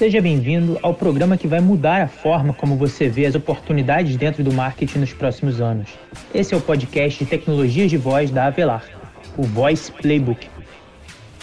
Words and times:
Seja 0.00 0.18
bem-vindo 0.22 0.78
ao 0.80 0.94
programa 0.94 1.36
que 1.36 1.46
vai 1.46 1.60
mudar 1.60 2.00
a 2.00 2.08
forma 2.08 2.54
como 2.54 2.74
você 2.74 3.06
vê 3.06 3.26
as 3.26 3.34
oportunidades 3.34 4.16
dentro 4.16 4.42
do 4.42 4.50
marketing 4.50 5.00
nos 5.00 5.12
próximos 5.12 5.60
anos. 5.60 5.90
Esse 6.34 6.54
é 6.54 6.56
o 6.56 6.60
podcast 6.62 7.22
de 7.22 7.28
tecnologias 7.28 7.90
de 7.90 7.98
voz 7.98 8.30
da 8.30 8.46
Avelar, 8.46 8.82
o 9.36 9.42
Voice 9.42 9.92
Playbook. 9.92 10.48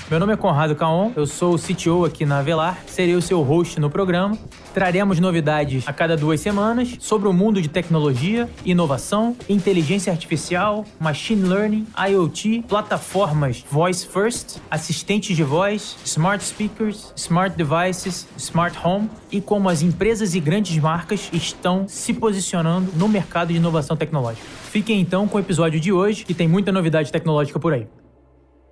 Meu 0.09 0.19
nome 0.19 0.33
é 0.33 0.35
Conrado 0.35 0.75
Caon, 0.75 1.11
eu 1.15 1.27
sou 1.27 1.53
o 1.53 1.59
CTO 1.59 2.03
aqui 2.03 2.25
na 2.25 2.39
Avelar, 2.39 2.79
serei 2.87 3.13
o 3.13 3.21
seu 3.21 3.43
host 3.43 3.79
no 3.79 3.91
programa. 3.91 4.35
Traremos 4.77 5.19
novidades 5.19 5.87
a 5.87 5.91
cada 5.91 6.15
duas 6.15 6.39
semanas 6.39 6.97
sobre 6.99 7.27
o 7.27 7.33
mundo 7.33 7.59
de 7.59 7.67
tecnologia, 7.67 8.47
inovação, 8.63 9.35
inteligência 9.49 10.13
artificial, 10.13 10.85
machine 10.99 11.49
learning, 11.49 11.87
IoT, 11.97 12.63
plataformas 12.67 13.65
voice 13.71 14.05
first, 14.05 14.59
assistentes 14.69 15.35
de 15.35 15.41
voz, 15.41 15.97
smart 16.05 16.43
speakers, 16.43 17.11
smart 17.15 17.57
devices, 17.57 18.27
smart 18.37 18.77
home 18.85 19.09
e 19.31 19.41
como 19.41 19.67
as 19.67 19.81
empresas 19.81 20.35
e 20.35 20.39
grandes 20.39 20.77
marcas 20.77 21.27
estão 21.33 21.87
se 21.87 22.13
posicionando 22.13 22.91
no 22.93 23.09
mercado 23.09 23.47
de 23.47 23.55
inovação 23.55 23.97
tecnológica. 23.97 24.45
Fiquem 24.69 25.01
então 25.01 25.27
com 25.27 25.37
o 25.37 25.41
episódio 25.41 25.79
de 25.79 25.91
hoje, 25.91 26.23
que 26.23 26.35
tem 26.35 26.47
muita 26.47 26.71
novidade 26.71 27.11
tecnológica 27.11 27.59
por 27.59 27.73
aí. 27.73 27.87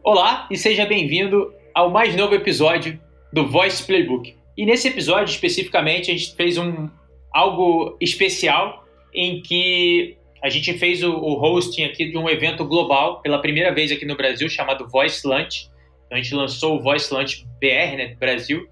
Olá 0.03 0.47
e 0.51 0.55
seja 0.55 0.85
bem-vindo 0.85 1.51
ao 1.73 1.89
mais 1.89 2.15
novo 2.15 2.35
episódio 2.35 2.99
do 3.33 3.49
Voice 3.49 3.81
Playbook. 3.83 4.44
E 4.57 4.65
nesse 4.65 4.87
episódio 4.87 5.31
especificamente 5.31 6.11
a 6.11 6.13
gente 6.13 6.35
fez 6.35 6.57
um 6.57 6.89
algo 7.33 7.97
especial 7.99 8.85
em 9.13 9.41
que 9.41 10.17
a 10.41 10.49
gente 10.49 10.73
fez 10.77 11.03
o, 11.03 11.11
o 11.11 11.41
hosting 11.41 11.83
aqui 11.83 12.05
de 12.05 12.17
um 12.17 12.29
evento 12.29 12.63
global 12.63 13.21
pela 13.21 13.41
primeira 13.41 13.73
vez 13.73 13.91
aqui 13.91 14.05
no 14.05 14.15
Brasil 14.15 14.47
chamado 14.47 14.87
Voice 14.87 15.27
Lunch. 15.27 15.69
Então 16.05 16.17
a 16.17 16.21
gente 16.21 16.33
lançou 16.35 16.77
o 16.77 16.81
Voice 16.81 17.13
Lunch 17.13 17.45
BR, 17.59 17.97
né, 17.97 18.15
Brasil, 18.19 18.67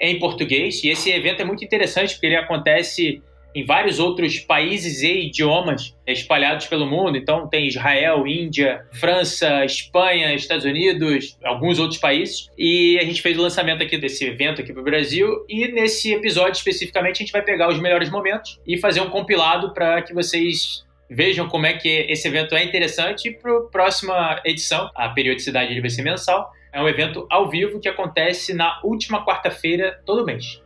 em 0.00 0.18
português. 0.18 0.84
E 0.84 0.88
esse 0.88 1.10
evento 1.10 1.40
é 1.40 1.44
muito 1.44 1.64
interessante 1.64 2.14
porque 2.14 2.26
ele 2.26 2.36
acontece 2.36 3.22
em 3.56 3.64
vários 3.64 3.98
outros 3.98 4.38
países 4.38 5.00
e 5.00 5.28
idiomas 5.28 5.96
espalhados 6.06 6.66
pelo 6.66 6.84
mundo. 6.84 7.16
Então, 7.16 7.48
tem 7.48 7.66
Israel, 7.66 8.26
Índia, 8.26 8.84
França, 8.92 9.64
Espanha, 9.64 10.34
Estados 10.34 10.66
Unidos, 10.66 11.38
alguns 11.42 11.78
outros 11.78 11.98
países. 11.98 12.50
E 12.58 12.98
a 13.00 13.04
gente 13.04 13.22
fez 13.22 13.38
o 13.38 13.40
lançamento 13.40 13.82
aqui 13.82 13.96
desse 13.96 14.26
evento 14.26 14.60
aqui 14.60 14.74
para 14.74 14.82
o 14.82 14.84
Brasil. 14.84 15.46
E 15.48 15.68
nesse 15.68 16.12
episódio 16.12 16.52
especificamente, 16.52 17.14
a 17.14 17.18
gente 17.20 17.32
vai 17.32 17.40
pegar 17.40 17.70
os 17.70 17.80
melhores 17.80 18.10
momentos 18.10 18.60
e 18.66 18.76
fazer 18.76 19.00
um 19.00 19.08
compilado 19.08 19.72
para 19.72 20.02
que 20.02 20.12
vocês 20.12 20.84
vejam 21.08 21.48
como 21.48 21.64
é 21.64 21.72
que 21.72 21.88
esse 21.88 22.28
evento 22.28 22.54
é 22.54 22.62
interessante. 22.62 23.30
E 23.30 23.32
para 23.32 23.56
a 23.56 23.62
próxima 23.62 24.38
edição, 24.44 24.90
a 24.94 25.08
periodicidade 25.08 25.80
vai 25.80 25.88
ser 25.88 26.02
mensal. 26.02 26.52
É 26.70 26.82
um 26.82 26.86
evento 26.86 27.26
ao 27.30 27.48
vivo 27.48 27.80
que 27.80 27.88
acontece 27.88 28.52
na 28.52 28.78
última 28.84 29.24
quarta-feira 29.24 29.98
todo 30.04 30.26
mês. 30.26 30.60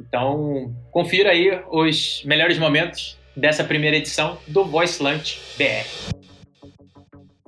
Então, 0.00 0.72
confira 0.90 1.30
aí 1.30 1.62
os 1.70 2.22
melhores 2.24 2.58
momentos 2.58 3.18
dessa 3.36 3.62
primeira 3.64 3.96
edição 3.96 4.38
do 4.46 4.64
Voice 4.64 5.02
Lunch 5.02 5.40
BR. 5.56 6.18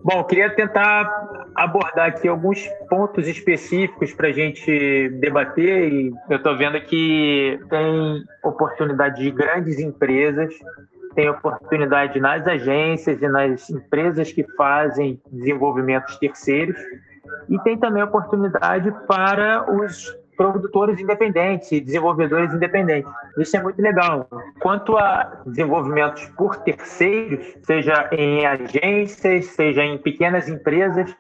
Bom, 0.03 0.25
queria 0.25 0.49
tentar 0.49 1.07
abordar 1.55 2.09
aqui 2.09 2.27
alguns 2.27 2.67
pontos 2.89 3.29
específicos 3.29 4.15
para 4.15 4.29
a 4.29 4.33
gente 4.33 5.11
debater. 5.21 5.93
E 5.93 6.13
eu 6.31 6.39
estou 6.39 6.57
vendo 6.57 6.81
que 6.81 7.61
tem 7.69 8.25
oportunidade 8.43 9.23
de 9.23 9.31
grandes 9.31 9.79
empresas, 9.79 10.55
tem 11.15 11.29
oportunidade 11.29 12.19
nas 12.19 12.47
agências 12.47 13.21
e 13.21 13.29
nas 13.29 13.69
empresas 13.69 14.33
que 14.33 14.43
fazem 14.57 15.21
desenvolvimentos 15.31 16.17
terceiros, 16.17 16.79
e 17.49 17.59
tem 17.59 17.77
também 17.77 18.03
oportunidade 18.03 18.91
para 19.07 19.71
os 19.71 20.17
produtores 20.41 20.99
independentes 20.99 21.71
desenvolvedores 21.83 22.55
independentes. 22.55 23.13
Isso 23.37 23.55
é 23.59 23.63
muito 23.63 23.83
legal. 23.83 24.27
Quanto 24.59 24.97
a 24.97 25.43
desenvolvimentos 25.45 26.25
por 26.35 26.57
terceiros, 26.57 27.47
seja 27.63 28.09
em 28.11 28.47
agências, 28.47 29.45
seja 29.49 29.85
em 29.85 29.99
pequenas 29.99 30.49
empresas, 30.49 31.15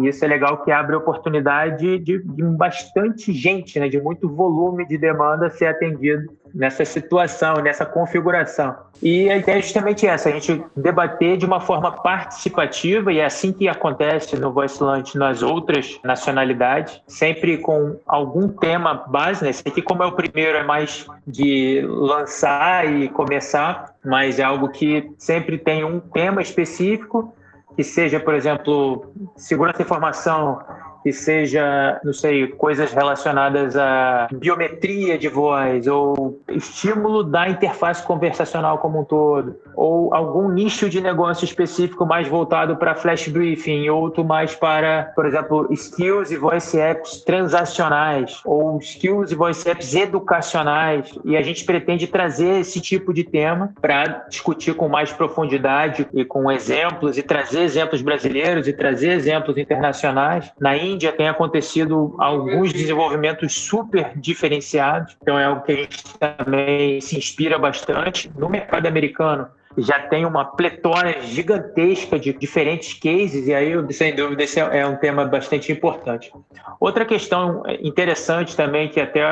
isso 0.00 0.22
é 0.22 0.28
legal 0.28 0.62
que 0.64 0.70
abre 0.70 0.94
oportunidade 0.94 1.98
de, 2.00 2.22
de 2.22 2.42
bastante 2.42 3.32
gente, 3.32 3.80
né, 3.80 3.88
de 3.88 3.98
muito 4.02 4.28
volume 4.28 4.86
de 4.86 4.98
demanda 4.98 5.48
ser 5.48 5.68
atendido 5.68 6.30
nessa 6.54 6.84
situação, 6.84 7.56
nessa 7.56 7.84
configuração. 7.84 8.74
E 9.02 9.30
a 9.30 9.36
ideia 9.36 9.58
é 9.58 9.62
justamente 9.62 10.06
essa, 10.06 10.28
a 10.28 10.32
gente 10.32 10.62
debater 10.76 11.36
de 11.36 11.46
uma 11.46 11.60
forma 11.60 11.92
participativa, 11.92 13.12
e 13.12 13.18
é 13.20 13.24
assim 13.24 13.52
que 13.52 13.68
acontece 13.68 14.36
no 14.36 14.52
Voice 14.52 14.82
Lunch 14.82 15.16
nas 15.16 15.42
outras 15.42 15.98
nacionalidades, 16.02 17.00
sempre 17.06 17.58
com 17.58 17.96
algum 18.06 18.48
tema 18.48 18.94
base, 18.94 19.44
né? 19.44 19.50
Esse 19.50 19.62
aqui, 19.66 19.80
como 19.80 20.02
é 20.02 20.06
o 20.06 20.12
primeiro, 20.12 20.58
é 20.58 20.64
mais 20.64 21.06
de 21.26 21.82
lançar 21.86 22.90
e 22.90 23.08
começar, 23.08 23.94
mas 24.04 24.38
é 24.38 24.42
algo 24.42 24.68
que 24.68 25.10
sempre 25.16 25.58
tem 25.58 25.84
um 25.84 26.00
tema 26.00 26.42
específico, 26.42 27.34
que 27.76 27.84
seja, 27.84 28.18
por 28.18 28.34
exemplo, 28.34 29.12
segurança 29.36 29.78
da 29.78 29.84
informação, 29.84 30.60
que 31.02 31.12
seja, 31.12 32.00
não 32.04 32.12
sei, 32.12 32.48
coisas 32.48 32.92
relacionadas 32.92 33.76
à 33.76 34.28
biometria 34.32 35.18
de 35.18 35.28
voz 35.28 35.86
ou 35.86 36.40
estímulo 36.48 37.22
da 37.22 37.48
interface 37.48 38.02
conversacional 38.02 38.78
como 38.78 39.00
um 39.00 39.04
todo, 39.04 39.56
ou 39.76 40.14
algum 40.14 40.48
nicho 40.48 40.88
de 40.88 41.00
negócio 41.00 41.44
específico 41.44 42.04
mais 42.04 42.26
voltado 42.28 42.76
para 42.76 42.94
flash 42.94 43.28
briefing, 43.28 43.88
outro 43.88 44.24
mais 44.24 44.54
para, 44.54 45.12
por 45.14 45.26
exemplo, 45.26 45.66
skills 45.72 46.30
e 46.30 46.36
voice 46.36 46.78
apps 46.78 47.22
transacionais, 47.22 48.40
ou 48.44 48.78
skills 48.78 49.30
e 49.30 49.34
voice 49.34 49.68
apps 49.68 49.94
educacionais, 49.94 51.18
e 51.24 51.36
a 51.36 51.42
gente 51.42 51.64
pretende 51.64 52.06
trazer 52.06 52.60
esse 52.60 52.80
tipo 52.80 53.12
de 53.12 53.24
tema 53.24 53.72
para 53.80 54.26
discutir 54.28 54.74
com 54.74 54.88
mais 54.88 55.12
profundidade 55.12 56.06
e 56.12 56.24
com 56.24 56.50
exemplos 56.50 57.16
e 57.16 57.22
trazer 57.22 57.62
exemplos 57.62 58.02
brasileiros 58.02 58.66
e 58.66 58.72
trazer 58.72 59.10
exemplos 59.10 59.56
internacionais. 59.56 60.50
Na 60.58 60.76
Índia 60.92 61.12
tem 61.12 61.28
acontecido 61.28 62.14
alguns 62.18 62.72
desenvolvimentos 62.72 63.54
super 63.54 64.12
diferenciados, 64.16 65.16
então 65.20 65.38
é 65.38 65.44
algo 65.44 65.62
que 65.62 65.72
a 65.72 65.76
gente 65.76 66.02
também 66.18 67.00
se 67.00 67.16
inspira 67.16 67.58
bastante. 67.58 68.30
No 68.36 68.48
mercado 68.48 68.86
americano, 68.86 69.48
já 69.76 70.00
tem 70.00 70.24
uma 70.24 70.44
pletora 70.44 71.20
gigantesca 71.22 72.18
de 72.18 72.32
diferentes 72.32 72.94
cases, 72.94 73.46
e 73.46 73.54
aí, 73.54 73.72
sem 73.92 74.14
dúvida, 74.14 74.42
esse 74.42 74.58
é 74.58 74.86
um 74.86 74.96
tema 74.96 75.24
bastante 75.24 75.70
importante. 75.70 76.32
Outra 76.80 77.04
questão 77.04 77.62
interessante 77.80 78.56
também, 78.56 78.88
que 78.88 79.00
até 79.00 79.24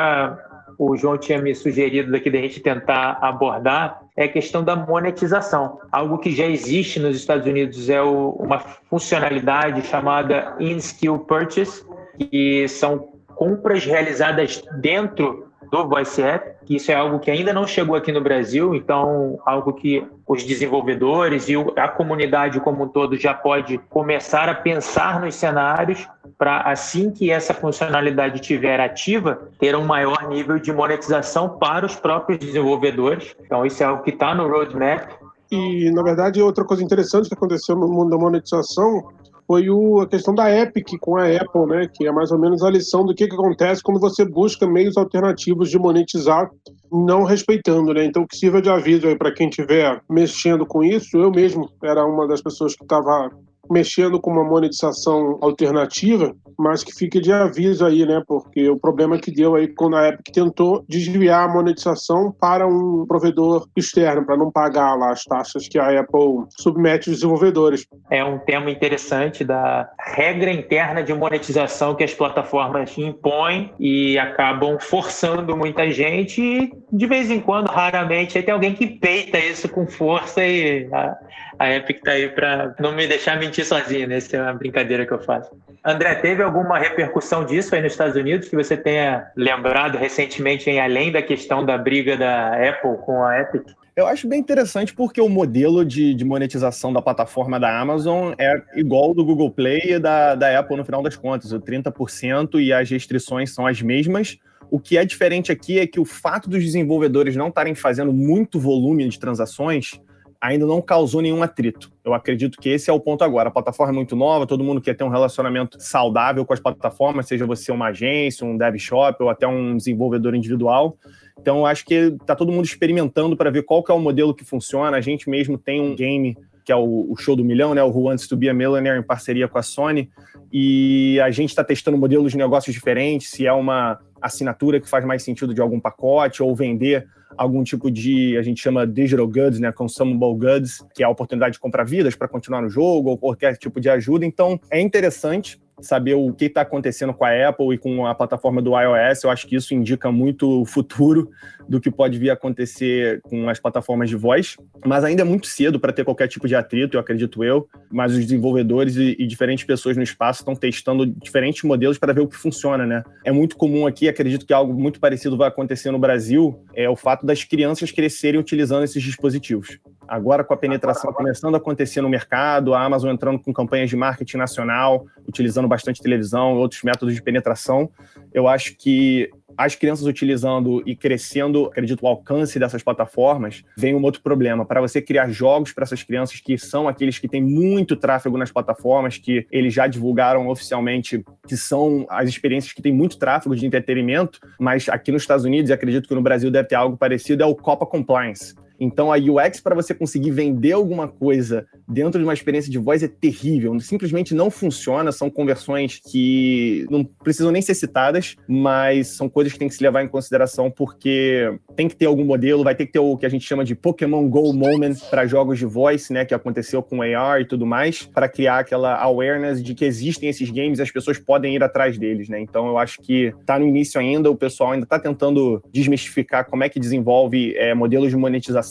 o 0.78 0.96
João 0.96 1.18
tinha 1.18 1.40
me 1.40 1.54
sugerido 1.54 2.14
aqui 2.14 2.30
da 2.30 2.38
gente 2.38 2.60
tentar 2.60 3.18
abordar, 3.20 4.00
é 4.16 4.24
a 4.24 4.28
questão 4.28 4.64
da 4.64 4.74
monetização. 4.74 5.78
Algo 5.92 6.18
que 6.18 6.34
já 6.34 6.46
existe 6.46 6.98
nos 6.98 7.16
Estados 7.16 7.46
Unidos 7.46 7.88
é 7.90 8.00
o, 8.00 8.30
uma 8.30 8.58
funcionalidade 8.58 9.82
chamada 9.86 10.56
In-Skill 10.58 11.18
Purchase, 11.20 11.84
que 12.18 12.66
são 12.68 13.10
compras 13.34 13.84
realizadas 13.84 14.62
dentro 14.80 15.46
do 15.70 15.88
Voice 15.88 16.22
App, 16.22 16.66
que 16.66 16.76
isso 16.76 16.90
é 16.90 16.94
algo 16.94 17.18
que 17.18 17.30
ainda 17.30 17.52
não 17.52 17.66
chegou 17.66 17.96
aqui 17.96 18.12
no 18.12 18.20
Brasil, 18.20 18.74
então 18.74 19.38
algo 19.44 19.72
que 19.72 20.06
os 20.26 20.42
desenvolvedores 20.42 21.48
e 21.48 21.54
a 21.76 21.88
comunidade 21.88 22.60
como 22.60 22.84
um 22.84 22.88
todo 22.88 23.16
já 23.16 23.32
pode 23.32 23.78
começar 23.90 24.48
a 24.48 24.54
pensar 24.54 25.20
nos 25.20 25.34
cenários 25.34 26.06
para 26.38 26.60
assim 26.62 27.10
que 27.10 27.30
essa 27.30 27.54
funcionalidade 27.54 28.40
estiver 28.40 28.80
ativa, 28.80 29.48
ter 29.58 29.74
um 29.74 29.84
maior 29.84 30.28
nível 30.28 30.58
de 30.58 30.72
monetização 30.72 31.48
para 31.58 31.86
os 31.86 31.96
próprios 31.96 32.38
desenvolvedores. 32.38 33.34
Então 33.44 33.64
isso 33.64 33.82
é 33.82 33.86
algo 33.86 34.02
que 34.02 34.10
está 34.10 34.34
no 34.34 34.48
roadmap. 34.48 35.08
E, 35.50 35.90
na 35.92 36.02
verdade, 36.02 36.42
outra 36.42 36.64
coisa 36.64 36.82
interessante 36.82 37.28
que 37.28 37.34
aconteceu 37.34 37.76
no 37.76 37.86
mundo 37.86 38.10
da 38.10 38.18
monetização 38.18 39.12
foi 39.46 39.70
o, 39.70 40.00
a 40.00 40.08
questão 40.08 40.34
da 40.34 40.50
Epic 40.50 40.98
com 41.00 41.16
a 41.16 41.24
Apple, 41.26 41.66
né? 41.66 41.88
Que 41.92 42.06
é 42.06 42.12
mais 42.12 42.32
ou 42.32 42.38
menos 42.38 42.62
a 42.62 42.70
lição 42.70 43.04
do 43.04 43.14
que, 43.14 43.28
que 43.28 43.34
acontece 43.34 43.82
quando 43.82 44.00
você 44.00 44.24
busca 44.24 44.66
meios 44.66 44.96
alternativos 44.96 45.70
de 45.70 45.78
monetizar, 45.78 46.50
não 46.90 47.22
respeitando, 47.22 47.94
né? 47.94 48.04
Então, 48.04 48.26
que 48.26 48.36
sirva 48.36 48.60
de 48.60 48.68
aviso 48.68 49.06
aí 49.06 49.16
para 49.16 49.32
quem 49.32 49.48
estiver 49.48 50.00
mexendo 50.10 50.66
com 50.66 50.82
isso. 50.82 51.16
Eu 51.16 51.30
mesmo 51.30 51.70
era 51.82 52.04
uma 52.04 52.26
das 52.26 52.42
pessoas 52.42 52.74
que 52.74 52.82
estava 52.82 53.30
mexendo 53.70 54.20
com 54.20 54.30
uma 54.30 54.44
monetização 54.44 55.38
alternativa, 55.40 56.34
mas 56.58 56.82
que 56.82 56.94
fique 56.94 57.20
de 57.20 57.32
aviso 57.32 57.84
aí, 57.84 58.06
né? 58.06 58.22
Porque 58.26 58.68
o 58.68 58.78
problema 58.78 59.18
que 59.18 59.30
deu 59.30 59.54
aí 59.54 59.68
quando 59.68 59.96
a 59.96 60.08
Epic 60.08 60.32
tentou 60.32 60.84
desviar 60.88 61.48
a 61.48 61.52
monetização 61.52 62.32
para 62.32 62.66
um 62.66 63.04
provedor 63.06 63.66
externo, 63.76 64.24
para 64.24 64.36
não 64.36 64.50
pagar 64.50 64.94
lá 64.94 65.12
as 65.12 65.24
taxas 65.24 65.68
que 65.68 65.78
a 65.78 66.00
Apple 66.00 66.44
submete 66.58 67.10
aos 67.10 67.18
desenvolvedores. 67.18 67.86
É 68.10 68.24
um 68.24 68.38
tema 68.38 68.70
interessante 68.70 69.44
da 69.44 69.88
regra 69.98 70.50
interna 70.50 71.02
de 71.02 71.12
monetização 71.12 71.94
que 71.94 72.04
as 72.04 72.14
plataformas 72.14 72.96
impõem 72.96 73.72
e 73.78 74.18
acabam 74.18 74.78
forçando 74.78 75.56
muita 75.56 75.90
gente 75.90 76.40
e 76.40 76.72
de 76.92 77.06
vez 77.06 77.30
em 77.30 77.40
quando, 77.40 77.66
raramente, 77.66 78.38
aí 78.38 78.44
tem 78.44 78.54
alguém 78.54 78.74
que 78.74 78.86
peita 78.86 79.38
isso 79.38 79.68
com 79.68 79.86
força 79.86 80.44
e 80.44 80.88
a, 80.92 81.16
a 81.58 81.74
Epic 81.74 82.02
tá 82.02 82.12
aí 82.12 82.28
para 82.28 82.74
não 82.78 82.92
me 82.92 83.06
deixar 83.06 83.38
mentir 83.38 83.55
discutir 83.56 83.64
sozinho, 83.64 84.08
né? 84.08 84.18
É 84.32 84.42
uma 84.42 84.52
brincadeira 84.52 85.06
que 85.06 85.12
eu 85.12 85.18
faço. 85.18 85.50
André, 85.84 86.14
teve 86.16 86.42
alguma 86.42 86.78
repercussão 86.78 87.44
disso 87.44 87.74
aí 87.74 87.82
nos 87.82 87.92
Estados 87.92 88.16
Unidos 88.16 88.48
que 88.48 88.56
você 88.56 88.76
tenha 88.76 89.30
lembrado 89.36 89.96
recentemente, 89.96 90.68
em 90.68 90.80
além 90.80 91.10
da 91.10 91.22
questão 91.22 91.64
da 91.64 91.78
briga 91.78 92.16
da 92.16 92.52
Apple 92.52 92.98
com 93.04 93.24
a 93.24 93.40
Epic? 93.40 93.68
Eu 93.94 94.06
acho 94.06 94.28
bem 94.28 94.40
interessante 94.40 94.94
porque 94.94 95.20
o 95.20 95.28
modelo 95.28 95.84
de, 95.84 96.12
de, 96.12 96.24
monetização 96.24 96.92
da 96.92 97.00
plataforma 97.00 97.58
da 97.58 97.80
Amazon 97.80 98.34
é 98.38 98.60
igual 98.74 99.14
do 99.14 99.24
Google 99.24 99.50
Play 99.50 99.80
e 99.86 99.98
da, 99.98 100.34
da 100.34 100.58
Apple 100.58 100.76
no 100.76 100.84
final 100.84 101.02
das 101.02 101.16
contas. 101.16 101.50
O 101.52 101.60
30% 101.60 102.60
e 102.60 102.74
as 102.74 102.90
restrições 102.90 103.54
são 103.54 103.66
as 103.66 103.80
mesmas. 103.80 104.36
O 104.70 104.78
que 104.78 104.98
é 104.98 105.04
diferente 105.04 105.50
aqui 105.50 105.78
é 105.78 105.86
que 105.86 106.00
o 106.00 106.04
fato 106.04 106.50
dos 106.50 106.62
desenvolvedores 106.62 107.36
não 107.36 107.48
estarem 107.48 107.74
fazendo 107.74 108.12
muito 108.12 108.60
volume 108.60 109.08
de 109.08 109.18
transações 109.18 109.98
ainda 110.40 110.66
não 110.66 110.80
causou 110.80 111.20
nenhum 111.20 111.42
atrito. 111.42 111.92
Eu 112.04 112.14
acredito 112.14 112.58
que 112.58 112.68
esse 112.68 112.90
é 112.90 112.92
o 112.92 113.00
ponto 113.00 113.24
agora. 113.24 113.48
A 113.48 113.52
plataforma 113.52 113.92
é 113.92 113.96
muito 113.96 114.14
nova, 114.14 114.46
todo 114.46 114.62
mundo 114.62 114.80
quer 114.80 114.94
ter 114.94 115.04
um 115.04 115.08
relacionamento 115.08 115.80
saudável 115.80 116.44
com 116.44 116.52
as 116.52 116.60
plataformas, 116.60 117.26
seja 117.26 117.46
você 117.46 117.72
uma 117.72 117.88
agência, 117.88 118.46
um 118.46 118.56
dev 118.56 118.76
shop 118.78 119.22
ou 119.22 119.28
até 119.28 119.46
um 119.46 119.76
desenvolvedor 119.76 120.34
individual. 120.34 120.96
Então, 121.38 121.66
acho 121.66 121.84
que 121.84 121.94
está 121.94 122.34
todo 122.34 122.52
mundo 122.52 122.64
experimentando 122.64 123.36
para 123.36 123.50
ver 123.50 123.62
qual 123.62 123.82
que 123.82 123.90
é 123.90 123.94
o 123.94 124.00
modelo 124.00 124.34
que 124.34 124.44
funciona. 124.44 124.96
A 124.96 125.00
gente 125.00 125.28
mesmo 125.28 125.58
tem 125.58 125.80
um 125.80 125.94
game 125.94 126.36
que 126.64 126.72
é 126.72 126.76
o, 126.76 127.06
o, 127.12 127.16
show 127.16 127.36
do 127.36 127.44
milhão, 127.44 127.74
né? 127.74 127.82
O 127.84 127.88
Who 127.88 128.08
Wants 128.08 128.26
to 128.26 128.36
Be 128.36 128.48
a 128.48 128.54
Millionaire 128.54 128.98
em 128.98 129.02
parceria 129.02 129.46
com 129.46 129.56
a 129.56 129.62
Sony. 129.62 130.10
E 130.52 131.20
a 131.20 131.30
gente 131.30 131.50
está 131.50 131.62
testando 131.62 131.96
modelos 131.96 132.32
de 132.32 132.38
negócios 132.38 132.74
diferentes, 132.74 133.30
se 133.30 133.46
é 133.46 133.52
uma 133.52 134.00
assinatura 134.20 134.80
que 134.80 134.88
faz 134.88 135.04
mais 135.04 135.22
sentido 135.22 135.54
de 135.54 135.60
algum 135.60 135.78
pacote 135.78 136.42
ou 136.42 136.54
vender 136.56 137.06
algum 137.36 137.62
tipo 137.64 137.90
de, 137.90 138.36
a 138.36 138.42
gente 138.42 138.60
chama 138.60 138.86
digital 138.86 139.26
goods, 139.26 139.58
né, 139.58 139.72
consumable 139.72 140.34
goods, 140.38 140.84
que 140.94 141.02
é 141.02 141.06
a 141.06 141.08
oportunidade 141.08 141.54
de 141.54 141.60
comprar 141.60 141.84
vidas 141.84 142.14
para 142.14 142.28
continuar 142.28 142.62
no 142.62 142.68
jogo 142.68 143.10
ou 143.10 143.18
qualquer 143.18 143.56
tipo 143.56 143.80
de 143.80 143.88
ajuda. 143.88 144.24
Então, 144.24 144.60
é 144.70 144.80
interessante 144.80 145.58
saber 145.80 146.14
o 146.14 146.32
que 146.32 146.46
está 146.46 146.62
acontecendo 146.62 147.12
com 147.12 147.24
a 147.24 147.48
Apple 147.48 147.74
e 147.74 147.78
com 147.78 148.06
a 148.06 148.14
plataforma 148.14 148.62
do 148.62 148.78
iOS. 148.78 149.24
Eu 149.24 149.30
acho 149.30 149.46
que 149.46 149.56
isso 149.56 149.74
indica 149.74 150.10
muito 150.10 150.62
o 150.62 150.64
futuro 150.64 151.30
do 151.68 151.80
que 151.80 151.90
pode 151.90 152.18
vir 152.18 152.30
a 152.30 152.34
acontecer 152.34 153.20
com 153.22 153.48
as 153.48 153.58
plataformas 153.58 154.08
de 154.08 154.16
voz, 154.16 154.56
mas 154.84 155.04
ainda 155.04 155.22
é 155.22 155.24
muito 155.24 155.46
cedo 155.46 155.80
para 155.80 155.92
ter 155.92 156.04
qualquer 156.04 156.28
tipo 156.28 156.46
de 156.46 156.54
atrito, 156.54 156.96
eu 156.96 157.00
acredito 157.00 157.42
eu. 157.42 157.68
Mas 157.90 158.12
os 158.12 158.20
desenvolvedores 158.20 158.96
e, 158.96 159.16
e 159.18 159.26
diferentes 159.26 159.64
pessoas 159.64 159.96
no 159.96 160.02
espaço 160.02 160.40
estão 160.40 160.54
testando 160.54 161.06
diferentes 161.06 161.62
modelos 161.62 161.98
para 161.98 162.12
ver 162.12 162.20
o 162.20 162.28
que 162.28 162.36
funciona, 162.36 162.86
né? 162.86 163.02
É 163.24 163.32
muito 163.32 163.56
comum 163.56 163.86
aqui, 163.86 164.08
acredito 164.08 164.46
que 164.46 164.52
algo 164.52 164.74
muito 164.74 165.00
parecido 165.00 165.36
vai 165.36 165.48
acontecer 165.48 165.90
no 165.90 165.98
Brasil, 165.98 166.64
é 166.74 166.88
o 166.88 166.96
fato 166.96 167.26
das 167.26 167.44
crianças 167.44 167.90
crescerem 167.90 168.40
utilizando 168.40 168.84
esses 168.84 169.02
dispositivos. 169.02 169.78
Agora, 170.08 170.44
com 170.44 170.54
a 170.54 170.56
penetração 170.56 171.12
começando 171.12 171.54
a 171.54 171.58
acontecer 171.58 172.00
no 172.00 172.08
mercado, 172.08 172.74
a 172.74 172.82
Amazon 172.82 173.12
entrando 173.12 173.38
com 173.38 173.52
campanhas 173.52 173.90
de 173.90 173.96
marketing 173.96 174.36
nacional, 174.36 175.06
utilizando 175.26 175.66
bastante 175.66 176.00
televisão, 176.00 176.56
outros 176.56 176.82
métodos 176.82 177.14
de 177.14 177.22
penetração, 177.22 177.90
eu 178.32 178.46
acho 178.46 178.76
que 178.76 179.30
as 179.56 179.74
crianças 179.74 180.06
utilizando 180.06 180.82
e 180.84 180.94
crescendo, 180.94 181.66
acredito, 181.66 182.02
o 182.02 182.06
alcance 182.06 182.58
dessas 182.58 182.82
plataformas, 182.82 183.64
vem 183.76 183.94
um 183.94 184.02
outro 184.02 184.20
problema. 184.20 184.66
Para 184.66 184.80
você 184.80 185.00
criar 185.00 185.30
jogos 185.30 185.72
para 185.72 185.84
essas 185.84 186.02
crianças 186.02 186.40
que 186.40 186.58
são 186.58 186.86
aqueles 186.86 187.18
que 187.18 187.26
têm 187.26 187.42
muito 187.42 187.96
tráfego 187.96 188.36
nas 188.36 188.52
plataformas, 188.52 189.16
que 189.16 189.46
eles 189.50 189.72
já 189.72 189.86
divulgaram 189.86 190.48
oficialmente 190.48 191.24
que 191.46 191.56
são 191.56 192.06
as 192.10 192.28
experiências 192.28 192.72
que 192.72 192.82
têm 192.82 192.92
muito 192.92 193.18
tráfego 193.18 193.56
de 193.56 193.64
entretenimento, 193.66 194.38
mas 194.60 194.88
aqui 194.88 195.10
nos 195.10 195.22
Estados 195.22 195.44
Unidos, 195.44 195.70
e 195.70 195.72
acredito 195.72 196.06
que 196.06 196.14
no 196.14 196.22
Brasil 196.22 196.50
deve 196.50 196.68
ter 196.68 196.74
algo 196.74 196.96
parecido, 196.96 197.42
é 197.42 197.46
o 197.46 197.54
Copa 197.54 197.86
Compliance 197.86 198.54
então 198.78 199.12
a 199.12 199.16
UX 199.16 199.60
para 199.60 199.74
você 199.74 199.94
conseguir 199.94 200.30
vender 200.30 200.72
alguma 200.72 201.08
coisa 201.08 201.66
dentro 201.88 202.18
de 202.18 202.24
uma 202.24 202.34
experiência 202.34 202.70
de 202.70 202.78
voz 202.78 203.02
é 203.02 203.08
terrível, 203.08 203.78
simplesmente 203.80 204.34
não 204.34 204.50
funciona, 204.50 205.12
são 205.12 205.30
conversões 205.30 206.00
que 206.10 206.86
não 206.90 207.04
precisam 207.04 207.52
nem 207.52 207.62
ser 207.62 207.74
citadas, 207.74 208.36
mas 208.48 209.08
são 209.08 209.28
coisas 209.28 209.52
que 209.52 209.58
tem 209.58 209.68
que 209.68 209.74
se 209.74 209.82
levar 209.82 210.02
em 210.02 210.08
consideração 210.08 210.70
porque 210.70 211.56
tem 211.74 211.88
que 211.88 211.96
ter 211.96 212.06
algum 212.06 212.24
modelo, 212.24 212.64
vai 212.64 212.74
ter 212.74 212.86
que 212.86 212.92
ter 212.92 212.98
o 212.98 213.16
que 213.16 213.26
a 213.26 213.28
gente 213.28 213.46
chama 213.46 213.64
de 213.64 213.74
Pokémon 213.74 214.28
Go 214.28 214.52
Moment 214.52 214.96
para 215.10 215.26
jogos 215.26 215.58
de 215.58 215.66
voice, 215.66 216.12
né, 216.12 216.24
que 216.24 216.34
aconteceu 216.34 216.82
com 216.82 217.02
AR 217.02 217.40
e 217.40 217.44
tudo 217.44 217.66
mais, 217.66 218.02
para 218.02 218.28
criar 218.28 218.58
aquela 218.58 218.96
awareness 218.96 219.62
de 219.62 219.74
que 219.74 219.84
existem 219.84 220.28
esses 220.28 220.50
games 220.50 220.78
e 220.78 220.82
as 220.82 220.90
pessoas 220.90 221.18
podem 221.18 221.54
ir 221.54 221.62
atrás 221.62 221.98
deles, 221.98 222.28
né? 222.28 222.40
Então 222.40 222.66
eu 222.66 222.78
acho 222.78 223.00
que 223.00 223.32
tá 223.44 223.58
no 223.58 223.66
início 223.66 224.00
ainda, 224.00 224.30
o 224.30 224.36
pessoal 224.36 224.72
ainda 224.72 224.84
está 224.84 224.98
tentando 224.98 225.62
desmistificar 225.72 226.46
como 226.46 226.64
é 226.64 226.68
que 226.68 226.80
desenvolve 226.80 227.54
é, 227.56 227.74
modelos 227.74 228.10
de 228.10 228.16
monetização 228.16 228.65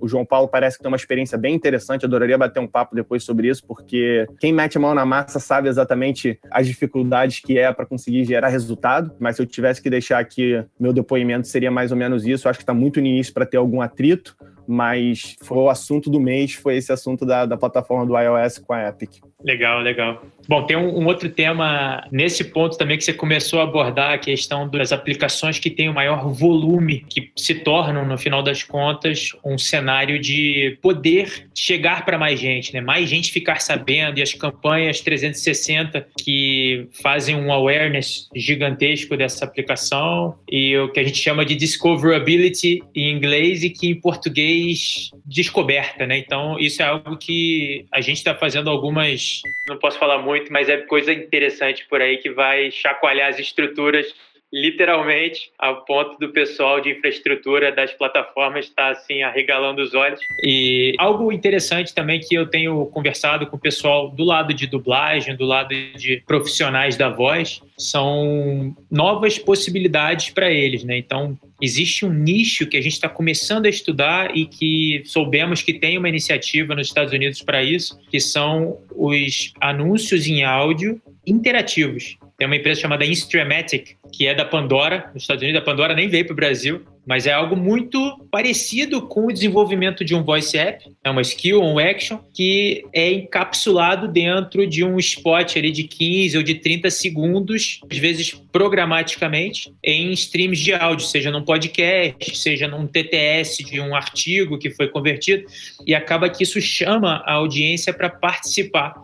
o 0.00 0.08
João 0.08 0.24
Paulo 0.24 0.48
parece 0.48 0.76
que 0.76 0.82
tem 0.82 0.90
uma 0.90 0.96
experiência 0.96 1.36
bem 1.36 1.54
interessante. 1.54 2.04
Adoraria 2.04 2.38
bater 2.38 2.60
um 2.60 2.66
papo 2.66 2.94
depois 2.94 3.24
sobre 3.24 3.48
isso, 3.48 3.64
porque 3.66 4.26
quem 4.38 4.52
mete 4.52 4.76
a 4.76 4.80
mão 4.80 4.94
na 4.94 5.04
massa 5.04 5.38
sabe 5.38 5.68
exatamente 5.68 6.38
as 6.50 6.66
dificuldades 6.66 7.40
que 7.40 7.58
é 7.58 7.72
para 7.72 7.86
conseguir 7.86 8.24
gerar 8.24 8.48
resultado. 8.48 9.12
Mas 9.18 9.36
se 9.36 9.42
eu 9.42 9.46
tivesse 9.46 9.82
que 9.82 9.90
deixar 9.90 10.18
aqui 10.18 10.64
meu 10.78 10.92
depoimento, 10.92 11.46
seria 11.46 11.70
mais 11.70 11.90
ou 11.90 11.96
menos 11.96 12.26
isso. 12.26 12.46
Eu 12.46 12.50
acho 12.50 12.58
que 12.58 12.62
está 12.62 12.74
muito 12.74 13.00
no 13.00 13.06
início 13.06 13.32
para 13.32 13.46
ter 13.46 13.56
algum 13.56 13.80
atrito 13.80 14.36
mas 14.72 15.34
foi 15.42 15.58
o 15.58 15.68
assunto 15.68 16.08
do 16.08 16.20
mês, 16.20 16.54
foi 16.54 16.76
esse 16.76 16.92
assunto 16.92 17.26
da, 17.26 17.44
da 17.44 17.56
plataforma 17.56 18.06
do 18.06 18.16
iOS 18.16 18.58
com 18.58 18.72
a 18.72 18.86
Epic. 18.86 19.16
Legal, 19.42 19.80
legal. 19.80 20.22
Bom, 20.48 20.64
tem 20.66 20.76
um, 20.76 20.98
um, 20.98 21.06
outro 21.06 21.28
tema 21.28 22.04
nesse 22.10 22.42
ponto 22.42 22.76
também 22.76 22.98
que 22.98 23.04
você 23.04 23.12
começou 23.12 23.60
a 23.60 23.64
abordar, 23.64 24.14
a 24.14 24.18
questão 24.18 24.68
das 24.68 24.90
aplicações 24.90 25.58
que 25.58 25.70
têm 25.70 25.88
o 25.88 25.94
maior 25.94 26.28
volume, 26.32 27.04
que 27.08 27.30
se 27.36 27.54
tornam, 27.54 28.04
no 28.04 28.18
final 28.18 28.42
das 28.42 28.62
contas, 28.62 29.30
um 29.44 29.56
cenário 29.56 30.18
de 30.18 30.76
poder 30.82 31.48
chegar 31.54 32.04
para 32.04 32.18
mais 32.18 32.40
gente, 32.40 32.72
né? 32.72 32.80
Mais 32.80 33.08
gente 33.08 33.30
ficar 33.30 33.60
sabendo 33.60 34.18
e 34.18 34.22
as 34.22 34.34
campanhas 34.34 35.00
360 35.00 36.06
que 36.18 36.88
fazem 37.00 37.36
um 37.36 37.52
awareness 37.52 38.28
gigantesco 38.34 39.16
dessa 39.16 39.44
aplicação 39.44 40.36
e 40.50 40.76
o 40.76 40.90
que 40.90 40.98
a 40.98 41.04
gente 41.04 41.18
chama 41.18 41.44
de 41.44 41.54
discoverability 41.54 42.82
em 42.94 43.12
inglês 43.14 43.62
e 43.62 43.70
que 43.70 43.88
em 43.88 43.94
português 43.94 45.10
descoberta, 45.24 46.06
né? 46.06 46.18
Então, 46.18 46.58
isso 46.58 46.82
é 46.82 46.86
algo 46.86 47.16
que 47.16 47.86
a 47.92 48.00
gente 48.00 48.16
está 48.16 48.34
fazendo 48.34 48.68
algumas, 48.68 49.29
não 49.68 49.78
posso 49.78 49.98
falar 49.98 50.18
muito, 50.18 50.52
mas 50.52 50.68
é 50.68 50.78
coisa 50.78 51.12
interessante 51.12 51.86
por 51.88 52.00
aí 52.00 52.18
que 52.18 52.30
vai 52.30 52.70
chacoalhar 52.70 53.28
as 53.28 53.38
estruturas 53.38 54.14
literalmente 54.52 55.50
ao 55.58 55.84
ponto 55.84 56.18
do 56.18 56.32
pessoal 56.32 56.80
de 56.80 56.90
infraestrutura 56.90 57.70
das 57.70 57.92
plataformas 57.92 58.66
estar 58.66 58.86
tá, 58.86 58.90
assim 58.90 59.22
arregalando 59.22 59.80
os 59.80 59.94
olhos. 59.94 60.20
E 60.44 60.94
algo 60.98 61.32
interessante 61.32 61.94
também 61.94 62.18
que 62.20 62.34
eu 62.34 62.46
tenho 62.46 62.84
conversado 62.86 63.46
com 63.46 63.56
o 63.56 63.60
pessoal 63.60 64.10
do 64.10 64.24
lado 64.24 64.52
de 64.52 64.66
dublagem, 64.66 65.36
do 65.36 65.44
lado 65.44 65.68
de 65.96 66.22
profissionais 66.26 66.96
da 66.96 67.08
voz, 67.08 67.62
são 67.78 68.74
novas 68.90 69.38
possibilidades 69.38 70.30
para 70.30 70.50
eles, 70.50 70.82
né? 70.82 70.98
Então, 70.98 71.38
existe 71.62 72.04
um 72.04 72.12
nicho 72.12 72.66
que 72.66 72.76
a 72.76 72.80
gente 72.80 72.94
está 72.94 73.08
começando 73.08 73.66
a 73.66 73.68
estudar 73.68 74.36
e 74.36 74.46
que 74.46 75.02
soubemos 75.04 75.62
que 75.62 75.74
tem 75.74 75.96
uma 75.96 76.08
iniciativa 76.08 76.74
nos 76.74 76.88
Estados 76.88 77.12
Unidos 77.12 77.40
para 77.42 77.62
isso, 77.62 77.98
que 78.10 78.18
são 78.18 78.78
os 79.00 79.54
anúncios 79.60 80.26
em 80.26 80.44
áudio 80.44 81.00
interativos. 81.26 82.18
Tem 82.36 82.46
uma 82.46 82.56
empresa 82.56 82.82
chamada 82.82 83.04
Instramatic, 83.04 83.96
que 84.12 84.26
é 84.26 84.34
da 84.34 84.44
Pandora, 84.44 85.10
nos 85.14 85.22
Estados 85.22 85.42
Unidos. 85.42 85.60
A 85.60 85.64
Pandora 85.64 85.94
nem 85.94 86.08
veio 86.08 86.26
para 86.26 86.32
o 86.34 86.36
Brasil, 86.36 86.84
mas 87.10 87.26
é 87.26 87.32
algo 87.32 87.56
muito 87.56 88.24
parecido 88.30 89.02
com 89.02 89.26
o 89.26 89.32
desenvolvimento 89.32 90.04
de 90.04 90.14
um 90.14 90.22
voice 90.22 90.56
app, 90.56 90.88
é 91.02 91.10
uma 91.10 91.22
skill, 91.22 91.60
um 91.60 91.76
action, 91.76 92.20
que 92.32 92.84
é 92.92 93.10
encapsulado 93.10 94.06
dentro 94.06 94.64
de 94.64 94.84
um 94.84 94.96
spot 94.96 95.56
ali 95.56 95.72
de 95.72 95.82
15 95.82 96.36
ou 96.36 96.42
de 96.44 96.54
30 96.54 96.88
segundos, 96.88 97.80
às 97.90 97.98
vezes 97.98 98.30
programaticamente, 98.52 99.74
em 99.82 100.12
streams 100.12 100.60
de 100.62 100.72
áudio, 100.72 101.04
seja 101.04 101.32
num 101.32 101.42
podcast, 101.42 102.36
seja 102.38 102.68
num 102.68 102.86
TTS 102.86 103.64
de 103.64 103.80
um 103.80 103.92
artigo 103.92 104.56
que 104.56 104.70
foi 104.70 104.86
convertido, 104.86 105.46
e 105.84 105.96
acaba 105.96 106.30
que 106.30 106.44
isso 106.44 106.60
chama 106.60 107.24
a 107.26 107.32
audiência 107.32 107.92
para 107.92 108.08
participar. 108.08 108.94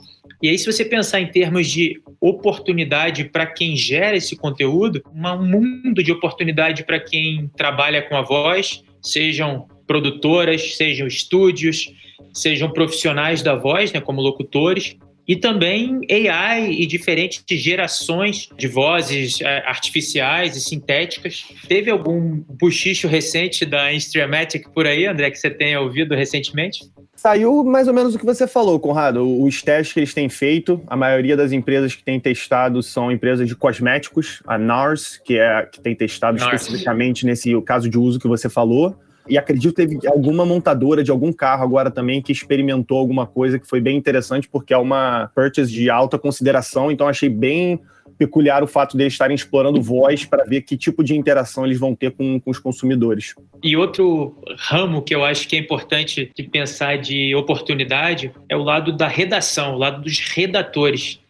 E 0.43 0.49
aí, 0.49 0.59
se 0.59 0.71
você 0.71 0.85
pensar 0.85 1.21
em 1.21 1.27
termos 1.27 1.67
de 1.67 2.01
oportunidade 2.21 3.25
para 3.25 3.47
quem 3.47 3.75
gera 3.77 4.17
esse 4.17 4.37
conteúdo, 4.37 5.03
um 5.15 5.43
mundo 5.43 6.03
de 6.03 6.13
oportunidade 6.13 6.85
para 6.85 7.01
quem 7.01 7.51
trabalha 7.57 8.03
com 8.03 8.17
a 8.17 8.23
voz, 8.23 8.83
sejam 9.03 9.67
produtoras, 9.87 10.77
sejam 10.77 11.07
estúdios, 11.07 11.91
sejam 12.35 12.71
profissionais 12.71 13.43
da 13.43 13.55
voz, 13.55 13.93
né, 13.93 14.01
como 14.01 14.21
locutores, 14.21 14.97
e 15.27 15.37
também 15.37 16.01
AI 16.11 16.71
e 16.73 16.87
diferentes 16.87 17.45
gerações 17.61 18.49
de 18.57 18.69
vozes 18.69 19.41
é, 19.41 19.59
artificiais 19.67 20.57
e 20.57 20.61
sintéticas. 20.61 21.47
Teve 21.67 21.91
algum 21.91 22.43
buchicho 22.49 23.09
recente 23.09 23.65
da 23.65 23.93
Instramatic 23.93 24.69
por 24.71 24.87
aí, 24.87 25.07
André, 25.07 25.31
que 25.31 25.39
você 25.39 25.51
tenha 25.51 25.81
ouvido 25.81 26.15
recentemente? 26.15 26.85
Saiu 27.17 27.65
mais 27.65 27.89
ou 27.89 27.95
menos 27.95 28.15
o 28.15 28.19
que 28.19 28.27
você 28.27 28.47
falou, 28.47 28.79
Conrado. 28.79 29.43
Os 29.43 29.63
testes 29.63 29.95
que 29.95 30.01
eles 30.01 30.15
têm 30.15 30.29
feito, 30.29 30.81
a 30.87 30.97
maioria 30.97 31.37
das 31.37 31.51
empresas 31.51 31.95
que 31.95 32.05
têm 32.05 32.21
testado 32.21 32.83
são 32.83 33.11
empresas 33.11 33.49
de 33.49 33.57
cosméticos, 33.57 34.43
a 34.47 34.59
NARS, 34.59 35.21
que 35.25 35.39
é 35.39 35.67
que 35.67 35.81
tem 35.81 35.95
testado 35.95 36.39
NARS. 36.39 36.63
especificamente 36.63 37.25
nesse 37.25 37.59
caso 37.63 37.89
de 37.89 37.99
uso 37.99 38.21
que 38.21 38.29
você 38.29 38.49
falou. 38.49 38.97
E 39.29 39.37
acredito 39.37 39.75
que 39.75 39.87
teve 39.87 40.07
alguma 40.07 40.45
montadora 40.45 41.03
de 41.03 41.11
algum 41.11 41.33
carro 41.33 41.65
agora 41.65 41.91
também 41.91 42.23
que 42.23 42.33
experimentou 42.33 42.99
alguma 42.99 43.27
coisa 43.27 43.59
que 43.59 43.67
foi 43.67 43.81
bem 43.81 43.97
interessante, 43.97 44.49
porque 44.49 44.73
é 44.73 44.79
uma 44.79 45.31
purchase 45.35 45.73
de 45.73 45.91
alta 45.91 46.19
consideração, 46.19 46.91
então 46.91 47.09
achei 47.09 47.29
bem 47.29 47.81
peculiar 48.17 48.63
o 48.63 48.67
fato 48.67 48.97
de 48.97 49.03
eles 49.03 49.13
estarem 49.13 49.35
explorando 49.35 49.81
voz 49.81 50.25
para 50.25 50.45
ver 50.45 50.63
que 50.63 50.77
tipo 50.77 51.03
de 51.05 51.17
interação 51.17 51.67
eles 51.67 51.79
vão 51.79 51.95
ter 51.95 52.13
com, 52.13 52.41
com, 52.41 52.51
os 52.51 52.59
consumidores. 52.59 53.35
E 53.63 53.77
outro 53.77 54.35
ramo 54.57 55.03
que 55.03 55.15
eu 55.15 55.25
acho 55.25 55.49
que 55.49 55.57
é 55.57 55.59
importante 55.59 56.31
de 56.35 56.43
pensar 56.45 56.97
de 56.99 57.35
oportunidade 57.35 58.33
é 58.49 58.57
o 58.57 58.63
lado 58.63 58.93
da 58.93 59.09
redação, 59.09 59.75
o 59.75 59.79
lado 59.79 60.03
dos 60.03 60.19
redatores 60.19 61.21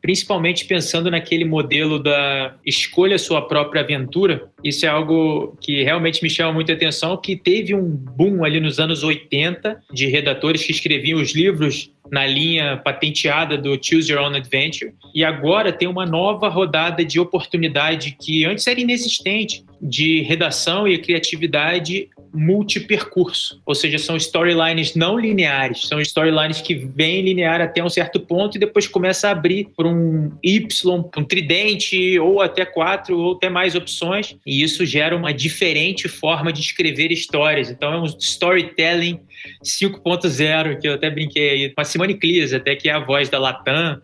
principalmente 0.00 0.64
pensando 0.64 1.10
naquele 1.10 1.44
modelo 1.44 1.98
da 1.98 2.56
escolha 2.64 3.18
sua 3.18 3.42
própria 3.42 3.82
aventura. 3.82 4.48
Isso 4.62 4.84
é 4.84 4.88
algo 4.88 5.56
que 5.60 5.82
realmente 5.82 6.22
me 6.22 6.30
chama 6.30 6.52
muita 6.52 6.72
atenção, 6.72 7.16
que 7.16 7.36
teve 7.36 7.74
um 7.74 7.88
boom 7.88 8.44
ali 8.44 8.60
nos 8.60 8.78
anos 8.78 9.02
80 9.02 9.82
de 9.92 10.06
redatores 10.06 10.64
que 10.64 10.72
escreviam 10.72 11.20
os 11.20 11.34
livros 11.34 11.90
na 12.12 12.26
linha 12.26 12.76
patenteada 12.76 13.56
do 13.56 13.78
Choose 13.82 14.12
Your 14.12 14.20
Own 14.20 14.34
Adventure. 14.34 14.92
E 15.14 15.24
agora 15.24 15.72
tem 15.72 15.88
uma 15.88 16.04
nova 16.04 16.46
rodada 16.46 17.02
de 17.02 17.18
oportunidade 17.18 18.14
que 18.20 18.44
antes 18.44 18.66
era 18.66 18.78
inexistente, 18.78 19.64
de 19.80 20.20
redação 20.20 20.86
e 20.86 20.98
criatividade 20.98 22.08
multipercurso, 22.34 23.60
ou 23.66 23.74
seja, 23.74 23.98
são 23.98 24.16
storylines 24.16 24.94
não 24.94 25.18
lineares, 25.18 25.82
são 25.86 26.00
storylines 26.00 26.62
que 26.62 26.74
vêm 26.74 27.20
linear 27.20 27.60
até 27.60 27.84
um 27.84 27.90
certo 27.90 28.18
ponto 28.20 28.56
e 28.56 28.60
depois 28.60 28.88
começa 28.88 29.28
a 29.28 29.32
abrir 29.32 29.68
para 29.76 29.86
um 29.86 30.32
Y, 30.42 31.10
um 31.16 31.24
tridente, 31.24 32.18
ou 32.18 32.40
até 32.40 32.64
quatro, 32.64 33.18
ou 33.18 33.32
até 33.34 33.50
mais 33.50 33.74
opções, 33.74 34.34
e 34.46 34.62
isso 34.62 34.86
gera 34.86 35.14
uma 35.14 35.32
diferente 35.32 36.08
forma 36.08 36.52
de 36.52 36.60
escrever 36.60 37.12
histórias. 37.12 37.70
Então 37.70 37.92
é 37.92 38.00
um 38.00 38.04
storytelling 38.04 39.20
5.0, 39.64 40.80
que 40.80 40.88
eu 40.88 40.94
até 40.94 41.10
brinquei 41.10 41.50
aí, 41.50 41.70
com 41.70 41.80
a 41.80 41.84
Simone 41.84 42.14
Clears, 42.14 42.52
até 42.52 42.74
que 42.76 42.88
é 42.88 42.92
a 42.92 42.98
voz 42.98 43.28
da 43.28 43.38
Latam 43.38 44.00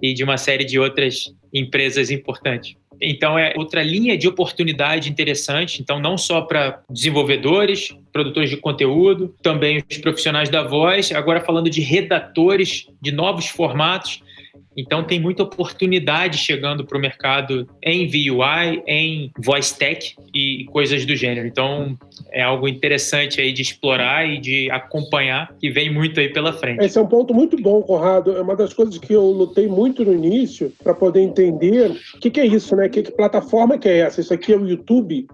e 0.00 0.12
de 0.14 0.24
uma 0.24 0.36
série 0.36 0.64
de 0.64 0.78
outras 0.78 1.32
empresas 1.52 2.10
importantes. 2.10 2.76
Então, 3.04 3.36
é 3.36 3.52
outra 3.56 3.82
linha 3.82 4.16
de 4.16 4.28
oportunidade 4.28 5.10
interessante. 5.10 5.82
Então, 5.82 5.98
não 5.98 6.16
só 6.16 6.42
para 6.42 6.80
desenvolvedores, 6.88 7.88
produtores 8.12 8.48
de 8.48 8.56
conteúdo, 8.56 9.34
também 9.42 9.82
os 9.90 9.98
profissionais 9.98 10.48
da 10.48 10.62
voz. 10.62 11.10
Agora, 11.10 11.40
falando 11.40 11.68
de 11.68 11.80
redatores 11.80 12.86
de 13.00 13.10
novos 13.10 13.48
formatos. 13.48 14.22
Então 14.76 15.04
tem 15.04 15.20
muita 15.20 15.42
oportunidade 15.42 16.38
chegando 16.38 16.84
para 16.84 16.96
o 16.96 17.00
mercado 17.00 17.66
em 17.82 18.06
VUI, 18.06 18.82
em 18.86 19.30
voice 19.38 19.76
tech 19.76 20.14
e 20.34 20.64
coisas 20.66 21.04
do 21.04 21.14
gênero. 21.14 21.46
Então 21.46 21.96
é 22.30 22.42
algo 22.42 22.68
interessante 22.68 23.40
aí 23.40 23.52
de 23.52 23.62
explorar 23.62 24.26
e 24.28 24.38
de 24.38 24.70
acompanhar 24.70 25.54
que 25.58 25.70
vem 25.70 25.92
muito 25.92 26.18
aí 26.20 26.28
pela 26.28 26.52
frente. 26.52 26.84
Esse 26.84 26.98
é 26.98 27.00
um 27.00 27.06
ponto 27.06 27.34
muito 27.34 27.56
bom, 27.60 27.82
Conrado. 27.82 28.36
É 28.36 28.42
uma 28.42 28.56
das 28.56 28.72
coisas 28.72 28.98
que 28.98 29.12
eu 29.12 29.24
lutei 29.24 29.66
muito 29.66 30.04
no 30.04 30.12
início 30.12 30.72
para 30.82 30.94
poder 30.94 31.20
entender 31.20 31.90
o 32.14 32.18
que, 32.18 32.30
que, 32.30 32.40
é 32.40 32.46
isso, 32.46 32.74
né? 32.76 32.88
Que, 32.88 33.02
que 33.02 33.12
plataforma 33.12 33.78
que 33.78 33.88
é 33.88 33.98
essa? 33.98 34.20
Isso 34.20 34.32
aqui 34.32 34.52
é 34.52 34.56
o 34.56 34.66
YouTube? 34.66 35.26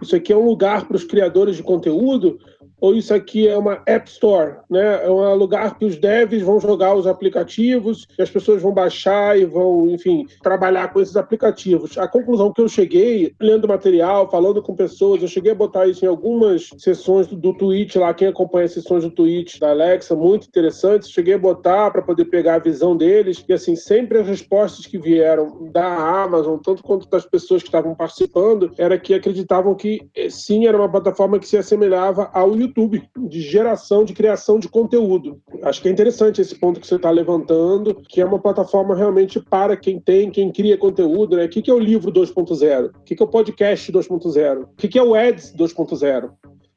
Isso 0.00 0.16
aqui 0.16 0.32
é 0.32 0.36
um 0.36 0.44
lugar 0.44 0.86
para 0.86 0.96
os 0.96 1.04
criadores 1.04 1.56
de 1.56 1.62
conteúdo? 1.62 2.38
Ou 2.80 2.94
isso 2.94 3.12
aqui 3.12 3.48
é 3.48 3.56
uma 3.56 3.82
App 3.86 4.08
Store, 4.08 4.56
né? 4.70 5.04
É 5.04 5.10
um 5.10 5.34
lugar 5.34 5.78
que 5.78 5.84
os 5.84 5.96
devs 5.96 6.42
vão 6.42 6.60
jogar 6.60 6.94
os 6.94 7.06
aplicativos, 7.06 8.06
e 8.18 8.22
as 8.22 8.30
pessoas 8.30 8.62
vão 8.62 8.72
baixar 8.72 9.38
e 9.38 9.44
vão, 9.44 9.90
enfim, 9.90 10.26
trabalhar 10.42 10.92
com 10.92 11.00
esses 11.00 11.16
aplicativos. 11.16 11.98
A 11.98 12.06
conclusão 12.06 12.52
que 12.52 12.60
eu 12.60 12.68
cheguei, 12.68 13.34
lendo 13.40 13.66
material, 13.66 14.30
falando 14.30 14.62
com 14.62 14.74
pessoas, 14.74 15.22
eu 15.22 15.28
cheguei 15.28 15.52
a 15.52 15.54
botar 15.54 15.86
isso 15.86 16.04
em 16.04 16.08
algumas 16.08 16.70
sessões 16.78 17.26
do, 17.26 17.52
Twitch 17.52 17.96
lá, 17.96 18.14
quem 18.14 18.28
acompanha 18.28 18.66
as 18.66 18.72
sessões 18.72 19.02
do 19.02 19.10
Twitch 19.10 19.58
da 19.58 19.70
Alexa, 19.70 20.14
muito 20.14 20.46
interessantes. 20.46 21.10
Cheguei 21.10 21.34
a 21.34 21.38
botar 21.38 21.90
para 21.90 22.02
poder 22.02 22.26
pegar 22.26 22.54
a 22.54 22.58
visão 22.58 22.96
deles 22.96 23.44
e 23.48 23.52
assim, 23.52 23.74
sempre 23.74 24.18
as 24.18 24.26
respostas 24.26 24.86
que 24.86 24.98
vieram 24.98 25.68
da 25.72 26.22
Amazon, 26.22 26.58
tanto 26.58 26.82
quanto 26.82 27.08
das 27.08 27.26
pessoas 27.26 27.62
que 27.62 27.68
estavam 27.68 27.94
participando, 27.94 28.70
era 28.78 28.98
que 28.98 29.14
acreditavam 29.14 29.74
que 29.74 30.08
eh, 30.14 30.30
sim, 30.30 30.66
era 30.66 30.76
uma 30.76 30.88
plataforma 30.88 31.38
que 31.38 31.48
se 31.48 31.56
assemelhava 31.56 32.30
ao 32.32 32.56
YouTube 32.56 32.67
YouTube 32.68 33.02
de 33.16 33.40
geração, 33.40 34.04
de 34.04 34.12
criação 34.12 34.58
de 34.58 34.68
conteúdo. 34.68 35.40
Acho 35.62 35.82
que 35.82 35.88
é 35.88 35.90
interessante 35.90 36.40
esse 36.40 36.54
ponto 36.54 36.80
que 36.80 36.86
você 36.86 36.96
está 36.96 37.10
levantando, 37.10 37.94
que 38.08 38.20
é 38.20 38.24
uma 38.24 38.38
plataforma 38.38 38.94
realmente 38.94 39.40
para 39.40 39.76
quem 39.76 39.98
tem, 39.98 40.30
quem 40.30 40.52
cria 40.52 40.76
conteúdo. 40.76 41.36
Né? 41.36 41.44
O 41.44 41.48
que 41.48 41.70
é 41.70 41.74
o 41.74 41.78
livro 41.78 42.12
2.0? 42.12 42.90
O 42.90 43.02
que 43.04 43.20
é 43.20 43.24
o 43.24 43.28
podcast 43.28 43.92
2.0? 43.92 44.62
O 44.62 44.66
que 44.76 44.98
é 44.98 45.02
o 45.02 45.14
Ads 45.14 45.54
2.0? 45.56 46.30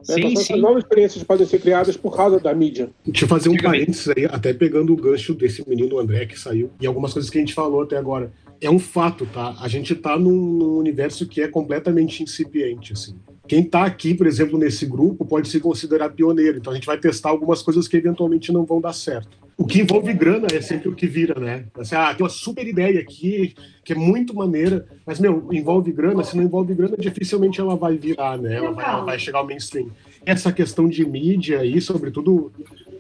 Sim, 0.04 0.20
então, 0.20 0.44
sim. 0.44 0.60
novas 0.60 0.84
experiências 0.84 1.24
podem 1.24 1.46
ser 1.46 1.60
criadas 1.60 1.96
por 1.96 2.16
causa 2.16 2.40
da 2.40 2.54
mídia. 2.54 2.90
Deixa 3.06 3.26
eu 3.26 3.30
fazer 3.30 3.50
um 3.50 3.58
parênteses 3.58 4.08
aí, 4.10 4.26
até 4.26 4.52
pegando 4.54 4.94
o 4.94 4.96
gancho 4.96 5.34
desse 5.34 5.68
menino 5.68 6.00
André 6.00 6.26
que 6.26 6.40
saiu, 6.40 6.72
e 6.80 6.88
algumas 6.88 7.14
coisas 7.14 7.30
que 7.30 7.38
a 7.38 7.42
gente 7.42 7.54
falou 7.54 7.84
até 7.84 7.98
agora. 7.98 8.32
É 8.60 8.70
um 8.70 8.80
fato, 8.80 9.26
tá? 9.28 9.56
A 9.60 9.68
gente 9.68 9.96
tá 9.96 10.18
num, 10.18 10.32
num 10.32 10.78
universo 10.78 11.28
que 11.28 11.42
é 11.42 11.48
completamente 11.48 12.24
incipiente, 12.24 12.94
assim. 12.94 13.16
Quem 13.48 13.62
está 13.62 13.86
aqui, 13.86 14.14
por 14.14 14.28
exemplo, 14.28 14.58
nesse 14.58 14.86
grupo, 14.86 15.26
pode 15.26 15.50
se 15.50 15.60
considerar 15.60 16.10
pioneiro. 16.10 16.58
Então 16.58 16.72
a 16.72 16.76
gente 16.76 16.86
vai 16.86 16.98
testar 16.98 17.30
algumas 17.30 17.62
coisas 17.62 17.88
que 17.88 17.98
eventualmente 17.98 18.52
não 18.52 18.66
vão 18.66 18.80
dar 18.80 18.94
certo. 18.94 19.42
O 19.58 19.66
que 19.66 19.80
envolve 19.80 20.12
grana 20.14 20.48
é 20.52 20.60
sempre 20.60 20.90
o 20.90 20.96
que 20.96 21.06
vira, 21.06 21.40
né? 21.40 21.66
Assim, 21.78 21.94
ah, 21.94 22.14
tem 22.16 22.24
uma 22.24 22.30
super 22.30 22.66
ideia 22.66 23.00
aqui, 23.00 23.54
que 23.84 23.94
é 23.94 23.96
muito 23.96 24.34
maneira, 24.34 24.88
mas, 25.06 25.20
meu, 25.20 25.50
envolve 25.52 25.92
grana. 25.92 26.24
Se 26.24 26.36
não 26.36 26.44
envolve 26.44 26.74
grana, 26.74 26.96
dificilmente 26.98 27.60
ela 27.60 27.76
vai 27.76 27.96
virar, 27.96 28.40
né? 28.40 28.56
Ela 28.56 28.72
vai, 28.72 28.86
ela 28.86 29.06
vai 29.06 29.20
chegar 29.20 29.40
ao 29.40 29.46
mainstream. 29.46 29.92
Essa 30.26 30.52
questão 30.52 30.90
de 30.90 31.06
mídia 31.06 31.60
aí, 31.60 31.80
sobretudo 31.80 32.52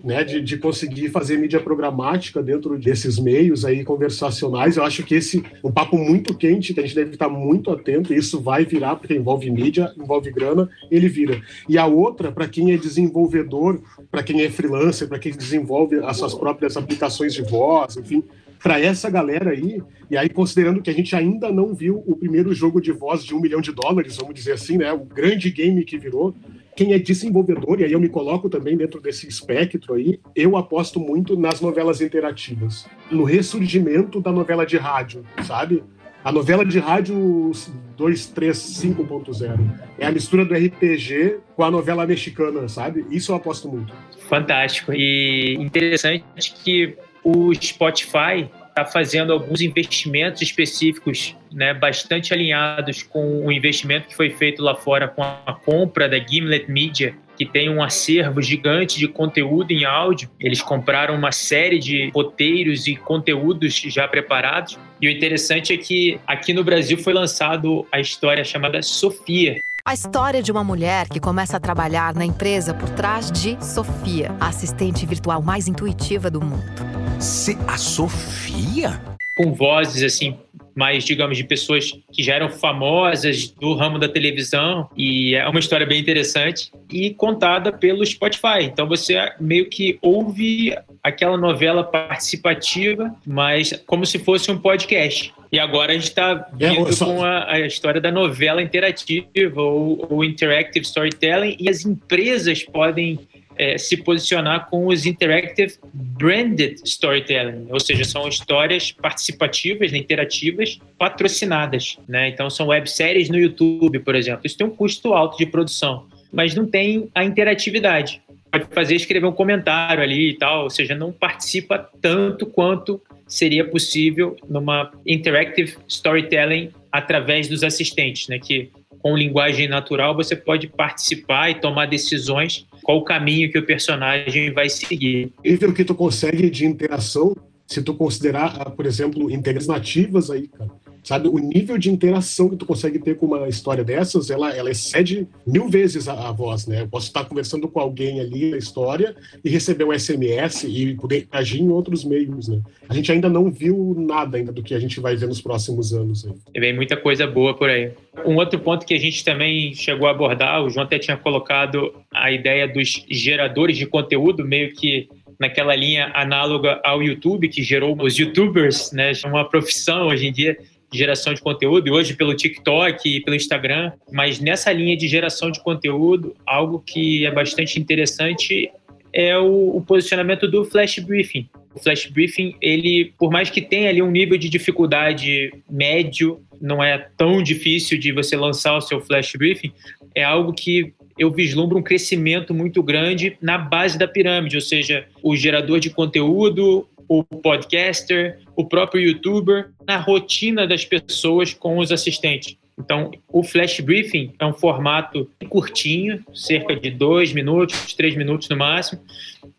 né, 0.03 0.23
de, 0.23 0.41
de, 0.41 0.57
conseguir 0.57 1.09
fazer 1.09 1.37
mídia 1.37 1.59
programática 1.59 2.41
dentro 2.41 2.77
desses 2.77 3.19
meios 3.19 3.63
aí 3.63 3.83
conversacionais. 3.83 4.77
Eu 4.77 4.83
acho 4.83 5.03
que 5.03 5.15
esse 5.15 5.39
é 5.39 5.67
um 5.67 5.71
papo 5.71 5.97
muito 5.97 6.35
quente, 6.35 6.73
que 6.73 6.79
a 6.79 6.83
gente 6.83 6.95
deve 6.95 7.11
estar 7.11 7.29
muito 7.29 7.71
atento, 7.71 8.13
e 8.13 8.17
isso 8.17 8.39
vai 8.41 8.65
virar, 8.65 8.95
porque 8.95 9.13
envolve 9.13 9.49
mídia, 9.49 9.93
envolve 9.97 10.31
grana, 10.31 10.69
ele 10.89 11.07
vira. 11.07 11.41
E 11.67 11.77
a 11.77 11.85
outra, 11.85 12.31
para 12.31 12.47
quem 12.47 12.73
é 12.73 12.77
desenvolvedor, 12.77 13.81
para 14.09 14.23
quem 14.23 14.41
é 14.41 14.49
freelancer, 14.49 15.07
para 15.07 15.19
quem 15.19 15.31
desenvolve 15.31 15.97
as 15.97 16.17
suas 16.17 16.33
próprias 16.33 16.75
aplicações 16.77 17.33
de 17.33 17.41
voz, 17.41 17.97
enfim, 17.97 18.23
para 18.61 18.79
essa 18.79 19.09
galera 19.09 19.51
aí, 19.51 19.81
e 20.09 20.15
aí 20.15 20.29
considerando 20.29 20.81
que 20.81 20.89
a 20.89 20.93
gente 20.93 21.15
ainda 21.15 21.51
não 21.51 21.73
viu 21.73 22.03
o 22.05 22.15
primeiro 22.15 22.53
jogo 22.53 22.79
de 22.79 22.91
voz 22.91 23.23
de 23.23 23.33
um 23.33 23.39
milhão 23.39 23.59
de 23.59 23.71
dólares, 23.71 24.15
vamos 24.17 24.35
dizer 24.35 24.53
assim, 24.53 24.77
né, 24.77 24.91
o 24.93 24.99
grande 24.99 25.49
game 25.49 25.83
que 25.83 25.97
virou, 25.97 26.35
quem 26.75 26.93
é 26.93 26.99
desenvolvedor, 26.99 27.79
e 27.79 27.83
aí 27.83 27.91
eu 27.91 27.99
me 27.99 28.09
coloco 28.09 28.49
também 28.49 28.77
dentro 28.77 29.01
desse 29.01 29.27
espectro 29.27 29.93
aí, 29.93 30.19
eu 30.35 30.55
aposto 30.57 30.99
muito 30.99 31.37
nas 31.37 31.61
novelas 31.61 32.01
interativas, 32.01 32.87
no 33.09 33.23
ressurgimento 33.23 34.21
da 34.21 34.31
novela 34.31 34.65
de 34.65 34.77
rádio, 34.77 35.23
sabe? 35.43 35.83
A 36.23 36.31
novela 36.31 36.63
de 36.63 36.77
rádio 36.77 37.51
235.0 37.97 39.59
é 39.97 40.05
a 40.05 40.11
mistura 40.11 40.45
do 40.45 40.53
RPG 40.53 41.37
com 41.55 41.63
a 41.63 41.71
novela 41.71 42.05
mexicana, 42.05 42.69
sabe? 42.69 43.05
Isso 43.09 43.31
eu 43.31 43.35
aposto 43.35 43.67
muito. 43.67 43.91
Fantástico. 44.29 44.93
E 44.93 45.55
interessante 45.55 46.23
que 46.63 46.95
o 47.23 47.53
Spotify 47.55 48.49
está 48.71 48.85
fazendo 48.85 49.31
alguns 49.31 49.61
investimentos 49.61 50.41
específicos, 50.41 51.35
né, 51.51 51.73
bastante 51.73 52.33
alinhados 52.33 53.03
com 53.03 53.45
o 53.45 53.51
investimento 53.51 54.07
que 54.07 54.15
foi 54.15 54.29
feito 54.29 54.63
lá 54.63 54.73
fora 54.73 55.07
com 55.07 55.21
a 55.21 55.53
compra 55.65 56.07
da 56.09 56.17
Gimlet 56.17 56.71
Media, 56.71 57.13
que 57.37 57.45
tem 57.45 57.69
um 57.69 57.83
acervo 57.83 58.41
gigante 58.41 58.97
de 58.97 59.07
conteúdo 59.07 59.71
em 59.71 59.83
áudio. 59.83 60.29
Eles 60.39 60.61
compraram 60.61 61.15
uma 61.15 61.31
série 61.31 61.79
de 61.79 62.09
roteiros 62.13 62.87
e 62.87 62.95
conteúdos 62.95 63.75
já 63.75 64.07
preparados. 64.07 64.79
E 65.01 65.07
o 65.07 65.11
interessante 65.11 65.73
é 65.73 65.77
que 65.77 66.19
aqui 66.25 66.53
no 66.53 66.63
Brasil 66.63 66.97
foi 66.97 67.13
lançado 67.13 67.85
a 67.91 67.99
história 67.99 68.43
chamada 68.43 68.81
Sofia, 68.81 69.59
a 69.83 69.95
história 69.95 70.43
de 70.43 70.51
uma 70.51 70.63
mulher 70.63 71.09
que 71.09 71.19
começa 71.19 71.57
a 71.57 71.59
trabalhar 71.59 72.13
na 72.13 72.23
empresa 72.23 72.71
por 72.71 72.87
trás 72.89 73.31
de 73.31 73.57
Sofia, 73.65 74.31
a 74.39 74.49
assistente 74.49 75.07
virtual 75.07 75.41
mais 75.41 75.67
intuitiva 75.67 76.29
do 76.29 76.39
mundo. 76.39 77.00
Se 77.21 77.55
a 77.67 77.77
Sofia? 77.77 78.99
Com 79.37 79.53
vozes 79.53 80.01
assim 80.01 80.35
mais, 80.75 81.03
digamos, 81.03 81.37
de 81.37 81.43
pessoas 81.43 81.91
que 82.11 82.23
já 82.23 82.35
eram 82.35 82.49
famosas 82.49 83.49
do 83.49 83.73
ramo 83.75 83.99
da 83.99 84.07
televisão 84.07 84.89
e 84.95 85.35
é 85.35 85.47
uma 85.47 85.59
história 85.59 85.85
bem 85.85 85.99
interessante 85.99 86.71
e 86.91 87.13
contada 87.13 87.71
pelo 87.71 88.05
Spotify. 88.05 88.63
Então 88.63 88.87
você 88.87 89.33
meio 89.39 89.69
que 89.69 89.99
ouve 90.01 90.75
aquela 91.03 91.37
novela 91.37 91.83
participativa, 91.83 93.13
mas 93.25 93.73
como 93.85 94.05
se 94.05 94.17
fosse 94.17 94.51
um 94.51 94.57
podcast. 94.57 95.33
E 95.51 95.59
agora 95.59 95.91
a 95.91 95.95
gente 95.95 96.05
está 96.05 96.47
é, 96.59 96.69
vindo 96.69 96.89
é, 96.89 96.91
só... 96.93 97.05
com 97.05 97.23
a, 97.23 97.51
a, 97.51 97.59
história 97.59 97.99
da 97.99 98.11
novela 98.11 98.61
interativa 98.61 99.61
ou, 99.61 100.07
ou 100.09 100.23
interactive 100.23 100.85
storytelling 100.85 101.57
e 101.59 101.69
as 101.69 101.85
empresas 101.85 102.63
podem 102.63 103.19
é, 103.61 103.77
se 103.77 103.95
posicionar 103.95 104.67
com 104.71 104.87
os 104.87 105.05
Interactive 105.05 105.75
Branded 105.93 106.81
Storytelling, 106.83 107.67
ou 107.69 107.79
seja, 107.79 108.03
são 108.03 108.27
histórias 108.27 108.91
participativas, 108.91 109.91
né, 109.91 109.99
interativas, 109.99 110.79
patrocinadas. 110.97 111.99
Né? 112.07 112.29
Então, 112.29 112.49
são 112.49 112.69
webséries 112.69 113.29
no 113.29 113.37
YouTube, 113.37 113.99
por 113.99 114.15
exemplo. 114.15 114.41
Isso 114.43 114.57
tem 114.57 114.65
um 114.65 114.75
custo 114.75 115.13
alto 115.13 115.37
de 115.37 115.45
produção. 115.45 116.07
mas 116.33 116.55
não 116.55 116.65
tem 116.65 117.09
a 117.13 117.25
interatividade. 117.25 118.21
Pode 118.49 118.65
fazer 118.73 118.95
escrever 118.95 119.27
um 119.27 119.33
comentário 119.33 120.01
ali 120.01 120.29
e 120.29 120.37
tal, 120.37 120.63
ou 120.63 120.69
seja, 120.69 120.95
não 120.95 121.11
participa 121.11 121.77
tanto 122.01 122.45
quanto 122.45 123.01
seria 123.27 123.65
possível 123.65 124.37
numa 124.49 124.91
interactive 125.05 125.75
storytelling 125.89 126.71
através 126.89 127.49
dos 127.49 127.65
assistentes, 127.65 128.29
né? 128.29 128.39
Que 128.39 128.71
com 129.01 129.15
linguagem 129.15 129.67
natural 129.67 130.15
você 130.15 130.35
pode 130.35 130.67
participar 130.67 131.49
e 131.49 131.55
tomar 131.55 131.87
decisões 131.87 132.65
qual 132.83 132.97
o 132.97 133.03
caminho 133.03 133.51
que 133.51 133.57
o 133.57 133.65
personagem 133.65 134.51
vai 134.51 134.69
seguir. 134.69 135.31
Nível 135.43 135.73
que 135.73 135.83
tu 135.83 135.95
consegue 135.95 136.49
de 136.49 136.65
interação, 136.65 137.35
se 137.67 137.81
tu 137.81 137.93
considerar, 137.93 138.71
por 138.71 138.85
exemplo, 138.85 139.31
integrantes 139.31 139.67
nativas 139.67 140.29
aí, 140.29 140.47
cara 140.47 140.71
sabe? 141.03 141.27
O 141.27 141.37
nível 141.37 141.77
de 141.77 141.91
interação 141.91 142.49
que 142.49 142.55
tu 142.55 142.65
consegue 142.65 142.99
ter 142.99 143.15
com 143.17 143.25
uma 143.25 143.47
história 143.47 143.83
dessas, 143.83 144.29
ela, 144.29 144.55
ela 144.55 144.69
excede 144.69 145.27
mil 145.45 145.67
vezes 145.67 146.07
a, 146.07 146.29
a 146.29 146.31
voz, 146.31 146.67
né? 146.67 146.81
Eu 146.81 146.87
posso 146.87 147.07
estar 147.07 147.25
conversando 147.25 147.67
com 147.67 147.79
alguém 147.79 148.19
ali 148.19 148.51
na 148.51 148.57
história 148.57 149.15
e 149.43 149.49
receber 149.49 149.83
um 149.83 149.97
SMS 149.97 150.63
e 150.63 150.95
poder 150.95 151.27
agir 151.31 151.61
em 151.61 151.69
outros 151.69 152.03
meios, 152.03 152.47
né? 152.47 152.61
A 152.87 152.93
gente 152.93 153.11
ainda 153.11 153.29
não 153.29 153.49
viu 153.49 153.95
nada 153.97 154.37
ainda 154.37 154.51
do 154.51 154.61
que 154.61 154.73
a 154.73 154.79
gente 154.79 154.99
vai 154.99 155.15
ver 155.15 155.27
nos 155.27 155.41
próximos 155.41 155.93
anos. 155.93 156.25
Aí. 156.25 156.61
Vem 156.61 156.75
muita 156.75 156.95
coisa 156.95 157.25
boa 157.25 157.53
por 157.55 157.69
aí. 157.69 157.91
Um 158.25 158.35
outro 158.35 158.59
ponto 158.59 158.85
que 158.85 158.93
a 158.93 158.99
gente 158.99 159.23
também 159.23 159.73
chegou 159.73 160.07
a 160.07 160.11
abordar, 160.11 160.63
o 160.63 160.69
João 160.69 160.85
até 160.85 160.99
tinha 160.99 161.17
colocado 161.17 161.93
a 162.13 162.31
ideia 162.31 162.67
dos 162.67 163.05
geradores 163.09 163.77
de 163.77 163.85
conteúdo, 163.85 164.45
meio 164.45 164.73
que 164.73 165.07
naquela 165.39 165.75
linha 165.75 166.11
análoga 166.13 166.79
ao 166.83 167.01
YouTube, 167.01 167.49
que 167.49 167.63
gerou 167.63 167.99
os 167.99 168.15
YouTubers, 168.15 168.91
né? 168.91 169.11
Uma 169.25 169.43
profissão 169.43 170.07
hoje 170.07 170.27
em 170.27 170.31
dia 170.31 170.55
geração 170.91 171.33
de 171.33 171.41
conteúdo, 171.41 171.87
e 171.87 171.91
hoje 171.91 172.15
pelo 172.15 172.35
TikTok 172.35 173.07
e 173.07 173.21
pelo 173.21 173.35
Instagram, 173.35 173.91
mas 174.11 174.39
nessa 174.39 174.71
linha 174.71 174.95
de 174.97 175.07
geração 175.07 175.49
de 175.49 175.61
conteúdo, 175.61 176.35
algo 176.45 176.83
que 176.85 177.25
é 177.25 177.31
bastante 177.31 177.79
interessante 177.79 178.69
é 179.13 179.37
o, 179.37 179.77
o 179.77 179.81
posicionamento 179.81 180.47
do 180.47 180.63
flash 180.63 180.99
briefing. 180.99 181.47
O 181.73 181.79
flash 181.79 182.07
briefing, 182.07 182.55
ele, 182.61 183.13
por 183.17 183.31
mais 183.31 183.49
que 183.49 183.61
tenha 183.61 183.89
ali 183.89 184.01
um 184.01 184.11
nível 184.11 184.37
de 184.37 184.49
dificuldade 184.49 185.51
médio, 185.69 186.41
não 186.61 186.83
é 186.83 186.97
tão 187.17 187.41
difícil 187.41 187.97
de 187.97 188.11
você 188.11 188.35
lançar 188.35 188.77
o 188.77 188.81
seu 188.81 189.01
flash 189.01 189.33
briefing, 189.35 189.71
é 190.13 190.23
algo 190.23 190.53
que 190.53 190.93
eu 191.17 191.31
vislumbro 191.31 191.77
um 191.77 191.83
crescimento 191.83 192.53
muito 192.53 192.81
grande 192.81 193.37
na 193.41 193.57
base 193.57 193.97
da 193.97 194.07
pirâmide, 194.07 194.55
ou 194.55 194.61
seja, 194.61 195.05
o 195.21 195.35
gerador 195.35 195.79
de 195.79 195.89
conteúdo, 195.89 196.87
o 197.13 197.25
podcaster, 197.25 198.39
o 198.55 198.63
próprio 198.63 199.01
youtuber, 199.01 199.71
na 199.85 199.97
rotina 199.97 200.65
das 200.65 200.85
pessoas 200.85 201.53
com 201.53 201.77
os 201.77 201.91
assistentes. 201.91 202.55
Então, 202.79 203.11
o 203.27 203.43
flash 203.43 203.81
briefing 203.81 204.31
é 204.39 204.45
um 204.45 204.53
formato 204.53 205.29
curtinho, 205.49 206.23
cerca 206.33 206.73
de 206.73 206.89
dois 206.89 207.33
minutos, 207.33 207.93
três 207.95 208.15
minutos 208.15 208.47
no 208.47 208.55
máximo, 208.55 209.01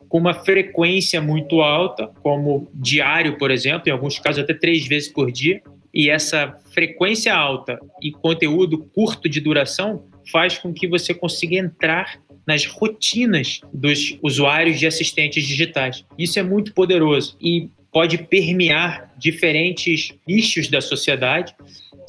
com 0.09 0.17
uma 0.17 0.33
frequência 0.33 1.21
muito 1.21 1.61
alta, 1.61 2.07
como 2.23 2.71
diário, 2.73 3.37
por 3.37 3.51
exemplo, 3.51 3.87
em 3.87 3.93
alguns 3.93 4.19
casos 4.19 4.43
até 4.43 4.55
três 4.55 4.87
vezes 4.87 5.13
por 5.13 5.31
dia. 5.31 5.61
E 5.93 6.09
essa 6.09 6.57
frequência 6.73 7.35
alta 7.35 7.79
e 8.01 8.11
conteúdo 8.11 8.79
curto 8.95 9.29
de 9.29 9.43
duração 9.43 10.07
faz 10.31 10.57
com 10.57 10.73
que 10.73 10.89
você 10.89 11.13
consiga 11.13 11.57
entrar 11.57 12.19
nas 12.47 12.65
rotinas 12.67 13.61
dos 13.73 14.19
usuários 14.23 14.79
de 14.79 14.87
assistentes 14.87 15.47
digitais. 15.47 16.05
Isso 16.19 16.39
é 16.39 16.43
muito 16.43 16.73
poderoso 16.73 17.37
e 17.41 17.69
pode 17.93 18.19
permear 18.19 19.13
diferentes 19.19 20.15
nichos 20.27 20.69
da 20.69 20.81
sociedade. 20.81 21.55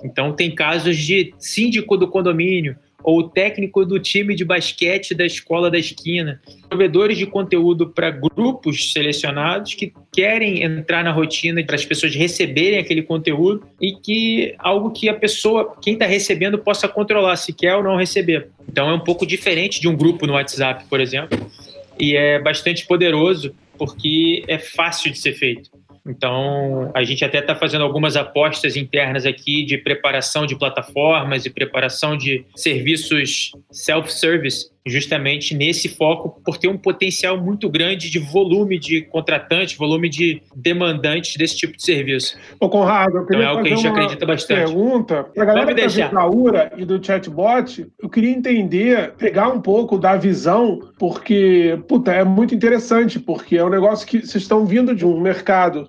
Então, 0.04 0.34
tem 0.34 0.54
casos 0.54 0.98
de 0.98 1.34
síndico 1.38 1.98
do 1.98 2.08
condomínio 2.08 2.78
ou 3.04 3.28
técnico 3.28 3.86
do 3.86 4.00
time 4.00 4.36
de 4.36 4.46
basquete 4.46 5.14
da 5.14 5.26
escola 5.26 5.70
da 5.70 5.78
esquina, 5.78 6.42
provedores 6.70 7.18
de 7.18 7.26
conteúdo 7.26 7.90
para 7.90 8.10
grupos 8.10 8.94
selecionados 8.94 9.74
que 9.74 9.94
querem 10.12 10.64
entrar 10.64 11.04
na 11.04 11.12
rotina 11.12 11.64
para 11.64 11.76
as 11.76 11.86
pessoas 11.86 12.16
receberem 12.16 12.80
aquele 12.80 13.04
conteúdo 13.04 13.68
e 13.82 13.94
que 13.94 14.56
algo 14.58 14.92
que 14.92 15.10
a 15.10 15.14
pessoa, 15.14 15.76
quem 15.82 15.94
está 15.94 16.06
recebendo, 16.06 16.58
possa 16.58 16.88
controlar 16.88 17.36
se 17.36 17.54
quer 17.54 17.76
ou 17.76 17.84
não 17.84 17.98
receber. 17.98 18.50
Então 18.68 18.90
é 18.90 18.94
um 18.94 19.00
pouco 19.00 19.26
diferente 19.26 19.82
de 19.82 19.88
um 19.88 19.96
grupo 19.96 20.26
no 20.26 20.34
WhatsApp, 20.34 20.86
por 20.90 21.00
exemplo, 21.02 21.38
e 22.00 22.16
é 22.16 22.40
bastante 22.40 22.86
poderoso 22.86 23.54
porque 23.78 24.44
é 24.48 24.58
fácil 24.58 25.12
de 25.12 25.18
ser 25.18 25.34
feito. 25.34 25.70
Então, 26.06 26.92
a 26.94 27.04
gente 27.04 27.24
até 27.24 27.40
está 27.40 27.56
fazendo 27.56 27.84
algumas 27.84 28.18
apostas 28.18 28.76
internas 28.76 29.26
aqui 29.26 29.64
de 29.64 29.78
preparação 29.78 30.46
de 30.46 30.58
plataformas 30.58 31.46
e 31.46 31.50
preparação 31.50 32.18
de 32.18 32.46
serviços 32.56 33.54
self-service, 33.72 34.70
justamente 34.86 35.56
nesse 35.56 35.88
foco, 35.88 36.42
por 36.44 36.58
ter 36.58 36.68
um 36.68 36.78
potencial 36.78 37.40
muito 37.42 37.70
grande 37.70 38.10
de 38.10 38.20
volume 38.20 38.78
de 38.78 39.02
contratantes, 39.02 39.78
volume 39.78 40.10
de 40.10 40.42
demandantes 40.56 41.38
desse 41.38 41.58
tipo 41.58 41.78
de 41.78 41.84
serviço. 41.84 42.38
Ô, 42.60 42.70
Conrado, 42.70 43.18
eu 43.18 43.26
queria 43.26 43.40
então 43.40 43.42
é 43.42 43.46
algo 43.46 43.64
que 43.64 43.74
a 43.74 43.76
gente 43.76 43.88
acredita 43.88 44.26
bastante. 44.26 44.66
pergunta. 44.66 45.24
Para 45.24 45.44
a 45.44 45.46
galera 45.46 45.74
da 45.74 46.10
tá 46.10 46.28
URA 46.28 46.72
e 46.76 46.84
do 46.84 47.04
chatbot, 47.04 47.88
eu 48.02 48.10
queria 48.10 48.32
entender, 48.32 49.14
pegar 49.14 49.50
um 49.50 49.62
pouco 49.62 49.98
da 49.98 50.18
visão, 50.18 50.80
porque, 51.00 51.80
puta, 51.88 52.12
é 52.12 52.24
muito 52.24 52.54
interessante, 52.54 53.20
porque 53.20 53.58
é 53.58 53.64
um 53.64 53.70
negócio 53.70 54.06
que 54.06 54.20
vocês 54.20 54.44
estão 54.44 54.66
vindo 54.66 54.94
de 54.94 55.06
um 55.06 55.20
mercado 55.20 55.88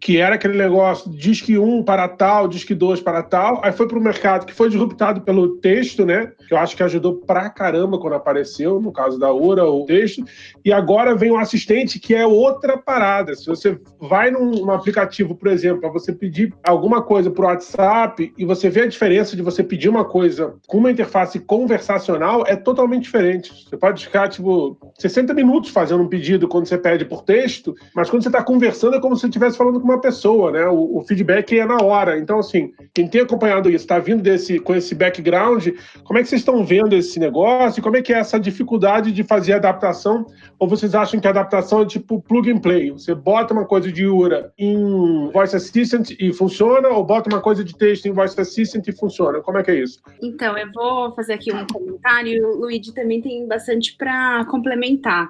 que 0.00 0.16
era 0.18 0.36
aquele 0.36 0.56
negócio 0.56 1.10
disque 1.10 1.58
1 1.58 1.82
para 1.84 2.08
tal, 2.08 2.48
disque 2.48 2.74
2 2.74 3.00
para 3.02 3.22
tal, 3.22 3.60
aí 3.62 3.70
foi 3.70 3.86
para 3.86 3.98
o 3.98 4.02
mercado 4.02 4.46
que 4.46 4.54
foi 4.54 4.70
disruptado 4.70 5.20
pelo 5.20 5.56
texto, 5.58 6.06
né? 6.06 6.32
Que 6.48 6.54
eu 6.54 6.58
acho 6.58 6.74
que 6.74 6.82
ajudou 6.82 7.16
pra 7.16 7.50
caramba 7.50 7.98
quando 7.98 8.14
apareceu, 8.14 8.80
no 8.80 8.92
caso 8.92 9.18
da 9.18 9.30
URA, 9.30 9.64
o 9.64 9.84
texto, 9.84 10.24
e 10.64 10.72
agora 10.72 11.14
vem 11.14 11.30
o 11.30 11.36
assistente, 11.36 11.98
que 11.98 12.14
é 12.14 12.26
outra 12.26 12.78
parada. 12.78 13.34
Se 13.34 13.46
você 13.46 13.78
vai 14.00 14.30
num, 14.30 14.50
num 14.50 14.70
aplicativo, 14.70 15.34
por 15.34 15.48
exemplo, 15.48 15.80
para 15.80 15.90
você 15.90 16.12
pedir 16.12 16.54
alguma 16.64 17.02
coisa 17.02 17.30
para 17.30 17.48
WhatsApp 17.48 18.32
e 18.38 18.44
você 18.46 18.70
vê 18.70 18.82
a 18.82 18.88
diferença 18.88 19.36
de 19.36 19.42
você 19.42 19.62
pedir 19.62 19.90
uma 19.90 20.04
coisa 20.04 20.54
com 20.66 20.78
uma 20.78 20.90
interface 20.90 21.38
conversacional, 21.38 22.44
é 22.46 22.56
totalmente 22.56 23.02
diferente. 23.02 23.68
Você 23.68 23.76
pode 23.76 24.04
ficar, 24.04 24.28
tipo, 24.28 24.78
60 24.98 25.34
minutos 25.34 25.70
fazendo 25.70 26.02
um 26.02 26.08
pedido 26.08 26.48
quando 26.48 26.66
você 26.66 26.78
pede 26.78 27.04
por 27.04 27.22
texto, 27.22 27.74
mas 27.94 28.08
quando 28.08 28.22
você 28.22 28.28
está 28.28 28.42
conversando 28.42 28.96
é 28.96 29.00
como 29.00 29.14
se 29.14 29.22
você 29.22 29.26
estivesse 29.26 29.58
falando 29.58 29.78
com 29.80 29.89
uma 29.90 30.00
pessoa, 30.00 30.50
né? 30.50 30.66
O, 30.66 30.98
o, 30.98 31.00
feedback 31.02 31.58
é 31.58 31.64
na 31.64 31.78
hora. 31.82 32.18
Então, 32.18 32.38
assim, 32.38 32.72
quem 32.94 33.08
tem 33.08 33.22
acompanhado 33.22 33.68
isso, 33.68 33.84
está 33.84 33.98
vindo 33.98 34.22
desse, 34.22 34.58
com 34.58 34.74
esse 34.74 34.94
background, 34.94 35.68
como 36.04 36.18
é 36.18 36.22
que 36.22 36.28
vocês 36.28 36.40
estão 36.40 36.64
vendo 36.64 36.94
esse 36.94 37.18
negócio? 37.18 37.82
Como 37.82 37.96
é 37.96 38.02
que 38.02 38.12
é 38.12 38.18
essa 38.18 38.38
dificuldade 38.38 39.12
de 39.12 39.22
fazer 39.22 39.54
adaptação? 39.54 40.26
Ou 40.58 40.68
vocês 40.68 40.94
acham 40.94 41.20
que 41.20 41.26
a 41.26 41.30
adaptação 41.30 41.82
é 41.82 41.86
tipo 41.86 42.20
plug 42.22 42.50
and 42.50 42.58
play? 42.58 42.90
Você 42.90 43.14
bota 43.14 43.52
uma 43.52 43.64
coisa 43.64 43.90
de 43.90 44.06
URA 44.06 44.52
em 44.58 45.30
Voice 45.32 45.56
Assistant 45.56 46.10
e 46.18 46.32
funciona, 46.32 46.88
ou 46.88 47.04
bota 47.04 47.28
uma 47.28 47.40
coisa 47.40 47.64
de 47.64 47.76
texto 47.76 48.06
em 48.06 48.12
Voice 48.12 48.40
Assistant 48.40 48.86
e 48.86 48.92
funciona? 48.92 49.40
Como 49.40 49.58
é 49.58 49.62
que 49.62 49.70
é 49.70 49.82
isso? 49.82 50.00
Então, 50.22 50.56
eu 50.56 50.70
vou 50.72 51.14
fazer 51.14 51.34
aqui 51.34 51.52
um 51.52 51.66
comentário. 51.66 52.46
O 52.48 52.60
Luigi 52.60 52.92
também 52.92 53.20
tem 53.20 53.46
bastante 53.46 53.96
para 53.96 54.44
complementar. 54.46 55.28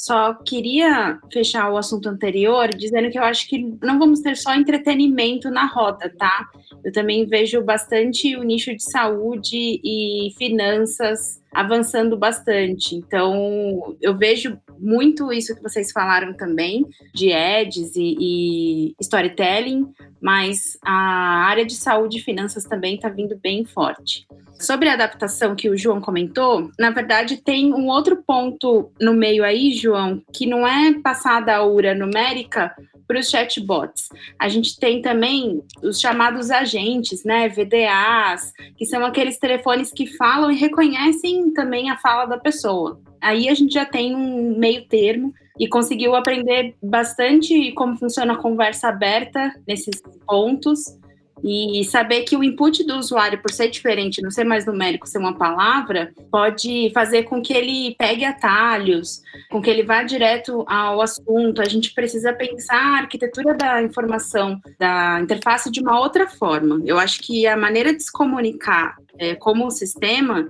Só 0.00 0.32
queria 0.32 1.18
fechar 1.30 1.70
o 1.70 1.76
assunto 1.76 2.08
anterior 2.08 2.74
dizendo 2.74 3.10
que 3.10 3.18
eu 3.18 3.22
acho 3.22 3.46
que 3.46 3.76
não 3.82 3.98
vamos 3.98 4.20
ter 4.20 4.34
só 4.34 4.54
entretenimento 4.54 5.50
na 5.50 5.66
roda, 5.66 6.10
tá? 6.16 6.48
Eu 6.82 6.90
também 6.90 7.26
vejo 7.26 7.62
bastante 7.62 8.34
o 8.34 8.42
nicho 8.42 8.74
de 8.74 8.82
saúde 8.82 9.78
e 9.84 10.32
finanças 10.38 11.42
avançando 11.52 12.16
bastante. 12.16 12.94
Então, 12.94 13.96
eu 14.00 14.16
vejo 14.16 14.58
muito 14.78 15.32
isso 15.32 15.54
que 15.54 15.62
vocês 15.62 15.92
falaram 15.92 16.32
também, 16.32 16.86
de 17.14 17.32
ads 17.32 17.94
e, 17.96 18.16
e 18.20 18.94
storytelling, 19.00 19.86
mas 20.20 20.78
a 20.82 21.44
área 21.46 21.64
de 21.64 21.74
saúde 21.74 22.18
e 22.18 22.22
finanças 22.22 22.64
também 22.64 22.94
está 22.94 23.08
vindo 23.08 23.38
bem 23.38 23.64
forte. 23.64 24.26
Sobre 24.60 24.88
a 24.88 24.92
adaptação 24.92 25.56
que 25.56 25.70
o 25.70 25.76
João 25.76 26.00
comentou, 26.00 26.70
na 26.78 26.90
verdade 26.90 27.38
tem 27.38 27.72
um 27.72 27.88
outro 27.88 28.22
ponto 28.26 28.92
no 29.00 29.14
meio 29.14 29.42
aí, 29.42 29.72
João, 29.72 30.22
que 30.34 30.46
não 30.46 30.66
é 30.66 30.92
passada 31.00 31.56
a 31.56 31.64
URA 31.64 31.94
numérica 31.94 32.74
para 33.10 33.18
os 33.18 33.28
chatbots. 33.28 34.08
A 34.38 34.48
gente 34.48 34.78
tem 34.78 35.02
também 35.02 35.60
os 35.82 35.98
chamados 35.98 36.48
agentes, 36.48 37.24
né, 37.24 37.48
VDAs, 37.48 38.52
que 38.76 38.86
são 38.86 39.04
aqueles 39.04 39.36
telefones 39.36 39.90
que 39.90 40.06
falam 40.06 40.48
e 40.48 40.56
reconhecem 40.56 41.39
também 41.52 41.90
a 41.90 41.96
fala 41.96 42.26
da 42.26 42.38
pessoa. 42.38 43.00
Aí 43.20 43.48
a 43.48 43.54
gente 43.54 43.74
já 43.74 43.84
tem 43.84 44.14
um 44.14 44.58
meio 44.58 44.86
termo 44.86 45.32
e 45.58 45.68
conseguiu 45.68 46.14
aprender 46.14 46.74
bastante 46.82 47.72
como 47.72 47.96
funciona 47.96 48.32
a 48.32 48.38
conversa 48.38 48.88
aberta 48.88 49.54
nesses 49.66 50.00
pontos 50.26 50.98
e 51.42 51.84
saber 51.84 52.22
que 52.22 52.36
o 52.36 52.44
input 52.44 52.84
do 52.84 52.96
usuário, 52.96 53.40
por 53.40 53.50
ser 53.50 53.68
diferente, 53.68 54.22
não 54.22 54.30
ser 54.30 54.44
mais 54.44 54.66
numérico, 54.66 55.06
ser 55.06 55.18
uma 55.18 55.36
palavra, 55.36 56.12
pode 56.30 56.90
fazer 56.92 57.24
com 57.24 57.40
que 57.40 57.52
ele 57.52 57.94
pegue 57.98 58.24
atalhos, 58.24 59.22
com 59.50 59.60
que 59.60 59.70
ele 59.70 59.82
vá 59.82 60.02
direto 60.02 60.64
ao 60.68 61.00
assunto. 61.00 61.60
A 61.60 61.68
gente 61.68 61.92
precisa 61.94 62.32
pensar 62.32 62.76
a 62.76 62.98
arquitetura 62.98 63.54
da 63.54 63.82
informação, 63.82 64.60
da 64.78 65.20
interface 65.20 65.70
de 65.70 65.80
uma 65.80 65.98
outra 65.98 66.28
forma. 66.28 66.80
Eu 66.84 66.98
acho 66.98 67.20
que 67.20 67.46
a 67.46 67.56
maneira 67.56 67.94
de 67.94 68.02
se 68.02 68.12
comunicar 68.12 68.96
é, 69.18 69.34
como 69.34 69.66
um 69.66 69.70
sistema 69.70 70.48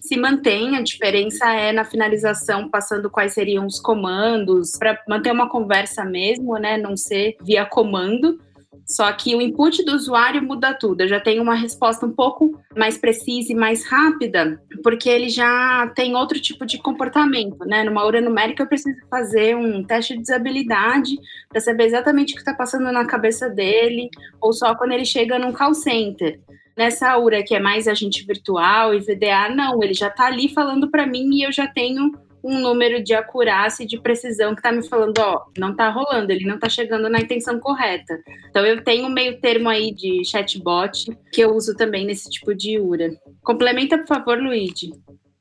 se 0.00 0.16
mantém, 0.16 0.76
a 0.76 0.82
diferença 0.82 1.50
é 1.52 1.72
na 1.72 1.84
finalização, 1.84 2.68
passando 2.68 3.10
quais 3.10 3.32
seriam 3.32 3.66
os 3.66 3.80
comandos, 3.80 4.72
para 4.78 5.00
manter 5.08 5.32
uma 5.32 5.48
conversa 5.48 6.04
mesmo, 6.04 6.56
né? 6.58 6.76
Não 6.76 6.96
ser 6.96 7.36
via 7.42 7.64
comando. 7.64 8.38
Só 8.86 9.12
que 9.12 9.34
o 9.34 9.42
input 9.42 9.84
do 9.84 9.96
usuário 9.96 10.40
muda 10.40 10.72
tudo. 10.72 11.00
Eu 11.00 11.08
já 11.08 11.18
tenho 11.18 11.42
uma 11.42 11.56
resposta 11.56 12.06
um 12.06 12.12
pouco 12.12 12.56
mais 12.76 12.96
precisa 12.96 13.52
e 13.52 13.54
mais 13.54 13.84
rápida, 13.84 14.62
porque 14.82 15.08
ele 15.08 15.28
já 15.28 15.90
tem 15.96 16.14
outro 16.14 16.38
tipo 16.38 16.64
de 16.64 16.78
comportamento, 16.78 17.58
né? 17.64 17.82
Numa 17.82 18.04
hora 18.04 18.20
numérica, 18.20 18.62
eu 18.62 18.68
preciso 18.68 18.96
fazer 19.10 19.56
um 19.56 19.82
teste 19.82 20.14
de 20.14 20.20
desabilidade 20.20 21.16
para 21.48 21.60
saber 21.60 21.84
exatamente 21.84 22.32
o 22.32 22.34
que 22.34 22.42
está 22.42 22.54
passando 22.54 22.92
na 22.92 23.04
cabeça 23.04 23.50
dele, 23.50 24.08
ou 24.40 24.52
só 24.52 24.76
quando 24.76 24.92
ele 24.92 25.04
chega 25.04 25.36
num 25.36 25.52
call 25.52 25.74
center. 25.74 26.38
Nessa 26.76 27.10
aura 27.10 27.42
que 27.42 27.54
é 27.54 27.60
mais 27.60 27.88
agente 27.88 28.24
virtual 28.26 28.94
e 28.94 29.00
VDA, 29.00 29.48
não, 29.54 29.82
ele 29.82 29.94
já 29.94 30.08
está 30.08 30.26
ali 30.26 30.48
falando 30.48 30.90
para 30.90 31.06
mim 31.06 31.34
e 31.34 31.42
eu 31.42 31.52
já 31.52 31.66
tenho 31.66 32.12
um 32.44 32.60
número 32.60 33.02
de 33.02 33.12
acurácia 33.12 33.82
e 33.82 33.86
de 33.86 33.98
precisão 33.98 34.54
que 34.54 34.60
está 34.60 34.70
me 34.70 34.86
falando, 34.86 35.18
ó, 35.18 35.46
não 35.58 35.72
está 35.72 35.88
rolando, 35.90 36.30
ele 36.30 36.44
não 36.44 36.54
está 36.54 36.68
chegando 36.68 37.08
na 37.08 37.18
intenção 37.18 37.58
correta. 37.58 38.18
Então 38.50 38.64
eu 38.64 38.82
tenho 38.84 39.06
um 39.06 39.10
meio 39.10 39.40
termo 39.40 39.68
aí 39.68 39.92
de 39.92 40.24
chatbot 40.24 41.06
que 41.32 41.40
eu 41.40 41.54
uso 41.54 41.74
também 41.74 42.06
nesse 42.06 42.30
tipo 42.30 42.54
de 42.54 42.78
URA. 42.78 43.10
Complementa, 43.42 43.98
por 43.98 44.06
favor, 44.06 44.38
Luigi. 44.38 44.92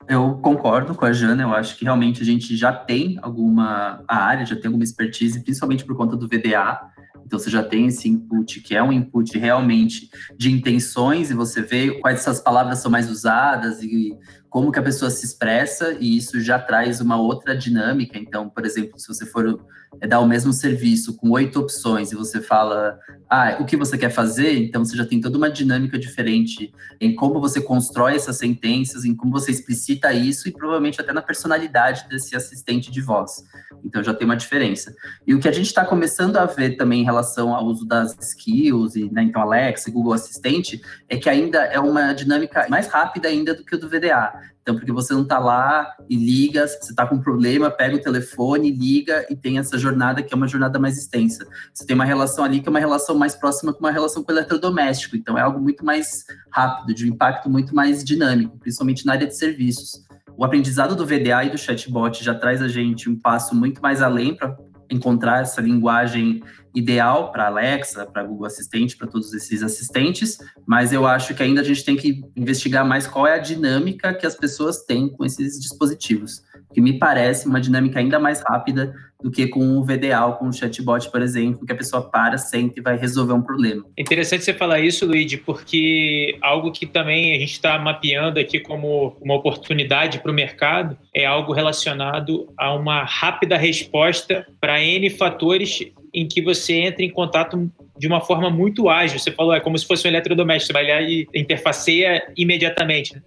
Eu 0.07 0.39
concordo 0.41 0.93
com 0.93 1.05
a 1.05 1.11
Jana, 1.11 1.43
eu 1.43 1.53
acho 1.53 1.75
que 1.77 1.83
realmente 1.83 2.21
a 2.21 2.25
gente 2.25 2.55
já 2.55 2.71
tem 2.71 3.17
alguma 3.21 4.03
área, 4.07 4.45
já 4.45 4.55
tem 4.55 4.67
alguma 4.67 4.83
expertise, 4.83 5.43
principalmente 5.43 5.83
por 5.83 5.97
conta 5.97 6.15
do 6.15 6.27
VDA. 6.27 6.79
Então 7.25 7.39
você 7.39 7.49
já 7.49 7.63
tem 7.63 7.87
esse 7.87 8.07
input, 8.07 8.61
que 8.61 8.75
é 8.75 8.83
um 8.83 8.93
input 8.93 9.37
realmente 9.37 10.09
de 10.37 10.51
intenções, 10.51 11.31
e 11.31 11.33
você 11.33 11.61
vê 11.61 11.99
quais 11.99 12.19
essas 12.19 12.39
palavras 12.39 12.79
são 12.79 12.91
mais 12.91 13.09
usadas 13.09 13.81
e 13.81 14.15
como 14.49 14.71
que 14.71 14.79
a 14.79 14.83
pessoa 14.83 15.11
se 15.11 15.25
expressa, 15.25 15.97
e 15.99 16.15
isso 16.15 16.39
já 16.39 16.57
traz 16.57 17.01
uma 17.01 17.17
outra 17.17 17.57
dinâmica. 17.57 18.17
Então, 18.17 18.49
por 18.49 18.65
exemplo, 18.65 18.97
se 18.97 19.07
você 19.07 19.25
for 19.25 19.59
é, 20.01 20.07
dar 20.07 20.19
o 20.19 20.27
mesmo 20.27 20.53
serviço 20.53 21.15
com 21.15 21.31
oito 21.31 21.59
opções 21.59 22.11
e 22.11 22.15
você 22.15 22.41
fala, 22.41 22.99
ah, 23.29 23.57
o 23.59 23.65
que 23.65 23.75
você 23.75 23.97
quer 23.97 24.09
fazer, 24.09 24.57
então 24.57 24.83
você 24.83 24.95
já 24.95 25.05
tem 25.05 25.19
toda 25.19 25.37
uma 25.37 25.49
dinâmica 25.49 25.97
diferente 25.97 26.73
em 27.01 27.15
como 27.15 27.39
você 27.39 27.59
constrói 27.59 28.15
essas 28.15 28.37
sentenças, 28.37 29.03
em 29.03 29.15
como 29.15 29.31
você 29.31 29.51
explicita 29.51 30.13
isso 30.13 30.47
e 30.47 30.51
provavelmente 30.51 31.01
até 31.01 31.11
na 31.11 31.21
personalidade 31.21 32.07
desse 32.07 32.35
assistente 32.35 32.91
de 32.91 33.01
voz. 33.01 33.43
Então 33.83 34.03
já 34.03 34.13
tem 34.13 34.25
uma 34.25 34.37
diferença. 34.37 34.93
E 35.25 35.33
o 35.33 35.39
que 35.39 35.47
a 35.47 35.51
gente 35.51 35.67
está 35.67 35.85
começando 35.85 36.37
a 36.37 36.45
ver 36.45 36.77
também 36.77 37.01
em 37.01 37.05
relação 37.05 37.53
ao 37.53 37.65
uso 37.65 37.85
das 37.85 38.15
skills 38.19 38.95
e, 38.95 39.11
né, 39.11 39.23
então 39.23 39.41
Alexa, 39.41 39.91
Google 39.91 40.13
Assistente, 40.13 40.81
é 41.09 41.17
que 41.17 41.29
ainda 41.29 41.59
é 41.65 41.79
uma 41.79 42.13
dinâmica 42.13 42.67
mais 42.69 42.87
rápida 42.87 43.27
ainda 43.27 43.53
do 43.53 43.63
que 43.63 43.75
o 43.75 43.79
do 43.79 43.89
VDA. 43.89 44.54
Então, 44.65 44.73
porque 44.73 44.91
você 44.91 45.13
não 45.13 45.21
está 45.21 45.37
lá 45.37 45.95
e 46.09 46.15
liga, 46.15 46.67
você 46.67 46.89
está 46.89 47.05
com 47.05 47.13
um 47.13 47.21
problema, 47.21 47.69
pega 47.69 47.97
o 47.97 48.01
telefone, 48.01 48.71
liga 48.71 49.23
e 49.29 49.35
tem 49.35 49.59
essa 49.59 49.77
jornada 49.77 50.23
que 50.23 50.33
é 50.33 50.35
uma 50.35 50.47
jornada 50.47 50.79
mais 50.79 50.97
extensa. 50.97 51.45
Você 51.71 51.85
tem 51.85 51.93
uma 51.93 52.03
relação 52.03 52.43
ali 52.43 52.59
que 52.59 52.67
é 52.67 52.71
uma 52.71 52.79
relação 52.79 53.15
mais 53.15 53.35
próxima 53.35 53.71
com 53.71 53.81
uma 53.81 53.91
relação 53.91 54.23
com 54.23 54.31
o 54.31 54.35
eletrodoméstico. 54.35 55.15
Então, 55.15 55.37
é 55.37 55.41
algo 55.41 55.61
muito 55.61 55.85
mais 55.85 56.25
rápido, 56.51 56.95
de 56.95 57.05
um 57.05 57.13
impacto 57.13 57.47
muito 57.47 57.75
mais 57.75 58.03
dinâmico, 58.03 58.57
principalmente 58.57 59.05
na 59.05 59.11
área 59.11 59.27
de 59.27 59.37
serviços. 59.37 60.03
O 60.35 60.43
aprendizado 60.43 60.95
do 60.95 61.05
VDA 61.05 61.43
e 61.45 61.51
do 61.51 61.59
chatbot 61.59 62.23
já 62.23 62.33
traz 62.33 62.59
a 62.59 62.67
gente 62.67 63.07
um 63.07 63.15
passo 63.15 63.53
muito 63.53 63.79
mais 63.83 64.01
além 64.01 64.35
para 64.35 64.57
encontrar 64.89 65.43
essa 65.43 65.61
linguagem 65.61 66.41
ideal 66.75 67.31
para 67.31 67.47
Alexa, 67.47 68.05
para 68.05 68.23
Google 68.23 68.45
Assistente, 68.45 68.97
para 68.97 69.07
todos 69.07 69.33
esses 69.33 69.63
assistentes, 69.63 70.37
mas 70.67 70.91
eu 70.91 71.07
acho 71.07 71.33
que 71.33 71.41
ainda 71.41 71.61
a 71.61 71.63
gente 71.63 71.83
tem 71.83 71.95
que 71.95 72.21
investigar 72.35 72.85
mais 72.85 73.07
qual 73.07 73.25
é 73.25 73.33
a 73.33 73.39
dinâmica 73.39 74.13
que 74.13 74.25
as 74.25 74.35
pessoas 74.35 74.83
têm 74.83 75.07
com 75.09 75.25
esses 75.25 75.59
dispositivos, 75.59 76.43
que 76.73 76.81
me 76.81 76.99
parece 76.99 77.47
uma 77.47 77.61
dinâmica 77.61 77.99
ainda 77.99 78.19
mais 78.19 78.41
rápida 78.41 78.93
do 79.25 79.31
que 79.31 79.47
com 79.47 79.77
o 79.77 79.83
VDA 79.83 80.23
ou 80.25 80.33
com 80.33 80.47
o 80.47 80.53
chatbot, 80.53 81.09
por 81.09 81.21
exemplo, 81.21 81.65
que 81.65 81.71
a 81.71 81.75
pessoa 81.75 82.09
para, 82.09 82.37
sente 82.37 82.79
e 82.79 82.81
vai 82.81 82.97
resolver 82.97 83.33
um 83.33 83.41
problema. 83.41 83.83
Interessante 83.97 84.43
você 84.43 84.53
falar 84.53 84.81
isso, 84.81 85.05
Luigi, 85.05 85.37
porque 85.37 86.37
algo 86.41 86.71
que 86.71 86.85
também 86.85 87.33
a 87.33 87.39
gente 87.39 87.53
está 87.53 87.79
mapeando 87.79 88.39
aqui 88.39 88.59
como 88.59 89.17
uma 89.21 89.35
oportunidade 89.35 90.19
para 90.19 90.31
o 90.31 90.35
mercado 90.35 90.97
é 91.13 91.25
algo 91.25 91.53
relacionado 91.53 92.53
a 92.57 92.75
uma 92.75 93.03
rápida 93.03 93.57
resposta 93.57 94.45
para 94.59 94.79
N 94.79 95.09
fatores 95.09 95.79
em 96.15 96.25
que 96.25 96.41
você 96.41 96.73
entra 96.75 97.03
em 97.03 97.09
contato 97.09 97.69
de 97.97 98.07
uma 98.07 98.21
forma 98.21 98.49
muito 98.49 98.87
ágil. 98.87 99.19
Você 99.19 99.31
falou, 99.31 99.53
é 99.53 99.59
como 99.59 99.77
se 99.77 99.85
fosse 99.85 100.07
um 100.07 100.09
eletrodoméstico, 100.09 100.67
você 100.67 100.73
vai 100.73 100.87
lá 100.89 101.01
e 101.01 101.27
interfaceia 101.35 102.25
imediatamente. 102.37 103.13
Né? 103.13 103.21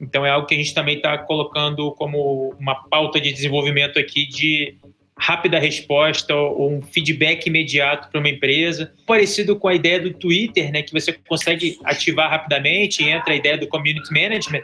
Então 0.00 0.24
é 0.24 0.30
algo 0.30 0.46
que 0.46 0.54
a 0.54 0.58
gente 0.58 0.72
também 0.72 0.96
está 0.96 1.18
colocando 1.18 1.92
como 1.92 2.54
uma 2.58 2.74
pauta 2.88 3.20
de 3.20 3.30
desenvolvimento 3.30 3.98
aqui 3.98 4.26
de 4.26 4.74
rápida 5.20 5.58
resposta 5.58 6.34
ou 6.34 6.72
um 6.72 6.80
feedback 6.80 7.46
imediato 7.46 8.08
para 8.10 8.18
uma 8.18 8.28
empresa. 8.28 8.92
Parecido 9.06 9.54
com 9.54 9.68
a 9.68 9.74
ideia 9.74 10.00
do 10.00 10.14
Twitter, 10.14 10.72
né, 10.72 10.82
que 10.82 10.92
você 10.92 11.12
consegue 11.12 11.78
ativar 11.84 12.30
rapidamente, 12.30 13.04
entra 13.04 13.34
a 13.34 13.36
ideia 13.36 13.58
do 13.58 13.68
community 13.68 14.10
management, 14.10 14.62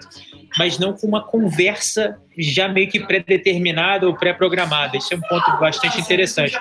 mas 0.59 0.79
não 0.79 0.95
com 0.95 1.07
uma 1.07 1.23
conversa 1.23 2.19
já 2.39 2.69
meio 2.69 2.89
que 2.89 2.99
pré-determinada 3.01 4.07
ou 4.07 4.15
pré-programada. 4.15 4.97
Isso 4.97 5.13
é 5.13 5.19
um 5.19 5.21
ponto 5.21 5.61
bastante 5.61 6.01
interessante. 6.01 6.57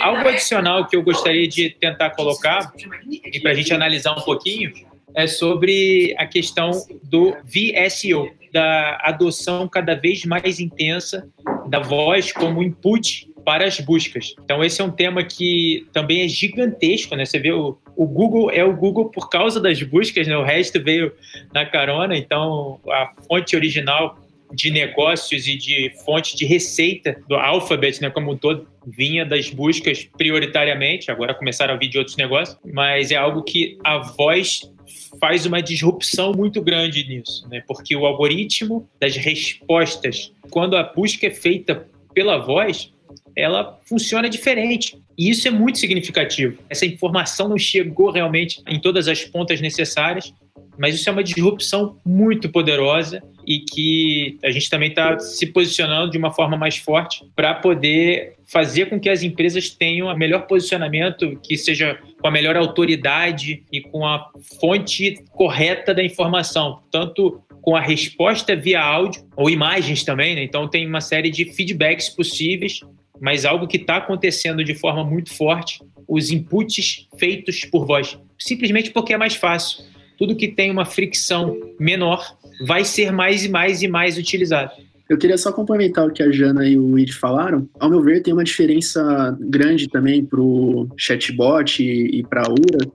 Algo 0.00 0.26
adicional 0.26 0.86
que 0.86 0.96
eu 0.96 1.02
gostaria 1.02 1.46
de 1.46 1.70
tentar 1.70 2.10
colocar, 2.10 2.72
e 3.06 3.38
para 3.40 3.50
a 3.50 3.54
gente 3.54 3.72
analisar 3.72 4.12
um 4.12 4.22
pouquinho, 4.22 4.72
é 5.14 5.26
sobre 5.26 6.14
a 6.18 6.26
questão 6.26 6.70
do 7.02 7.36
VSO, 7.44 8.30
da 8.52 8.98
adoção 9.02 9.68
cada 9.68 9.94
vez 9.94 10.24
mais 10.24 10.58
intensa 10.58 11.28
da 11.68 11.80
voz 11.80 12.32
como 12.32 12.62
input 12.62 13.28
para 13.44 13.64
as 13.64 13.78
buscas. 13.78 14.34
Então 14.44 14.62
esse 14.64 14.80
é 14.80 14.84
um 14.84 14.90
tema 14.90 15.22
que 15.22 15.86
também 15.92 16.22
é 16.22 16.28
gigantesco, 16.28 17.14
né? 17.14 17.24
Você 17.24 17.38
vê 17.38 17.52
o, 17.52 17.78
o 17.96 18.04
Google 18.04 18.50
é 18.50 18.64
o 18.64 18.74
Google 18.74 19.10
por 19.10 19.28
causa 19.28 19.60
das 19.60 19.80
buscas, 19.82 20.26
né? 20.26 20.36
O 20.36 20.42
resto 20.42 20.82
veio 20.82 21.12
na 21.54 21.64
carona, 21.64 22.16
então 22.16 22.80
a 22.88 23.12
fonte 23.28 23.54
original 23.54 24.18
de 24.52 24.70
negócios 24.70 25.46
e 25.46 25.56
de 25.56 25.92
fonte 26.04 26.36
de 26.36 26.44
receita 26.44 27.20
do 27.28 27.34
Alphabet, 27.34 28.00
né, 28.00 28.10
como 28.10 28.32
um 28.32 28.36
todo, 28.36 28.66
vinha 28.86 29.24
das 29.24 29.50
buscas 29.50 30.04
prioritariamente, 30.16 31.10
agora 31.10 31.34
começaram 31.34 31.74
a 31.74 31.76
vir 31.76 31.88
de 31.88 31.98
outros 31.98 32.16
negócios, 32.16 32.56
mas 32.64 33.10
é 33.10 33.16
algo 33.16 33.42
que 33.42 33.78
a 33.82 33.98
voz 33.98 34.70
faz 35.18 35.46
uma 35.46 35.60
disrupção 35.60 36.32
muito 36.32 36.62
grande 36.62 37.06
nisso, 37.08 37.48
né? 37.48 37.62
Porque 37.66 37.96
o 37.96 38.06
algoritmo 38.06 38.88
das 39.00 39.16
respostas, 39.16 40.32
quando 40.50 40.76
a 40.76 40.82
busca 40.82 41.26
é 41.26 41.30
feita 41.30 41.86
pela 42.14 42.38
voz, 42.38 42.92
ela 43.34 43.78
funciona 43.84 44.28
diferente. 44.28 44.98
E 45.18 45.30
isso 45.30 45.48
é 45.48 45.50
muito 45.50 45.78
significativo. 45.78 46.58
Essa 46.68 46.86
informação 46.86 47.48
não 47.48 47.58
chegou 47.58 48.10
realmente 48.10 48.62
em 48.66 48.80
todas 48.80 49.08
as 49.08 49.24
pontas 49.24 49.60
necessárias, 49.60 50.32
mas 50.78 50.94
isso 50.94 51.08
é 51.08 51.12
uma 51.12 51.24
disrupção 51.24 51.96
muito 52.04 52.48
poderosa 52.48 53.22
e 53.46 53.60
que 53.60 54.38
a 54.42 54.50
gente 54.50 54.68
também 54.68 54.88
está 54.88 55.18
se 55.18 55.46
posicionando 55.46 56.10
de 56.10 56.18
uma 56.18 56.32
forma 56.32 56.56
mais 56.56 56.76
forte 56.76 57.24
para 57.34 57.54
poder 57.54 58.34
fazer 58.46 58.86
com 58.86 58.98
que 58.98 59.08
as 59.08 59.22
empresas 59.22 59.70
tenham 59.70 60.08
o 60.08 60.16
melhor 60.16 60.46
posicionamento, 60.46 61.38
que 61.42 61.56
seja 61.56 61.98
com 62.20 62.26
a 62.26 62.30
melhor 62.30 62.56
autoridade 62.56 63.62
e 63.72 63.80
com 63.80 64.04
a 64.04 64.30
fonte 64.60 65.22
correta 65.30 65.94
da 65.94 66.02
informação, 66.02 66.80
tanto 66.90 67.40
com 67.62 67.76
a 67.76 67.80
resposta 67.80 68.54
via 68.54 68.80
áudio 68.80 69.24
ou 69.36 69.50
imagens 69.50 70.04
também, 70.04 70.34
né? 70.34 70.42
Então 70.42 70.68
tem 70.68 70.86
uma 70.86 71.00
série 71.00 71.30
de 71.30 71.44
feedbacks 71.44 72.08
possíveis, 72.08 72.80
mas 73.20 73.44
algo 73.44 73.66
que 73.66 73.76
está 73.76 73.96
acontecendo 73.96 74.62
de 74.62 74.74
forma 74.74 75.04
muito 75.04 75.32
forte, 75.32 75.80
os 76.08 76.30
inputs 76.30 77.08
feitos 77.18 77.64
por 77.64 77.84
voz, 77.84 78.18
simplesmente 78.38 78.90
porque 78.90 79.12
é 79.12 79.18
mais 79.18 79.34
fácil 79.34 79.84
tudo 80.16 80.36
que 80.36 80.48
tem 80.48 80.70
uma 80.70 80.84
fricção 80.84 81.56
menor 81.78 82.36
vai 82.60 82.84
ser 82.84 83.12
mais 83.12 83.44
e 83.44 83.48
mais 83.48 83.82
e 83.82 83.88
mais 83.88 84.16
utilizado. 84.16 84.72
Eu 85.08 85.16
queria 85.16 85.38
só 85.38 85.52
complementar 85.52 86.06
o 86.06 86.10
que 86.10 86.22
a 86.22 86.30
Jana 86.32 86.68
e 86.68 86.76
o 86.76 86.82
Luigi 86.82 87.12
falaram. 87.12 87.68
Ao 87.78 87.88
meu 87.88 88.02
ver, 88.02 88.22
tem 88.22 88.32
uma 88.32 88.42
diferença 88.42 89.36
grande 89.40 89.88
também 89.88 90.24
para 90.24 90.40
o 90.40 90.88
chatbot 90.96 91.80
e, 91.80 92.18
e 92.18 92.22
para 92.24 92.42
a 92.42 92.50
URA, 92.50 92.90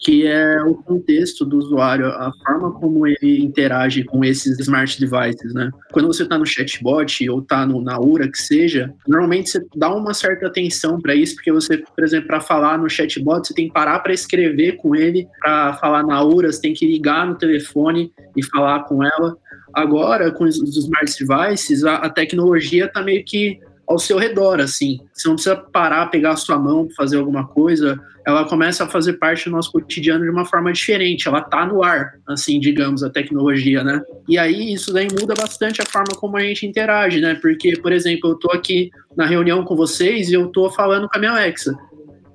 que 0.00 0.26
é 0.26 0.62
o 0.62 0.74
contexto 0.74 1.44
do 1.44 1.58
usuário, 1.58 2.06
a 2.06 2.32
forma 2.46 2.72
como 2.72 3.06
ele 3.06 3.42
interage 3.42 4.04
com 4.04 4.24
esses 4.24 4.58
smart 4.60 4.98
devices, 5.00 5.52
né? 5.52 5.70
Quando 5.92 6.06
você 6.06 6.22
está 6.22 6.38
no 6.38 6.46
chatbot 6.46 7.28
ou 7.28 7.40
está 7.40 7.66
na 7.66 8.00
URA, 8.00 8.30
que 8.30 8.38
seja, 8.38 8.94
normalmente 9.06 9.50
você 9.50 9.66
dá 9.74 9.92
uma 9.92 10.14
certa 10.14 10.46
atenção 10.46 11.00
para 11.00 11.14
isso, 11.14 11.34
porque 11.34 11.50
você, 11.50 11.78
por 11.78 12.04
exemplo, 12.04 12.28
para 12.28 12.40
falar 12.40 12.78
no 12.78 12.88
chatbot, 12.88 13.46
você 13.46 13.54
tem 13.54 13.66
que 13.66 13.72
parar 13.72 13.98
para 13.98 14.12
escrever 14.12 14.76
com 14.76 14.94
ele, 14.94 15.26
para 15.40 15.74
falar 15.74 16.04
na 16.04 16.22
URA, 16.22 16.52
você 16.52 16.60
tem 16.60 16.74
que 16.74 16.86
ligar 16.86 17.26
no 17.26 17.34
telefone 17.34 18.12
e 18.36 18.44
falar 18.44 18.84
com 18.84 19.02
ela. 19.02 19.36
Agora, 19.74 20.30
com 20.30 20.44
os 20.44 20.56
smart 20.56 21.12
devices, 21.18 21.84
a, 21.84 21.96
a 21.96 22.10
tecnologia 22.10 22.86
está 22.86 23.02
meio 23.02 23.24
que 23.24 23.58
ao 23.88 23.98
seu 23.98 24.18
redor, 24.18 24.60
assim. 24.60 25.00
Você 25.12 25.26
não 25.26 25.34
precisa 25.34 25.56
parar, 25.56 26.06
pegar 26.06 26.32
a 26.32 26.36
sua 26.36 26.58
mão, 26.58 26.88
fazer 26.94 27.16
alguma 27.16 27.46
coisa. 27.46 27.98
Ela 28.26 28.44
começa 28.44 28.84
a 28.84 28.88
fazer 28.88 29.14
parte 29.14 29.46
do 29.46 29.52
nosso 29.52 29.72
cotidiano 29.72 30.22
de 30.24 30.30
uma 30.30 30.44
forma 30.44 30.70
diferente. 30.72 31.26
Ela 31.26 31.40
tá 31.40 31.64
no 31.64 31.82
ar, 31.82 32.12
assim, 32.28 32.60
digamos, 32.60 33.02
a 33.02 33.08
tecnologia, 33.08 33.82
né? 33.82 34.02
E 34.28 34.36
aí 34.36 34.74
isso 34.74 34.92
daí 34.92 35.08
muda 35.18 35.34
bastante 35.34 35.80
a 35.80 35.86
forma 35.86 36.14
como 36.16 36.36
a 36.36 36.40
gente 36.40 36.66
interage, 36.66 37.20
né? 37.20 37.34
Porque, 37.36 37.78
por 37.80 37.90
exemplo, 37.90 38.30
eu 38.30 38.34
tô 38.34 38.52
aqui 38.52 38.90
na 39.16 39.24
reunião 39.24 39.64
com 39.64 39.74
vocês 39.74 40.28
e 40.28 40.34
eu 40.34 40.48
tô 40.48 40.70
falando 40.70 41.08
com 41.08 41.16
a 41.16 41.20
minha 41.20 41.32
Alexa 41.32 41.74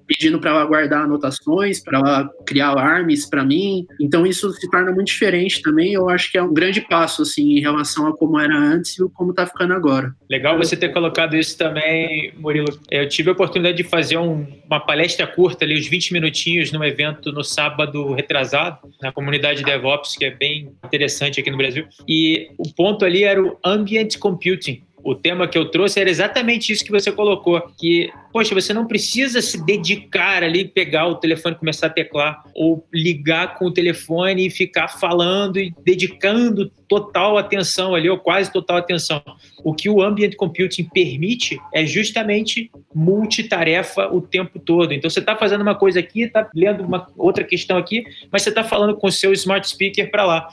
pedindo 0.07 0.39
para 0.39 0.51
ela 0.51 0.65
guardar 0.65 1.03
anotações, 1.03 1.81
para 1.81 1.99
ela 1.99 2.29
criar 2.45 2.67
alarmes 2.67 3.25
para 3.25 3.43
mim. 3.43 3.85
Então 3.99 4.25
isso 4.25 4.51
se 4.53 4.69
torna 4.69 4.91
muito 4.91 5.07
diferente 5.07 5.61
também. 5.61 5.93
Eu 5.93 6.09
acho 6.09 6.31
que 6.31 6.37
é 6.37 6.43
um 6.43 6.53
grande 6.53 6.81
passo 6.81 7.21
assim 7.21 7.57
em 7.57 7.59
relação 7.59 8.07
a 8.07 8.15
como 8.15 8.39
era 8.39 8.55
antes 8.55 8.97
e 8.97 9.09
como 9.09 9.31
está 9.31 9.45
ficando 9.45 9.73
agora. 9.73 10.13
Legal 10.29 10.57
você 10.57 10.75
ter 10.75 10.89
colocado 10.89 11.35
isso 11.35 11.57
também, 11.57 12.33
Murilo. 12.37 12.67
Eu 12.89 13.07
tive 13.07 13.29
a 13.29 13.33
oportunidade 13.33 13.77
de 13.77 13.83
fazer 13.83 14.17
um, 14.17 14.45
uma 14.65 14.79
palestra 14.79 15.27
curta 15.27 15.65
ali, 15.65 15.77
uns 15.77 15.87
20 15.87 16.13
minutinhos, 16.13 16.71
num 16.71 16.83
evento 16.83 17.31
no 17.31 17.43
sábado 17.43 18.13
retrasado, 18.13 18.79
na 19.01 19.11
comunidade 19.11 19.63
DevOps, 19.63 20.15
que 20.17 20.25
é 20.25 20.31
bem 20.31 20.71
interessante 20.83 21.39
aqui 21.39 21.51
no 21.51 21.57
Brasil. 21.57 21.85
E 22.07 22.49
o 22.57 22.73
ponto 22.73 23.05
ali 23.05 23.23
era 23.23 23.41
o 23.41 23.57
Ambient 23.63 24.17
Computing 24.17 24.83
o 25.03 25.13
tema 25.13 25.47
que 25.47 25.57
eu 25.57 25.69
trouxe 25.69 25.99
era 25.99 26.09
exatamente 26.09 26.71
isso 26.71 26.83
que 26.83 26.91
você 26.91 27.11
colocou, 27.11 27.61
que, 27.77 28.09
poxa, 28.31 28.55
você 28.55 28.73
não 28.73 28.87
precisa 28.87 29.41
se 29.41 29.63
dedicar 29.63 30.43
ali, 30.43 30.65
pegar 30.65 31.07
o 31.07 31.15
telefone, 31.15 31.55
começar 31.55 31.87
a 31.87 31.89
teclar, 31.89 32.43
ou 32.55 32.87
ligar 32.93 33.55
com 33.55 33.65
o 33.65 33.71
telefone 33.71 34.47
e 34.47 34.49
ficar 34.49 34.87
falando 34.87 35.59
e 35.59 35.73
dedicando 35.83 36.71
total 36.87 37.37
atenção 37.37 37.95
ali, 37.95 38.09
ou 38.09 38.17
quase 38.17 38.51
total 38.51 38.77
atenção. 38.77 39.21
O 39.63 39.73
que 39.73 39.89
o 39.89 40.01
Ambient 40.01 40.35
Computing 40.35 40.89
permite 40.93 41.59
é 41.73 41.85
justamente 41.85 42.69
multitarefa 42.93 44.07
o 44.07 44.21
tempo 44.21 44.59
todo. 44.59 44.93
Então, 44.93 45.09
você 45.09 45.19
está 45.19 45.35
fazendo 45.35 45.61
uma 45.61 45.75
coisa 45.75 45.99
aqui, 45.99 46.23
está 46.23 46.49
lendo 46.53 46.83
uma 46.83 47.07
outra 47.17 47.43
questão 47.43 47.77
aqui, 47.77 48.03
mas 48.31 48.41
você 48.41 48.49
está 48.49 48.63
falando 48.63 48.95
com 48.95 49.07
o 49.07 49.11
seu 49.11 49.33
smart 49.33 49.67
speaker 49.67 50.09
para 50.09 50.25
lá. 50.25 50.47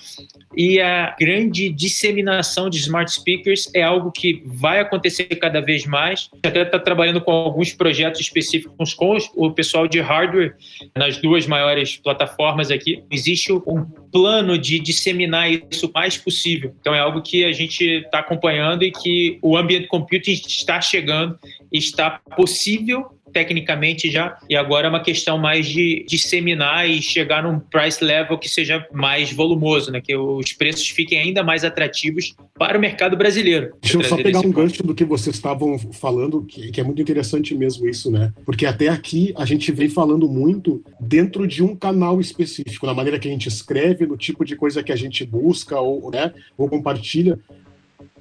E 0.57 0.81
a 0.81 1.15
grande 1.19 1.69
disseminação 1.69 2.69
de 2.69 2.79
smart 2.79 3.11
speakers 3.13 3.71
é 3.75 3.83
algo 3.83 4.11
que 4.11 4.43
vai 4.45 4.81
acontecer 4.81 5.25
cada 5.37 5.61
vez 5.61 5.87
mais. 5.87 6.29
Até 6.43 6.63
está 6.63 6.79
trabalhando 6.79 7.21
com 7.21 7.31
alguns 7.31 7.73
projetos 7.73 8.21
específicos 8.21 8.95
com 8.95 9.17
o 9.37 9.51
pessoal 9.53 9.87
de 9.87 10.01
hardware 10.01 10.57
nas 10.97 11.17
duas 11.19 11.47
maiores 11.47 11.97
plataformas 11.97 12.71
aqui. 12.71 13.03
Existe 13.11 13.53
um 13.53 13.87
plano 14.13 14.59
de 14.59 14.79
disseminar 14.79 15.51
isso 15.51 15.87
o 15.87 15.93
mais 15.93 16.17
possível. 16.17 16.75
Então 16.81 16.95
é 16.95 16.99
algo 16.99 17.23
que 17.23 17.45
a 17.45 17.53
gente 17.53 17.85
está 17.85 18.19
acompanhando 18.21 18.83
e 18.83 18.91
que 18.91 19.39
o 19.43 19.57
ambient 19.57 19.87
computing 19.87 20.33
está 20.33 20.81
chegando, 20.81 21.39
está 21.73 22.21
possível 22.37 23.13
tecnicamente 23.33 24.11
já, 24.11 24.37
e 24.49 24.57
agora 24.57 24.87
é 24.87 24.91
uma 24.91 25.03
questão 25.03 25.39
mais 25.39 25.67
de 25.67 26.05
disseminar 26.09 26.89
e 26.89 27.01
chegar 27.01 27.43
num 27.43 27.59
price 27.59 28.03
level 28.05 28.39
que 28.39 28.49
seja 28.49 28.87
mais 28.93 29.33
volumoso, 29.33 29.91
né? 29.91 30.01
que 30.01 30.15
os 30.17 30.53
preços 30.53 30.89
fiquem 30.89 31.19
ainda 31.19 31.43
mais 31.43 31.65
atrativos 31.65 32.35
para 32.59 32.77
o 32.77 32.81
mercado 32.81 33.17
brasileiro. 33.17 33.73
Deixa 33.81 33.99
eu 33.99 34.05
só 34.05 34.17
pegar 34.17 34.41
um 34.41 34.51
gancho 34.51 34.83
do 34.83 34.95
que 34.95 35.05
vocês 35.05 35.37
estavam 35.37 35.79
falando, 35.79 36.45
que, 36.45 36.71
que 36.71 36.81
é 36.81 36.85
muito 36.85 37.01
interessante 37.01 37.55
mesmo 37.55 37.89
isso, 37.89 38.11
né? 38.11 38.33
Porque 38.45 38.67
até 38.67 38.89
aqui 38.89 39.33
a 39.37 39.45
gente 39.45 39.73
vem 39.73 39.89
falando 39.89 40.29
muito 40.29 40.83
dentro 41.01 41.47
de 41.47 41.63
um 41.63 41.75
canal 41.75 42.21
específico, 42.21 42.87
na 42.87 42.95
maneira 42.95 43.19
que 43.19 43.29
a 43.29 43.31
gente 43.31 43.49
escreve, 43.49 44.07
no 44.07 44.17
tipo 44.17 44.45
de 44.45 44.57
coisa 44.57 44.83
que 44.83 44.93
a 44.93 44.97
gente 44.97 45.25
busca 45.25 45.79
ou, 45.79 46.11
né, 46.11 46.33
ou 46.57 46.69
compartilha 46.69 47.39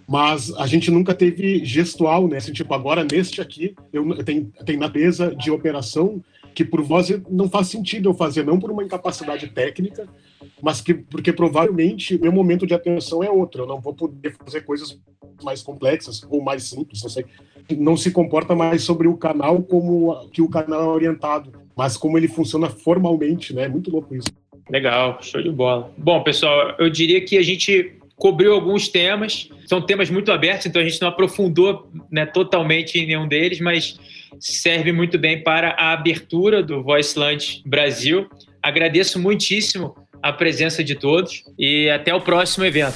mas 0.10 0.52
a 0.58 0.66
gente 0.66 0.90
nunca 0.90 1.14
teve 1.14 1.64
gestual, 1.64 2.28
né? 2.28 2.38
Assim, 2.38 2.52
tipo, 2.52 2.74
agora 2.74 3.06
neste 3.10 3.42
aqui, 3.42 3.76
eu 3.94 4.24
tenho, 4.24 4.52
tenho 4.66 4.80
na 4.80 4.90
mesa 4.90 5.36
de 5.36 5.52
operação 5.52 6.20
que 6.56 6.66
por 6.66 6.82
voz 6.82 7.12
não 7.30 7.48
faz 7.48 7.68
sentido 7.68 8.10
eu 8.10 8.14
fazer, 8.16 8.44
não 8.44 8.58
por 8.58 8.72
uma 8.72 8.84
incapacidade 8.84 9.48
técnica, 9.50 10.10
mas 10.64 10.82
que 10.82 10.96
porque 10.96 11.32
provavelmente 11.32 12.18
meu 12.18 12.32
momento 12.32 12.66
de 12.66 12.74
atenção 12.74 13.24
é 13.24 13.30
outro. 13.30 13.62
Eu 13.62 13.68
não 13.68 13.80
vou 13.80 13.94
poder 13.94 14.36
fazer 14.44 14.62
coisas 14.62 15.00
mais 15.44 15.62
complexas 15.62 16.26
ou 16.28 16.42
mais 16.42 16.64
simples, 16.64 17.04
não 17.04 17.10
sei. 17.10 17.26
Não 17.78 17.96
se 17.96 18.10
comporta 18.10 18.56
mais 18.56 18.82
sobre 18.82 19.08
o 19.08 19.16
canal 19.16 19.62
como 19.62 20.28
que 20.30 20.42
o 20.42 20.50
canal 20.50 20.82
é 20.82 20.88
orientado, 20.88 21.52
mas 21.78 21.96
como 21.96 22.18
ele 22.18 22.28
funciona 22.28 22.68
formalmente, 22.68 23.54
né? 23.54 23.66
É 23.66 23.70
muito 23.70 23.92
louco 23.92 24.16
isso. 24.16 24.30
Legal, 24.72 25.20
show 25.22 25.42
de 25.42 25.52
bola. 25.52 25.92
Bom, 25.96 26.24
pessoal, 26.24 26.74
eu 26.80 26.90
diria 26.90 27.24
que 27.24 27.38
a 27.38 27.44
gente 27.44 27.99
cobriu 28.20 28.54
alguns 28.54 28.90
temas, 28.90 29.50
são 29.66 29.82
temas 29.82 30.10
muito 30.10 30.32
abertos, 30.32 30.66
então 30.66 30.82
a 30.82 30.86
gente 30.86 31.02
não 31.02 31.08
aprofundou 31.08 31.90
né, 32.12 32.26
totalmente 32.26 33.00
em 33.00 33.08
nenhum 33.08 33.28
deles, 33.28 33.62
mas 33.62 33.98
serve 34.40 34.92
muito 34.92 35.18
bem 35.18 35.42
para 35.42 35.70
a 35.80 35.94
abertura 35.94 36.62
do 36.62 36.84
Voice 36.84 37.18
Lunch 37.18 37.64
Brasil. 37.66 38.30
Agradeço 38.62 39.18
muitíssimo 39.18 39.96
a 40.22 40.34
presença 40.34 40.84
de 40.84 40.96
todos 40.96 41.44
e 41.58 41.90
até 41.90 42.14
o 42.14 42.20
próximo 42.20 42.66
evento. 42.66 42.96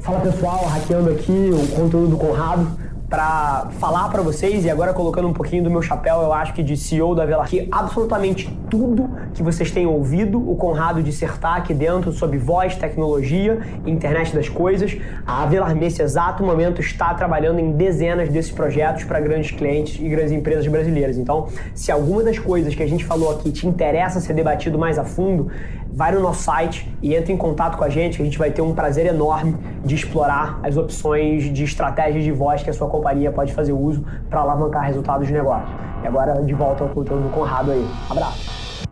Fala 0.00 0.20
pessoal, 0.20 0.66
hackeando 0.66 1.10
aqui 1.10 1.30
o 1.30 1.76
conteúdo 1.76 2.08
do 2.08 2.16
Conrado 2.18 2.89
para 3.10 3.66
falar 3.80 4.08
para 4.08 4.22
vocês 4.22 4.64
e 4.64 4.70
agora 4.70 4.94
colocando 4.94 5.26
um 5.26 5.32
pouquinho 5.32 5.64
do 5.64 5.70
meu 5.70 5.82
chapéu, 5.82 6.22
eu 6.22 6.32
acho 6.32 6.54
que 6.54 6.62
de 6.62 6.76
CEO 6.76 7.12
da 7.12 7.26
Velar, 7.26 7.48
que 7.48 7.68
absolutamente 7.72 8.56
tudo 8.70 9.10
que 9.34 9.42
vocês 9.42 9.72
têm 9.72 9.84
ouvido 9.84 10.38
o 10.38 10.54
Conrado 10.54 11.02
dissertar 11.02 11.56
aqui 11.56 11.74
dentro 11.74 12.12
sobre 12.12 12.38
voz, 12.38 12.76
tecnologia, 12.76 13.58
internet 13.84 14.32
das 14.32 14.48
coisas, 14.48 14.96
a 15.26 15.44
Velar 15.44 15.74
nesse 15.74 16.00
exato 16.00 16.44
momento 16.44 16.80
está 16.80 17.12
trabalhando 17.12 17.58
em 17.58 17.72
dezenas 17.72 18.28
desses 18.28 18.52
projetos 18.52 19.02
para 19.02 19.18
grandes 19.18 19.50
clientes 19.50 19.98
e 19.98 20.08
grandes 20.08 20.30
empresas 20.30 20.64
brasileiras. 20.68 21.18
Então, 21.18 21.48
se 21.74 21.90
alguma 21.90 22.22
das 22.22 22.38
coisas 22.38 22.76
que 22.76 22.82
a 22.82 22.88
gente 22.88 23.04
falou 23.04 23.32
aqui 23.32 23.50
te 23.50 23.66
interessa 23.66 24.20
ser 24.20 24.34
debatido 24.34 24.78
mais 24.78 25.00
a 25.00 25.04
fundo, 25.04 25.50
vai 25.92 26.12
no 26.12 26.20
nosso 26.20 26.42
site 26.42 26.86
e 27.02 27.14
entre 27.14 27.32
em 27.32 27.36
contato 27.36 27.76
com 27.76 27.84
a 27.84 27.88
gente, 27.88 28.16
que 28.16 28.22
a 28.22 28.24
gente 28.24 28.38
vai 28.38 28.50
ter 28.50 28.62
um 28.62 28.74
prazer 28.74 29.06
enorme 29.06 29.56
de 29.84 29.94
explorar 29.94 30.60
as 30.62 30.76
opções 30.76 31.52
de 31.52 31.64
estratégias 31.64 32.22
de 32.22 32.30
voz 32.32 32.62
que 32.62 32.70
a 32.70 32.72
sua 32.72 32.88
companhia 32.88 33.32
pode 33.32 33.52
fazer 33.52 33.72
uso 33.72 34.04
para 34.28 34.40
alavancar 34.40 34.84
resultados 34.84 35.26
de 35.26 35.32
negócio. 35.32 35.68
E 36.02 36.06
agora, 36.06 36.42
de 36.42 36.54
volta 36.54 36.84
ao 36.84 36.90
conteúdo 36.90 37.24
do 37.24 37.30
Conrado 37.30 37.72
aí. 37.72 37.84
Abraço! 38.08 38.86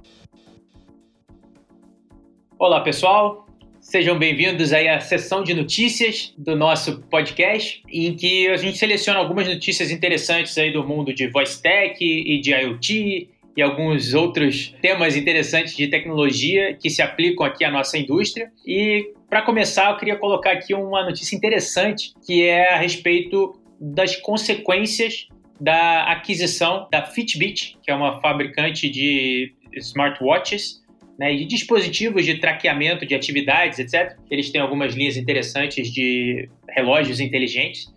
Olá, 2.59 2.81
pessoal! 2.81 3.47
Sejam 3.81 4.19
bem-vindos 4.19 4.73
aí 4.73 4.87
à 4.89 5.01
sessão 5.01 5.43
de 5.43 5.55
notícias 5.55 6.35
do 6.37 6.55
nosso 6.55 7.01
podcast, 7.03 7.83
em 7.89 8.15
que 8.15 8.49
a 8.49 8.57
gente 8.57 8.77
seleciona 8.77 9.19
algumas 9.19 9.49
notícias 9.49 9.91
interessantes 9.91 10.59
aí 10.59 10.73
do 10.73 10.87
mundo 10.87 11.15
de 11.15 11.29
voice 11.29 11.63
tech 11.63 11.97
e 12.05 12.41
de 12.41 12.53
IoT 12.53 13.38
e 13.59 13.63
alguns 13.63 14.15
outros 14.15 14.73
temas 14.81 15.17
interessantes 15.17 15.77
de 15.77 15.89
tecnologia 15.89 16.75
que 16.75 16.89
se 16.89 17.03
aplicam 17.03 17.45
aqui 17.45 17.65
à 17.65 17.71
nossa 17.73 17.99
indústria. 17.99 18.53
E 18.65 19.13
para 19.29 19.43
começar, 19.43 19.91
eu 19.91 19.97
queria 19.97 20.15
colocar 20.15 20.53
aqui 20.53 20.73
uma 20.75 21.05
notícia 21.05 21.35
interessante 21.35 22.13
que 22.25 22.45
é 22.45 22.75
a 22.75 22.79
respeito 22.79 23.61
das 23.81 24.15
consequências 24.15 25.27
da 25.61 26.05
aquisição 26.05 26.87
da 26.89 27.03
Fitbit, 27.03 27.77
que 27.83 27.91
é 27.91 27.95
uma 27.97 28.21
fabricante 28.21 28.89
de 28.89 29.53
smartwatches 29.73 30.81
né, 31.19 31.35
e 31.35 31.45
dispositivos 31.45 32.25
de 32.25 32.37
traqueamento 32.37 33.05
de 33.05 33.13
atividades, 33.13 33.81
etc. 33.81 34.17
Eles 34.31 34.51
têm 34.51 34.61
algumas 34.61 34.95
linhas 34.95 35.17
interessantes 35.17 35.93
de 35.93 36.49
relógios 36.69 37.19
inteligentes, 37.19 37.93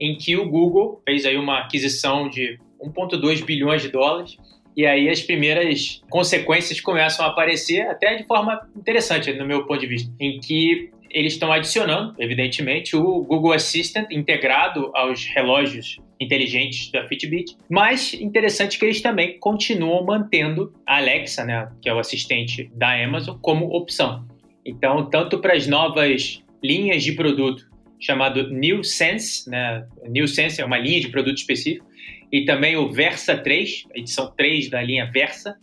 em 0.00 0.18
que 0.18 0.36
o 0.36 0.50
Google 0.50 1.00
fez 1.04 1.24
aí 1.24 1.36
uma 1.36 1.60
aquisição 1.60 2.28
de 2.28 2.58
1,2 2.82 3.44
bilhões 3.44 3.82
de 3.82 3.88
dólares 3.88 4.36
e 4.76 4.84
aí 4.84 5.08
as 5.08 5.22
primeiras 5.22 6.02
consequências 6.10 6.80
começam 6.80 7.24
a 7.24 7.28
aparecer, 7.28 7.82
até 7.88 8.14
de 8.16 8.26
forma 8.26 8.60
interessante, 8.76 9.32
no 9.32 9.46
meu 9.46 9.64
ponto 9.66 9.80
de 9.80 9.86
vista, 9.86 10.12
em 10.20 10.38
que 10.38 10.90
eles 11.10 11.32
estão 11.32 11.50
adicionando, 11.50 12.14
evidentemente, 12.18 12.94
o 12.94 13.22
Google 13.22 13.52
Assistant 13.52 14.06
integrado 14.10 14.90
aos 14.94 15.24
relógios 15.24 15.98
inteligentes 16.20 16.90
da 16.90 17.08
Fitbit, 17.08 17.56
mas 17.70 18.12
interessante 18.14 18.78
que 18.78 18.84
eles 18.84 19.00
também 19.00 19.38
continuam 19.38 20.04
mantendo 20.04 20.74
a 20.86 20.98
Alexa, 20.98 21.44
né, 21.44 21.70
que 21.80 21.88
é 21.88 21.94
o 21.94 21.98
assistente 21.98 22.70
da 22.74 23.02
Amazon, 23.02 23.38
como 23.40 23.74
opção. 23.74 24.26
Então, 24.64 25.08
tanto 25.08 25.38
para 25.38 25.54
as 25.54 25.66
novas 25.66 26.42
linhas 26.62 27.02
de 27.02 27.12
produto 27.12 27.66
chamado 27.98 28.50
New 28.50 28.84
Sense, 28.84 29.48
né, 29.48 29.86
New 30.08 30.28
Sense 30.28 30.60
é 30.60 30.64
uma 30.64 30.78
linha 30.78 31.00
de 31.00 31.08
produto 31.08 31.38
específico, 31.38 31.86
e 32.30 32.44
também 32.44 32.76
o 32.76 32.90
Versa 32.90 33.36
3, 33.36 33.86
edição 33.94 34.32
3 34.36 34.70
da 34.70 34.82
linha 34.82 35.10
Versa. 35.10 35.56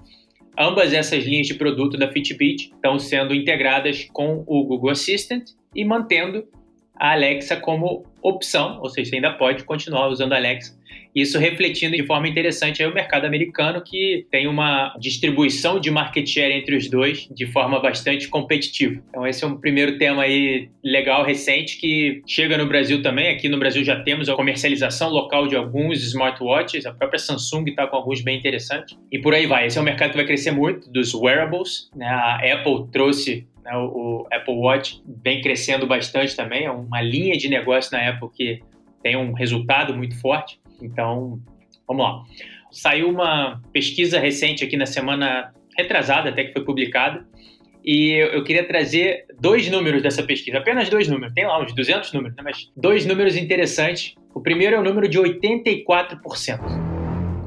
Ambas 0.57 0.93
essas 0.93 1.23
linhas 1.25 1.47
de 1.47 1.55
produto 1.55 1.97
da 1.97 2.11
Fitbit 2.11 2.71
estão 2.73 2.99
sendo 2.99 3.33
integradas 3.33 4.07
com 4.13 4.43
o 4.45 4.63
Google 4.63 4.91
Assistant 4.91 5.49
e 5.75 5.83
mantendo 5.83 6.47
a 6.95 7.13
Alexa 7.13 7.55
como 7.55 8.05
opção, 8.21 8.79
ou 8.81 8.89
seja, 8.89 9.09
você 9.09 9.15
ainda 9.15 9.33
pode 9.33 9.63
continuar 9.63 10.07
usando 10.09 10.33
a 10.33 10.37
Alexa 10.37 10.77
isso 11.15 11.37
refletindo 11.37 11.95
de 11.95 12.05
forma 12.05 12.27
interessante 12.27 12.81
aí 12.81 12.89
o 12.89 12.93
mercado 12.93 13.25
americano, 13.25 13.81
que 13.81 14.25
tem 14.31 14.47
uma 14.47 14.95
distribuição 14.99 15.79
de 15.79 15.91
market 15.91 16.27
share 16.27 16.53
entre 16.53 16.75
os 16.75 16.89
dois 16.89 17.27
de 17.31 17.45
forma 17.45 17.79
bastante 17.79 18.27
competitiva. 18.27 19.01
Então, 19.09 19.25
esse 19.25 19.43
é 19.43 19.47
um 19.47 19.57
primeiro 19.57 19.97
tema 19.97 20.23
aí 20.23 20.69
legal, 20.83 21.23
recente, 21.23 21.77
que 21.77 22.21
chega 22.25 22.57
no 22.57 22.67
Brasil 22.67 23.01
também. 23.01 23.29
Aqui 23.29 23.47
no 23.47 23.59
Brasil 23.59 23.83
já 23.83 24.01
temos 24.01 24.29
a 24.29 24.35
comercialização 24.35 25.09
local 25.09 25.47
de 25.47 25.55
alguns 25.55 26.03
smartwatches, 26.03 26.85
a 26.85 26.93
própria 26.93 27.19
Samsung 27.19 27.65
está 27.67 27.87
com 27.87 27.95
alguns 27.95 28.21
bem 28.21 28.37
interessantes. 28.37 28.97
E 29.11 29.19
por 29.19 29.33
aí 29.33 29.45
vai. 29.45 29.67
Esse 29.67 29.77
é 29.77 29.81
um 29.81 29.85
mercado 29.85 30.11
que 30.11 30.17
vai 30.17 30.25
crescer 30.25 30.51
muito, 30.51 30.91
dos 30.91 31.13
wearables. 31.13 31.89
Né? 31.95 32.07
A 32.07 32.37
Apple 32.53 32.87
trouxe 32.91 33.47
né, 33.63 33.71
o, 33.77 34.27
Apple 34.31 34.55
Watch 34.55 35.01
vem 35.23 35.41
crescendo 35.41 35.87
bastante 35.87 36.35
também, 36.35 36.65
é 36.65 36.71
uma 36.71 37.01
linha 37.01 37.37
de 37.37 37.47
negócio 37.47 37.91
na 37.97 38.09
Apple 38.09 38.29
que 38.35 38.61
tem 39.01 39.15
um 39.17 39.33
resultado 39.33 39.93
muito 39.95 40.19
forte. 40.19 40.59
Então, 40.81 41.39
vamos 41.87 42.03
lá. 42.03 42.23
Saiu 42.71 43.09
uma 43.09 43.61
pesquisa 43.71 44.19
recente 44.19 44.63
aqui 44.63 44.75
na 44.75 44.85
semana 44.85 45.53
retrasada, 45.77 46.29
até 46.29 46.43
que 46.43 46.53
foi 46.53 46.63
publicada, 46.63 47.25
e 47.83 48.11
eu 48.13 48.43
queria 48.43 48.65
trazer 48.65 49.25
dois 49.39 49.69
números 49.69 50.01
dessa 50.01 50.23
pesquisa, 50.23 50.57
apenas 50.57 50.89
dois 50.89 51.07
números, 51.07 51.33
tem 51.33 51.45
lá 51.45 51.61
uns 51.61 51.73
200 51.73 52.13
números, 52.13 52.35
né? 52.37 52.43
mas 52.43 52.71
dois 52.77 53.05
números 53.05 53.35
interessantes. 53.35 54.15
O 54.33 54.39
primeiro 54.39 54.75
é 54.75 54.79
o 54.79 54.83
número 54.83 55.07
de 55.07 55.19
84%. 55.19 56.23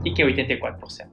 O 0.05 0.15
que 0.15 0.23
é 0.23 0.27
84%? 0.27 1.09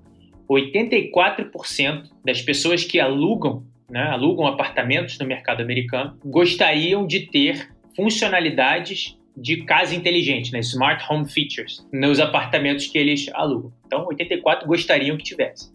84% 0.50 2.10
das 2.24 2.42
pessoas 2.42 2.84
que 2.84 3.00
alugam, 3.00 3.64
né, 3.90 4.04
alugam 4.04 4.46
apartamentos 4.46 5.18
no 5.18 5.26
mercado 5.26 5.62
americano, 5.62 6.18
gostariam 6.24 7.08
de 7.08 7.22
ter 7.22 7.70
funcionalidades 7.96 9.18
de 9.36 9.64
casa 9.64 9.96
inteligente, 9.96 10.52
né, 10.52 10.60
smart 10.60 11.04
home 11.10 11.28
features, 11.28 11.86
nos 11.92 12.20
apartamentos 12.20 12.88
que 12.88 12.98
eles 12.98 13.30
alugam. 13.34 13.74
Então, 13.86 14.06
84 14.08 14.68
gostariam 14.68 15.18
que 15.18 15.24
tivesse. 15.24 15.72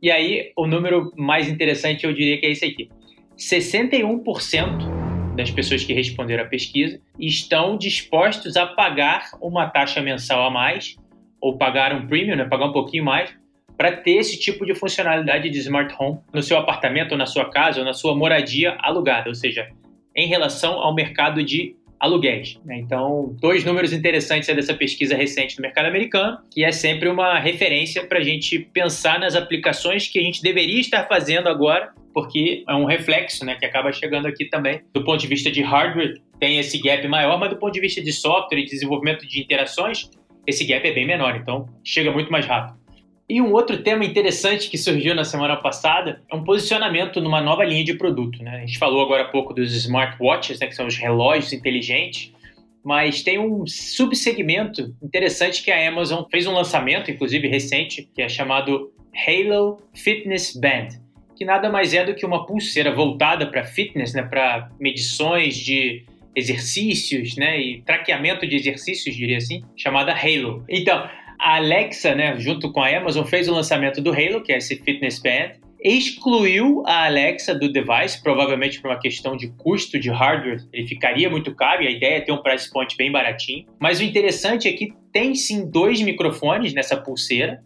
E 0.00 0.10
aí, 0.10 0.52
o 0.56 0.66
número 0.66 1.12
mais 1.16 1.48
interessante 1.48 2.04
eu 2.04 2.12
diria 2.12 2.38
que 2.38 2.46
é 2.46 2.50
esse 2.50 2.64
aqui. 2.64 2.88
61% 3.36 5.34
das 5.34 5.50
pessoas 5.50 5.82
que 5.82 5.92
responderam 5.92 6.44
à 6.44 6.46
pesquisa 6.46 7.00
estão 7.18 7.76
dispostos 7.76 8.56
a 8.56 8.66
pagar 8.66 9.30
uma 9.40 9.68
taxa 9.68 10.00
mensal 10.00 10.46
a 10.46 10.50
mais 10.50 10.96
ou 11.40 11.58
pagar 11.58 11.92
um 11.92 12.06
premium, 12.06 12.36
né, 12.36 12.44
pagar 12.44 12.66
um 12.66 12.72
pouquinho 12.72 13.04
mais, 13.04 13.34
para 13.76 13.92
ter 13.92 14.12
esse 14.12 14.38
tipo 14.38 14.64
de 14.64 14.74
funcionalidade 14.74 15.50
de 15.50 15.58
smart 15.58 15.94
home 15.98 16.20
no 16.32 16.42
seu 16.42 16.56
apartamento, 16.56 17.12
ou 17.12 17.18
na 17.18 17.26
sua 17.26 17.50
casa, 17.50 17.80
ou 17.80 17.84
na 17.84 17.92
sua 17.92 18.14
moradia 18.14 18.76
alugada, 18.80 19.28
ou 19.28 19.34
seja, 19.34 19.68
em 20.14 20.28
relação 20.28 20.74
ao 20.74 20.94
mercado 20.94 21.42
de 21.42 21.76
aluguéis. 22.04 22.58
Né? 22.64 22.78
Então, 22.78 23.34
dois 23.40 23.64
números 23.64 23.92
interessantes 23.92 24.54
dessa 24.54 24.74
pesquisa 24.74 25.16
recente 25.16 25.56
no 25.56 25.62
mercado 25.62 25.86
americano, 25.86 26.38
que 26.50 26.64
é 26.64 26.70
sempre 26.70 27.08
uma 27.08 27.38
referência 27.38 28.06
para 28.06 28.18
a 28.18 28.22
gente 28.22 28.58
pensar 28.58 29.18
nas 29.18 29.34
aplicações 29.34 30.08
que 30.08 30.18
a 30.18 30.22
gente 30.22 30.42
deveria 30.42 30.80
estar 30.80 31.06
fazendo 31.06 31.48
agora, 31.48 31.92
porque 32.12 32.62
é 32.68 32.74
um 32.74 32.84
reflexo 32.84 33.44
né, 33.44 33.56
que 33.56 33.64
acaba 33.64 33.92
chegando 33.92 34.26
aqui 34.26 34.44
também. 34.44 34.80
Do 34.92 35.02
ponto 35.02 35.20
de 35.20 35.26
vista 35.26 35.50
de 35.50 35.62
hardware, 35.62 36.14
tem 36.38 36.58
esse 36.58 36.78
gap 36.78 37.06
maior, 37.08 37.38
mas 37.38 37.50
do 37.50 37.56
ponto 37.56 37.72
de 37.72 37.80
vista 37.80 38.00
de 38.02 38.12
software 38.12 38.60
e 38.60 38.64
desenvolvimento 38.64 39.26
de 39.26 39.40
interações, 39.40 40.10
esse 40.46 40.64
gap 40.64 40.86
é 40.86 40.92
bem 40.92 41.06
menor, 41.06 41.36
então 41.36 41.66
chega 41.82 42.12
muito 42.12 42.30
mais 42.30 42.46
rápido. 42.46 42.83
E 43.28 43.40
um 43.40 43.52
outro 43.52 43.82
tema 43.82 44.04
interessante 44.04 44.68
que 44.68 44.76
surgiu 44.76 45.14
na 45.14 45.24
semana 45.24 45.56
passada 45.56 46.20
é 46.30 46.36
um 46.36 46.44
posicionamento 46.44 47.22
numa 47.22 47.40
nova 47.40 47.64
linha 47.64 47.82
de 47.82 47.94
produto. 47.94 48.42
Né? 48.42 48.56
A 48.56 48.66
gente 48.66 48.78
falou 48.78 49.02
agora 49.02 49.22
há 49.22 49.28
pouco 49.28 49.54
dos 49.54 49.74
smartwatches, 49.74 50.60
né, 50.60 50.66
que 50.66 50.74
são 50.74 50.86
os 50.86 50.96
relógios 50.96 51.52
inteligentes, 51.52 52.32
mas 52.84 53.22
tem 53.22 53.38
um 53.38 53.66
subsegmento 53.66 54.94
interessante 55.02 55.62
que 55.62 55.70
a 55.70 55.88
Amazon 55.88 56.24
fez 56.30 56.46
um 56.46 56.52
lançamento, 56.52 57.10
inclusive 57.10 57.48
recente, 57.48 58.06
que 58.14 58.20
é 58.20 58.28
chamado 58.28 58.92
Halo 59.26 59.78
Fitness 59.94 60.54
Band, 60.54 60.88
que 61.34 61.46
nada 61.46 61.70
mais 61.70 61.94
é 61.94 62.04
do 62.04 62.14
que 62.14 62.26
uma 62.26 62.44
pulseira 62.44 62.94
voltada 62.94 63.46
para 63.46 63.64
fitness, 63.64 64.12
né, 64.12 64.22
para 64.22 64.68
medições 64.78 65.56
de 65.56 66.04
exercícios, 66.36 67.36
né, 67.36 67.58
e 67.58 67.80
traqueamento 67.80 68.46
de 68.46 68.54
exercícios, 68.54 69.16
diria 69.16 69.38
assim, 69.38 69.64
chamada 69.74 70.12
Halo. 70.12 70.62
Então, 70.68 71.08
a 71.38 71.56
Alexa, 71.56 72.14
né, 72.14 72.38
junto 72.38 72.72
com 72.72 72.80
a 72.80 72.88
Amazon, 72.88 73.24
fez 73.24 73.48
o 73.48 73.54
lançamento 73.54 74.00
do 74.00 74.10
Halo, 74.10 74.42
que 74.42 74.52
é 74.52 74.58
esse 74.58 74.76
fitness 74.76 75.18
band, 75.18 75.52
excluiu 75.82 76.82
a 76.86 77.04
Alexa 77.04 77.54
do 77.54 77.70
device, 77.70 78.22
provavelmente 78.22 78.80
por 78.80 78.90
uma 78.90 78.98
questão 78.98 79.36
de 79.36 79.48
custo 79.48 79.98
de 79.98 80.08
hardware, 80.08 80.64
ele 80.72 80.88
ficaria 80.88 81.28
muito 81.28 81.54
caro 81.54 81.82
e 81.82 81.86
a 81.86 81.90
ideia 81.90 82.16
é 82.16 82.20
ter 82.22 82.32
um 82.32 82.42
price 82.42 82.70
point 82.70 82.96
bem 82.96 83.12
baratinho. 83.12 83.66
Mas 83.78 84.00
o 84.00 84.02
interessante 84.02 84.66
é 84.66 84.72
que 84.72 84.94
tem 85.12 85.34
sim 85.34 85.70
dois 85.70 86.00
microfones 86.00 86.72
nessa 86.72 86.96
pulseira, 86.96 87.62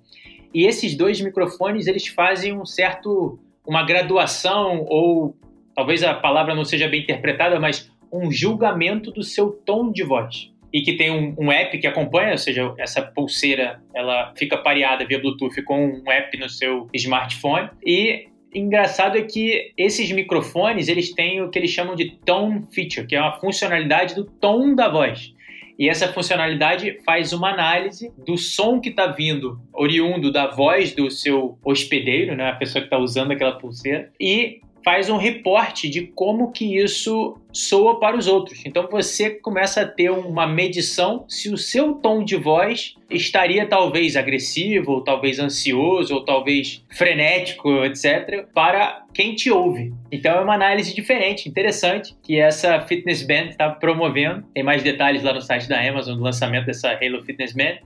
e 0.52 0.66
esses 0.66 0.96
dois 0.96 1.20
microfones 1.20 1.86
eles 1.86 2.08
fazem 2.08 2.52
um 2.52 2.66
certo 2.66 3.38
uma 3.66 3.84
graduação 3.84 4.84
ou 4.88 5.36
talvez 5.74 6.02
a 6.02 6.14
palavra 6.14 6.54
não 6.54 6.64
seja 6.64 6.88
bem 6.88 7.02
interpretada, 7.02 7.60
mas 7.60 7.92
um 8.10 8.32
julgamento 8.32 9.12
do 9.12 9.22
seu 9.22 9.50
tom 9.52 9.92
de 9.92 10.02
voz 10.02 10.50
e 10.72 10.82
que 10.82 10.94
tem 10.94 11.10
um, 11.10 11.34
um, 11.38 11.52
app 11.52 11.76
que 11.78 11.86
acompanha, 11.86 12.32
ou 12.32 12.38
seja, 12.38 12.74
essa 12.78 13.02
pulseira 13.02 13.80
ela 13.94 14.32
fica 14.36 14.56
pareada 14.56 15.06
via 15.06 15.18
Bluetooth 15.18 15.62
com 15.62 15.86
um 15.86 16.10
app 16.10 16.36
no 16.38 16.48
seu 16.48 16.88
smartphone 16.94 17.70
e 17.84 18.28
engraçado 18.54 19.18
é 19.18 19.22
que 19.22 19.72
esses 19.76 20.10
microfones 20.10 20.88
eles 20.88 21.12
têm 21.12 21.42
o 21.42 21.50
que 21.50 21.58
eles 21.58 21.70
chamam 21.70 21.94
de 21.94 22.10
tone 22.24 22.66
feature, 22.72 23.06
que 23.06 23.14
é 23.14 23.20
uma 23.20 23.38
funcionalidade 23.38 24.14
do 24.14 24.24
tom 24.24 24.74
da 24.74 24.88
voz. 24.88 25.34
E 25.78 25.88
essa 25.88 26.12
funcionalidade 26.12 26.98
faz 27.04 27.32
uma 27.32 27.50
análise 27.50 28.12
do 28.26 28.36
som 28.36 28.80
que 28.80 28.88
está 28.88 29.06
vindo, 29.06 29.60
oriundo 29.72 30.32
da 30.32 30.48
voz 30.48 30.92
do 30.92 31.08
seu 31.08 31.56
hospedeiro, 31.64 32.34
né, 32.34 32.50
a 32.50 32.56
pessoa 32.56 32.82
que 32.82 32.86
está 32.86 32.98
usando 32.98 33.30
aquela 33.30 33.52
pulseira, 33.52 34.10
e 34.18 34.60
faz 34.84 35.08
um 35.10 35.16
reporte 35.16 35.88
de 35.88 36.02
como 36.02 36.52
que 36.52 36.78
isso 36.78 37.36
soa 37.52 37.98
para 37.98 38.16
os 38.16 38.26
outros. 38.26 38.62
Então 38.64 38.86
você 38.90 39.30
começa 39.30 39.82
a 39.82 39.86
ter 39.86 40.10
uma 40.10 40.46
medição 40.46 41.24
se 41.28 41.50
o 41.50 41.56
seu 41.56 41.94
tom 41.94 42.22
de 42.22 42.36
voz 42.36 42.94
estaria 43.10 43.66
talvez 43.66 44.16
agressivo, 44.16 44.92
ou 44.92 45.00
talvez 45.02 45.38
ansioso, 45.38 46.14
ou 46.14 46.24
talvez 46.24 46.84
frenético, 46.90 47.84
etc, 47.84 48.46
para 48.54 49.04
quem 49.12 49.34
te 49.34 49.50
ouve. 49.50 49.92
Então 50.12 50.32
é 50.38 50.40
uma 50.40 50.54
análise 50.54 50.94
diferente, 50.94 51.48
interessante, 51.48 52.14
que 52.22 52.38
essa 52.38 52.80
Fitness 52.80 53.22
Band 53.22 53.48
está 53.50 53.70
promovendo. 53.70 54.44
Tem 54.54 54.62
mais 54.62 54.82
detalhes 54.82 55.22
lá 55.22 55.32
no 55.32 55.40
site 55.40 55.68
da 55.68 55.80
Amazon 55.80 56.16
do 56.16 56.22
lançamento 56.22 56.66
dessa 56.66 56.92
Halo 56.92 57.22
Fitness 57.24 57.52
Band. 57.52 57.78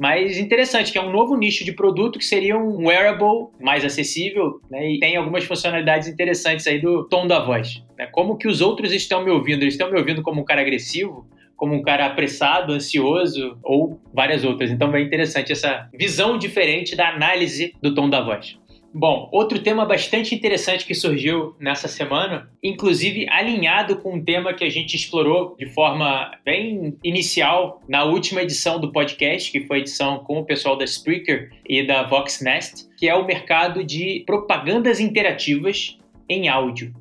Mas 0.00 0.38
interessante, 0.38 0.90
que 0.90 0.96
é 0.96 1.02
um 1.02 1.12
novo 1.12 1.36
nicho 1.36 1.62
de 1.62 1.72
produto 1.72 2.18
que 2.18 2.24
seria 2.24 2.56
um 2.56 2.86
wearable 2.86 3.48
mais 3.60 3.84
acessível 3.84 4.58
né, 4.70 4.92
e 4.92 4.98
tem 4.98 5.14
algumas 5.14 5.44
funcionalidades 5.44 6.08
interessantes 6.08 6.66
aí 6.66 6.80
do 6.80 7.06
tom 7.06 7.26
da 7.26 7.38
voz. 7.38 7.84
Né? 7.98 8.06
Como 8.06 8.38
que 8.38 8.48
os 8.48 8.62
outros 8.62 8.94
estão 8.94 9.22
me 9.22 9.30
ouvindo? 9.30 9.62
Eles 9.62 9.74
estão 9.74 9.90
me 9.90 9.98
ouvindo 9.98 10.22
como 10.22 10.40
um 10.40 10.44
cara 10.44 10.62
agressivo? 10.62 11.28
Como 11.54 11.74
um 11.74 11.82
cara 11.82 12.06
apressado, 12.06 12.72
ansioso 12.72 13.58
ou 13.62 14.00
várias 14.10 14.42
outras. 14.42 14.70
Então 14.70 14.94
é 14.96 15.02
interessante 15.02 15.52
essa 15.52 15.86
visão 15.92 16.38
diferente 16.38 16.96
da 16.96 17.10
análise 17.10 17.74
do 17.82 17.94
tom 17.94 18.08
da 18.08 18.22
voz. 18.22 18.58
Bom, 18.92 19.28
outro 19.30 19.60
tema 19.60 19.86
bastante 19.86 20.34
interessante 20.34 20.84
que 20.84 20.96
surgiu 20.96 21.54
nessa 21.60 21.86
semana, 21.86 22.50
inclusive 22.60 23.28
alinhado 23.30 23.96
com 23.96 24.14
um 24.14 24.24
tema 24.24 24.52
que 24.52 24.64
a 24.64 24.68
gente 24.68 24.96
explorou 24.96 25.54
de 25.56 25.66
forma 25.66 26.32
bem 26.44 26.98
inicial 27.04 27.80
na 27.88 28.02
última 28.02 28.42
edição 28.42 28.80
do 28.80 28.90
podcast, 28.90 29.52
que 29.52 29.64
foi 29.64 29.78
a 29.78 29.80
edição 29.80 30.18
com 30.24 30.40
o 30.40 30.44
pessoal 30.44 30.76
da 30.76 30.84
Spreaker 30.84 31.52
e 31.68 31.86
da 31.86 32.02
Vox 32.02 32.40
Nest, 32.40 32.88
que 32.96 33.08
é 33.08 33.14
o 33.14 33.24
mercado 33.24 33.84
de 33.84 34.24
propagandas 34.26 34.98
interativas 34.98 35.96
em 36.28 36.48
áudio. 36.48 36.92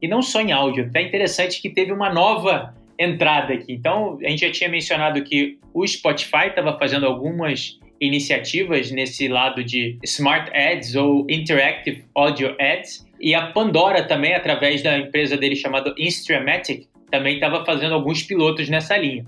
E 0.00 0.06
não 0.06 0.22
só 0.22 0.40
em 0.40 0.52
áudio, 0.52 0.88
é 0.94 1.02
interessante 1.02 1.60
que 1.60 1.70
teve 1.70 1.92
uma 1.92 2.12
nova 2.12 2.72
entrada 2.96 3.52
aqui. 3.52 3.72
Então, 3.72 4.16
a 4.24 4.28
gente 4.28 4.46
já 4.46 4.52
tinha 4.52 4.70
mencionado 4.70 5.22
que 5.24 5.58
o 5.74 5.84
Spotify 5.84 6.48
estava 6.48 6.78
fazendo 6.78 7.04
algumas 7.04 7.80
iniciativas 8.02 8.90
nesse 8.90 9.28
lado 9.28 9.62
de 9.62 9.96
Smart 10.02 10.50
Ads 10.52 10.96
ou 10.96 11.24
Interactive 11.30 12.04
Audio 12.14 12.56
Ads. 12.58 13.06
E 13.20 13.32
a 13.34 13.46
Pandora 13.46 14.02
também, 14.02 14.34
através 14.34 14.82
da 14.82 14.98
empresa 14.98 15.36
dele 15.36 15.54
chamada 15.54 15.94
Instramatic, 15.96 16.88
também 17.10 17.34
estava 17.34 17.64
fazendo 17.64 17.94
alguns 17.94 18.22
pilotos 18.24 18.68
nessa 18.68 18.96
linha. 18.96 19.24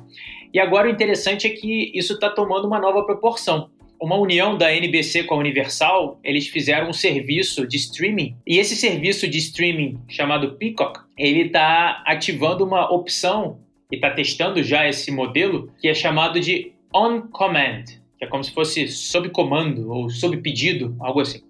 E 0.53 0.59
agora 0.59 0.89
o 0.89 0.91
interessante 0.91 1.47
é 1.47 1.51
que 1.51 1.93
isso 1.95 2.15
está 2.15 2.29
tomando 2.29 2.67
uma 2.67 2.81
nova 2.81 3.05
proporção. 3.05 3.71
Uma 4.01 4.17
união 4.17 4.59
da 4.59 4.75
NBC 4.75 5.23
com 5.23 5.35
a 5.35 5.39
Universal, 5.39 6.19
eles 6.25 6.49
fizeram 6.49 6.89
um 6.89 6.93
serviço 6.93 7.67
de 7.67 7.77
streaming. 7.77 8.37
E 8.45 8.59
esse 8.59 8.75
serviço 8.75 9.29
de 9.29 9.39
streaming 9.39 10.01
chamado 10.09 10.57
Peacock, 10.57 11.01
ele 11.17 11.43
está 11.43 12.03
ativando 12.05 12.65
uma 12.65 12.93
opção 12.93 13.59
e 13.91 13.95
está 13.95 14.11
testando 14.11 14.63
já 14.65 14.89
esse 14.89 15.13
modelo 15.13 15.73
que 15.81 15.89
é 15.89 15.95
chamado 15.95 16.41
de 16.41 16.73
On 16.93 17.23
Command 17.23 18.04
é 18.21 18.27
como 18.27 18.43
se 18.45 18.53
fosse 18.53 18.89
sob 18.89 19.29
comando 19.31 19.91
ou 19.91 20.11
sob 20.11 20.37
pedido, 20.39 20.97
algo 21.01 21.21
assim, 21.21 21.43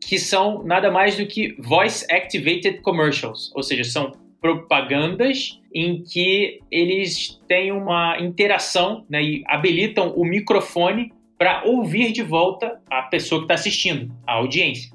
que 0.00 0.18
são 0.18 0.62
nada 0.62 0.90
mais 0.90 1.16
do 1.16 1.26
que 1.26 1.54
voice 1.58 2.04
activated 2.10 2.80
commercials, 2.80 3.52
ou 3.54 3.62
seja, 3.62 3.84
são 3.84 4.12
propagandas 4.40 5.60
em 5.74 6.02
que 6.02 6.60
eles 6.70 7.38
têm 7.46 7.70
uma 7.70 8.18
interação 8.18 9.04
né, 9.08 9.22
e 9.22 9.44
habilitam 9.46 10.14
o 10.16 10.24
microfone 10.24 11.12
para 11.38 11.62
ouvir 11.64 12.12
de 12.12 12.22
volta 12.22 12.80
a 12.90 13.02
pessoa 13.02 13.40
que 13.40 13.44
está 13.44 13.54
assistindo, 13.54 14.14
a 14.26 14.34
audiência. 14.34 14.90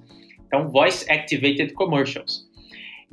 Então, 0.48 0.70
Voice 0.70 1.10
Activated 1.12 1.74
Commercials. 1.74 2.46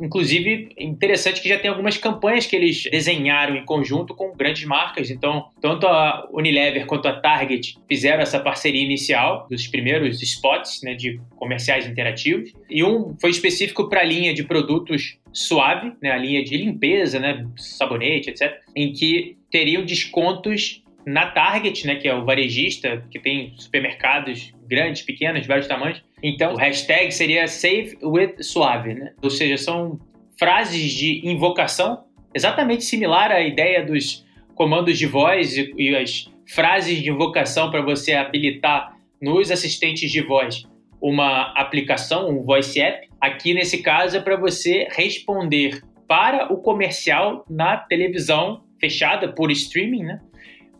Inclusive, 0.02 0.70
interessante 0.76 1.40
que 1.40 1.48
já 1.48 1.56
tem 1.56 1.70
algumas 1.70 1.96
campanhas 1.96 2.44
que 2.44 2.56
eles 2.56 2.82
desenharam 2.90 3.54
em 3.54 3.64
conjunto 3.64 4.14
com 4.14 4.34
grandes 4.36 4.64
marcas. 4.64 5.10
Então, 5.10 5.46
tanto 5.60 5.86
a 5.86 6.28
Unilever 6.32 6.86
quanto 6.86 7.06
a 7.06 7.20
Target 7.20 7.78
fizeram 7.88 8.20
essa 8.20 8.40
parceria 8.40 8.82
inicial 8.82 9.46
dos 9.48 9.68
primeiros 9.68 10.20
spots 10.20 10.80
né, 10.82 10.94
de 10.94 11.20
comerciais 11.36 11.86
interativos. 11.86 12.52
E 12.68 12.82
um 12.82 13.16
foi 13.20 13.30
específico 13.30 13.88
para 13.88 14.00
a 14.00 14.04
linha 14.04 14.34
de 14.34 14.42
produtos 14.42 15.18
suave, 15.32 15.92
né, 16.02 16.10
a 16.10 16.18
linha 16.18 16.42
de 16.42 16.56
limpeza, 16.56 17.20
né, 17.20 17.46
sabonete, 17.56 18.28
etc., 18.28 18.54
em 18.74 18.92
que 18.92 19.36
teriam 19.52 19.84
descontos 19.84 20.82
na 21.06 21.26
Target, 21.26 21.86
né, 21.86 21.96
que 21.96 22.08
é 22.08 22.14
o 22.14 22.24
varejista, 22.24 23.04
que 23.10 23.18
tem 23.18 23.54
supermercados 23.56 24.52
grandes, 24.66 25.02
pequenos, 25.02 25.42
de 25.42 25.48
vários 25.48 25.66
tamanhos. 25.66 26.02
Então, 26.22 26.54
o 26.54 26.56
hashtag 26.56 27.12
seria 27.12 27.46
Save 27.48 27.98
with 28.02 28.36
Suave, 28.40 28.94
né? 28.94 29.12
Ou 29.22 29.30
seja, 29.30 29.56
são 29.56 29.98
frases 30.38 30.92
de 30.92 31.26
invocação 31.26 32.04
exatamente 32.34 32.84
similar 32.84 33.30
à 33.30 33.40
ideia 33.40 33.84
dos 33.84 34.24
comandos 34.54 34.98
de 34.98 35.06
voz 35.06 35.56
e, 35.56 35.72
e 35.76 35.94
as 35.94 36.30
frases 36.46 37.02
de 37.02 37.10
invocação 37.10 37.70
para 37.70 37.82
você 37.82 38.14
habilitar 38.14 38.96
nos 39.20 39.50
assistentes 39.50 40.10
de 40.10 40.20
voz 40.20 40.64
uma 41.00 41.52
aplicação, 41.56 42.30
um 42.30 42.42
voice 42.42 42.80
app. 42.80 43.08
Aqui 43.20 43.52
nesse 43.52 43.82
caso 43.82 44.16
é 44.16 44.20
para 44.20 44.36
você 44.36 44.86
responder 44.92 45.82
para 46.06 46.52
o 46.52 46.58
comercial 46.58 47.44
na 47.50 47.76
televisão 47.76 48.62
fechada 48.78 49.32
por 49.32 49.50
streaming, 49.50 50.04
né? 50.04 50.20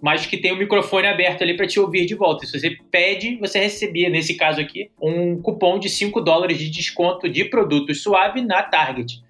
Mas 0.03 0.27
que 0.27 0.37
tem 0.37 0.51
o 0.51 0.57
microfone 0.57 1.07
aberto 1.07 1.43
ali 1.43 1.57
para 1.57 1.67
te 1.67 1.79
ouvir 1.79 2.05
de 2.07 2.17
volta. 2.17 2.45
Se 2.45 2.59
você 2.59 2.77
pede, 2.91 3.37
você 3.37 3.61
recebia, 3.61 4.11
nesse 4.11 4.35
caso 4.35 4.61
aqui, 4.61 4.91
um 5.01 5.41
cupom 5.41 5.79
de 5.79 5.89
5 5.89 6.21
dólares 6.21 6.59
de 6.59 6.69
desconto 6.69 7.29
de 7.29 7.45
produtos 7.45 8.03
suave 8.03 8.43
na 8.43 8.65
Target. 8.65 9.21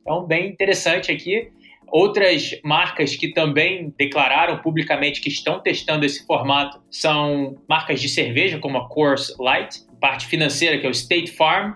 Então, 0.00 0.26
bem 0.26 0.48
interessante 0.48 1.12
aqui. 1.12 1.50
Outras 1.86 2.58
marcas 2.64 3.14
que 3.14 3.28
também 3.28 3.92
declararam 3.98 4.56
publicamente 4.62 5.20
que 5.20 5.28
estão 5.28 5.60
testando 5.60 6.06
esse 6.06 6.24
formato 6.24 6.80
são 6.90 7.58
marcas 7.68 8.00
de 8.00 8.08
cerveja, 8.08 8.58
como 8.58 8.78
a 8.78 8.88
Coors 8.88 9.36
Light, 9.38 9.80
parte 10.00 10.26
financeira, 10.26 10.78
que 10.78 10.86
é 10.86 10.88
o 10.88 10.92
State 10.92 11.30
Farm, 11.32 11.74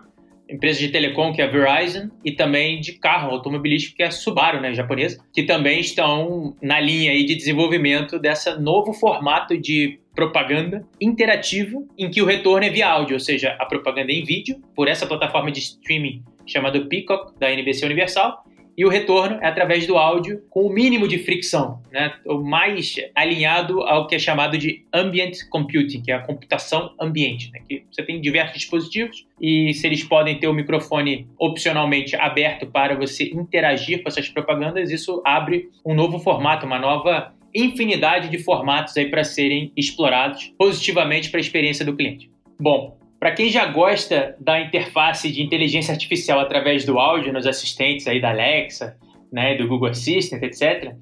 empresa 0.49 0.79
de 0.79 0.89
telecom, 0.89 1.33
que 1.33 1.43
é 1.43 1.45
a 1.45 1.49
Verizon, 1.49 2.09
e 2.25 2.33
também 2.33 2.81
de 2.81 2.93
carro 2.93 3.31
automobilístico, 3.31 3.97
que 3.97 4.03
é 4.03 4.07
a 4.07 4.11
Subaru, 4.11 4.61
né, 4.61 4.73
japonesa, 4.75 5.19
que 5.33 5.43
também 5.43 5.81
estão 5.81 6.57
na 6.63 6.81
linha 6.81 7.11
aí 7.11 7.25
de 7.25 7.35
desenvolvimento 7.35 8.19
dessa 8.19 8.59
novo 8.59 8.93
formato 8.93 9.59
de 9.59 9.99
propaganda 10.15 10.87
interativa 11.01 11.79
em 11.99 12.11
que 12.11 12.23
o 12.23 12.25
retorno 12.25 12.65
é 12.65 12.71
via 12.71 12.89
áudio, 12.89 13.15
ou 13.15 13.21
seja, 13.21 13.55
a 13.59 13.67
propaganda 13.67 14.11
em 14.11 14.25
vídeo 14.25 14.61
por 14.75 14.89
essa 14.89 15.07
plataforma 15.07 15.51
de 15.51 15.59
streaming 15.61 16.23
chamada 16.47 16.81
Peacock 16.87 17.39
da 17.39 17.51
NBC 17.53 17.85
Universal 17.85 18.45
e 18.77 18.85
o 18.85 18.89
retorno 18.89 19.39
é 19.41 19.47
através 19.47 19.87
do 19.87 19.97
áudio 19.97 20.43
com 20.51 20.67
o 20.67 20.73
mínimo 20.73 21.09
de 21.09 21.19
fricção, 21.19 21.81
né? 21.91 22.13
o 22.27 22.39
mais 22.39 22.97
alinhado 23.15 23.81
ao 23.83 24.07
que 24.07 24.15
é 24.15 24.19
chamado 24.19 24.59
de 24.59 24.85
ambient 24.93 25.49
computing, 25.49 26.03
que 26.03 26.13
é 26.13 26.15
a 26.15 26.21
computação 26.21 26.95
ambiente, 27.01 27.51
né? 27.53 27.61
que 27.67 27.85
você 27.91 28.03
tem 28.03 28.21
diversos 28.21 28.59
dispositivos 28.59 29.27
e 29.41 29.73
se 29.75 29.87
eles 29.87 30.05
podem 30.05 30.39
ter 30.39 30.47
o 30.47 30.53
microfone 30.53 31.27
opcionalmente 31.39 32.15
aberto 32.17 32.67
para 32.67 32.95
você 32.95 33.25
interagir 33.25 34.03
com 34.03 34.09
essas 34.09 34.29
propagandas, 34.29 34.91
isso 34.91 35.23
abre 35.25 35.71
um 35.85 35.95
novo 35.95 36.19
formato, 36.19 36.67
uma 36.67 36.79
nova 36.79 37.33
infinidade 37.55 38.29
de 38.29 38.39
formatos 38.39 38.95
aí 38.97 39.09
para 39.09 39.25
serem 39.25 39.73
explorados 39.75 40.53
positivamente 40.59 41.31
para 41.31 41.39
a 41.39 41.41
experiência 41.41 41.85
do 41.85 41.97
cliente. 41.97 42.31
Bom, 42.61 42.99
para 43.19 43.33
quem 43.33 43.49
já 43.49 43.67
gosta 43.67 44.37
da 44.39 44.61
interface 44.61 45.31
de 45.31 45.43
inteligência 45.43 45.93
artificial 45.93 46.39
através 46.39 46.85
do 46.85 46.99
áudio 46.99 47.33
nos 47.33 47.47
assistentes 47.47 48.07
aí 48.07 48.21
da 48.21 48.31
Alexa, 48.31 48.97
né, 49.33 49.55
do 49.55 49.67
Google 49.67 49.89
Assistant, 49.89 50.43
etc., 50.43 50.95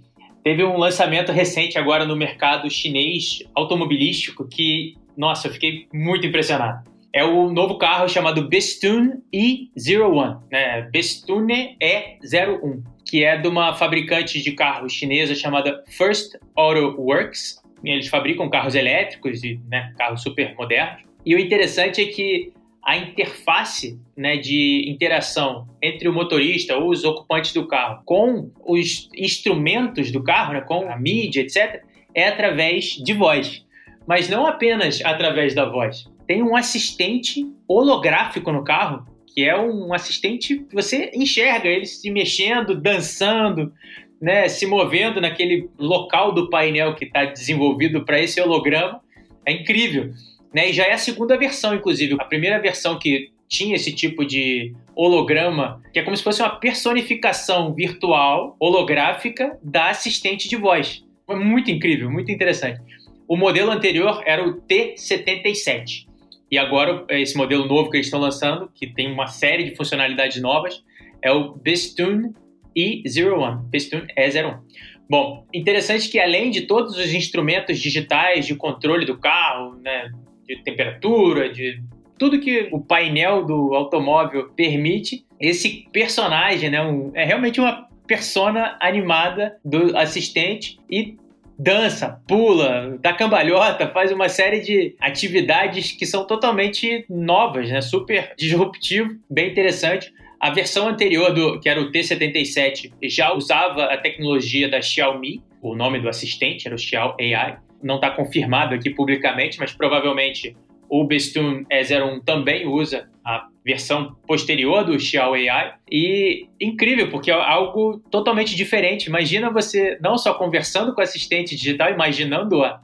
teve 0.42 0.62
um 0.62 0.76
lançamento 0.76 1.32
recente 1.32 1.78
agora 1.78 2.04
no 2.04 2.14
mercado 2.14 2.70
chinês 2.70 3.42
automobilístico 3.54 4.46
que, 4.46 4.94
nossa, 5.16 5.48
eu 5.48 5.52
fiquei 5.52 5.88
muito 5.92 6.26
impressionado. 6.26 6.88
É 7.12 7.24
o 7.24 7.50
novo 7.50 7.78
carro 7.78 8.08
chamado 8.08 8.48
Bestune 8.48 9.22
E01, 9.32 10.40
né? 10.50 10.82
Bestune 10.90 11.76
E01, 11.80 12.82
que 13.06 13.22
é 13.22 13.36
de 13.36 13.46
uma 13.46 13.72
fabricante 13.74 14.42
de 14.42 14.52
carros 14.52 14.92
chinesa 14.92 15.34
chamada 15.34 15.82
First 15.86 16.34
Auto 16.56 17.00
Works. 17.00 17.62
Eles 17.84 18.08
fabricam 18.08 18.50
carros 18.50 18.74
elétricos 18.74 19.44
e 19.44 19.60
né, 19.68 19.94
carros 19.96 20.22
super 20.22 20.54
modernos. 20.56 21.03
E 21.24 21.34
o 21.34 21.38
interessante 21.38 22.00
é 22.00 22.06
que 22.06 22.52
a 22.84 22.98
interface 22.98 23.98
né, 24.16 24.36
de 24.36 24.84
interação 24.86 25.66
entre 25.82 26.06
o 26.06 26.12
motorista 26.12 26.76
ou 26.76 26.90
os 26.90 27.02
ocupantes 27.02 27.52
do 27.52 27.66
carro 27.66 28.02
com 28.04 28.50
os 28.64 29.08
instrumentos 29.16 30.10
do 30.10 30.22
carro, 30.22 30.52
né, 30.52 30.60
com 30.60 30.90
a 30.90 30.96
mídia, 30.96 31.40
etc., 31.40 31.82
é 32.14 32.28
através 32.28 32.90
de 33.02 33.12
voz. 33.14 33.64
Mas 34.06 34.28
não 34.28 34.46
apenas 34.46 35.00
através 35.02 35.54
da 35.54 35.64
voz. 35.64 36.06
Tem 36.26 36.42
um 36.42 36.54
assistente 36.54 37.46
holográfico 37.66 38.52
no 38.52 38.62
carro, 38.62 39.06
que 39.26 39.42
é 39.42 39.58
um 39.58 39.92
assistente 39.92 40.58
que 40.58 40.74
você 40.74 41.10
enxerga 41.14 41.68
ele 41.68 41.86
se 41.86 42.10
mexendo, 42.10 42.78
dançando, 42.78 43.72
né, 44.20 44.46
se 44.48 44.66
movendo 44.66 45.20
naquele 45.20 45.68
local 45.78 46.32
do 46.32 46.50
painel 46.50 46.94
que 46.94 47.06
está 47.06 47.24
desenvolvido 47.24 48.04
para 48.04 48.20
esse 48.20 48.40
holograma. 48.40 49.00
É 49.46 49.52
incrível. 49.52 50.12
Né? 50.54 50.70
E 50.70 50.72
já 50.72 50.84
é 50.84 50.92
a 50.92 50.98
segunda 50.98 51.36
versão, 51.36 51.74
inclusive. 51.74 52.14
A 52.18 52.24
primeira 52.24 52.60
versão 52.60 52.98
que 52.98 53.32
tinha 53.48 53.74
esse 53.74 53.92
tipo 53.92 54.24
de 54.24 54.74
holograma, 54.94 55.82
que 55.92 55.98
é 55.98 56.02
como 56.02 56.16
se 56.16 56.22
fosse 56.22 56.40
uma 56.40 56.56
personificação 56.56 57.74
virtual, 57.74 58.56
holográfica, 58.60 59.58
da 59.62 59.90
assistente 59.90 60.48
de 60.48 60.56
voz. 60.56 61.04
Foi 61.26 61.36
muito 61.36 61.70
incrível, 61.70 62.10
muito 62.10 62.30
interessante. 62.30 62.80
O 63.26 63.36
modelo 63.36 63.70
anterior 63.70 64.22
era 64.24 64.46
o 64.46 64.60
T77. 64.62 66.06
E 66.50 66.58
agora, 66.58 67.04
esse 67.10 67.36
modelo 67.36 67.66
novo 67.66 67.90
que 67.90 67.96
eles 67.96 68.06
estão 68.06 68.20
lançando, 68.20 68.70
que 68.74 68.86
tem 68.86 69.10
uma 69.10 69.26
série 69.26 69.64
de 69.64 69.74
funcionalidades 69.74 70.40
novas, 70.40 70.84
é 71.20 71.32
o 71.32 71.54
Bestune 71.54 72.32
E01. 72.76 73.62
Bestune 73.70 74.06
E01. 74.16 74.60
Bom, 75.08 75.46
interessante 75.52 76.08
que 76.08 76.18
além 76.18 76.50
de 76.50 76.62
todos 76.62 76.96
os 76.96 77.12
instrumentos 77.12 77.78
digitais 77.78 78.46
de 78.46 78.54
controle 78.54 79.04
do 79.04 79.18
carro, 79.18 79.76
né, 79.82 80.10
de 80.46 80.62
temperatura, 80.62 81.48
de 81.48 81.82
tudo 82.18 82.40
que 82.40 82.68
o 82.72 82.80
painel 82.80 83.44
do 83.44 83.74
automóvel 83.74 84.50
permite, 84.50 85.24
esse 85.40 85.88
personagem 85.92 86.70
né, 86.70 86.80
um, 86.82 87.10
é 87.14 87.24
realmente 87.24 87.60
uma 87.60 87.88
persona 88.06 88.76
animada 88.80 89.56
do 89.64 89.96
assistente 89.96 90.78
e 90.90 91.16
dança, 91.58 92.20
pula, 92.26 92.98
dá 93.00 93.12
cambalhota, 93.12 93.88
faz 93.88 94.10
uma 94.12 94.28
série 94.28 94.60
de 94.60 94.96
atividades 95.00 95.92
que 95.92 96.06
são 96.06 96.26
totalmente 96.26 97.04
novas, 97.08 97.70
né? 97.70 97.80
super 97.80 98.32
disruptivo, 98.36 99.16
bem 99.30 99.50
interessante. 99.50 100.12
A 100.40 100.50
versão 100.50 100.88
anterior, 100.88 101.32
do, 101.32 101.58
que 101.60 101.68
era 101.68 101.80
o 101.80 101.90
T77, 101.90 102.92
já 103.04 103.32
usava 103.32 103.84
a 103.84 103.96
tecnologia 103.96 104.68
da 104.68 104.82
Xiaomi, 104.82 105.42
o 105.62 105.74
nome 105.74 105.98
do 106.00 106.08
assistente 106.08 106.66
era 106.66 106.74
o 106.74 106.78
Xiao 106.78 107.16
AI, 107.18 107.56
não 107.84 107.96
está 107.96 108.10
confirmado 108.10 108.74
aqui 108.74 108.90
publicamente, 108.90 109.58
mas 109.60 109.72
provavelmente 109.72 110.56
o 110.88 111.04
Bestune 111.04 111.66
E01 111.66 112.24
também 112.24 112.66
usa 112.66 113.08
a 113.24 113.48
versão 113.64 114.16
posterior 114.26 114.84
do 114.84 114.98
Xiao 114.98 115.34
AI. 115.34 115.74
E 115.90 116.46
incrível, 116.60 117.10
porque 117.10 117.30
é 117.30 117.34
algo 117.34 117.98
totalmente 118.10 118.56
diferente. 118.56 119.06
Imagina 119.06 119.50
você 119.50 119.98
não 120.00 120.16
só 120.16 120.34
conversando 120.34 120.94
com 120.94 121.00
a 121.00 121.04
assistente 121.04 121.56
digital, 121.56 121.90
imaginando-a, 121.90 122.80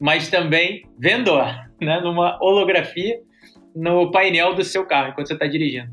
mas 0.00 0.28
também 0.28 0.84
vendo-a 0.98 1.66
né, 1.80 2.00
numa 2.00 2.38
holografia 2.42 3.20
no 3.74 4.10
painel 4.10 4.54
do 4.54 4.64
seu 4.64 4.86
carro 4.86 5.10
enquanto 5.10 5.28
você 5.28 5.34
está 5.34 5.46
dirigindo. 5.46 5.88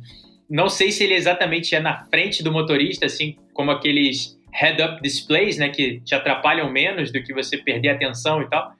Não 0.50 0.70
sei 0.70 0.92
se 0.92 1.04
ele 1.04 1.16
exatamente 1.16 1.76
é 1.76 1.80
na 1.80 2.06
frente 2.06 2.44
do 2.44 2.52
motorista, 2.52 3.06
assim 3.06 3.36
como 3.54 3.72
aqueles 3.72 4.35
head-up 4.56 5.02
displays, 5.02 5.58
né, 5.58 5.70
que 5.70 6.00
te 6.00 6.16
atrapalham 6.16 6.72
menos 6.72 7.12
do 7.12 7.22
que 7.22 7.34
você 7.34 7.58
perder 7.58 7.90
atenção 7.90 8.42
e 8.42 8.50
tal, 8.50 8.72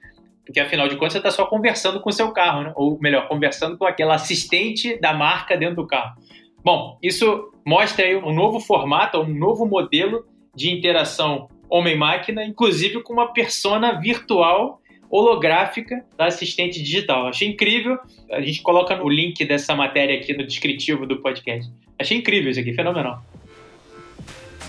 porque 0.44 0.58
afinal 0.58 0.88
de 0.88 0.96
contas 0.96 1.12
você 1.12 1.18
está 1.18 1.30
só 1.30 1.44
conversando 1.44 2.00
com 2.00 2.08
o 2.08 2.12
seu 2.12 2.32
carro, 2.32 2.62
né? 2.62 2.72
ou 2.74 2.98
melhor, 2.98 3.28
conversando 3.28 3.76
com 3.76 3.84
aquela 3.84 4.14
assistente 4.14 4.98
da 5.00 5.12
marca 5.12 5.56
dentro 5.56 5.76
do 5.76 5.86
carro. 5.86 6.16
Bom, 6.64 6.98
isso 7.02 7.52
mostra 7.64 8.06
aí 8.06 8.16
um 8.16 8.32
novo 8.32 8.58
formato, 8.58 9.18
um 9.18 9.26
novo 9.26 9.66
modelo 9.66 10.24
de 10.54 10.70
interação 10.70 11.48
homem-máquina, 11.68 12.44
inclusive 12.44 13.02
com 13.02 13.12
uma 13.12 13.32
persona 13.32 14.00
virtual 14.00 14.80
holográfica 15.10 16.04
da 16.16 16.26
assistente 16.26 16.82
digital. 16.82 17.28
Achei 17.28 17.48
incrível. 17.48 17.98
A 18.30 18.40
gente 18.40 18.62
coloca 18.62 19.00
o 19.02 19.08
link 19.08 19.44
dessa 19.44 19.74
matéria 19.74 20.16
aqui 20.16 20.32
no 20.32 20.46
descritivo 20.46 21.06
do 21.06 21.20
podcast. 21.20 21.70
Achei 21.98 22.16
incrível 22.16 22.50
isso 22.50 22.60
aqui, 22.60 22.72
fenomenal. 22.72 23.22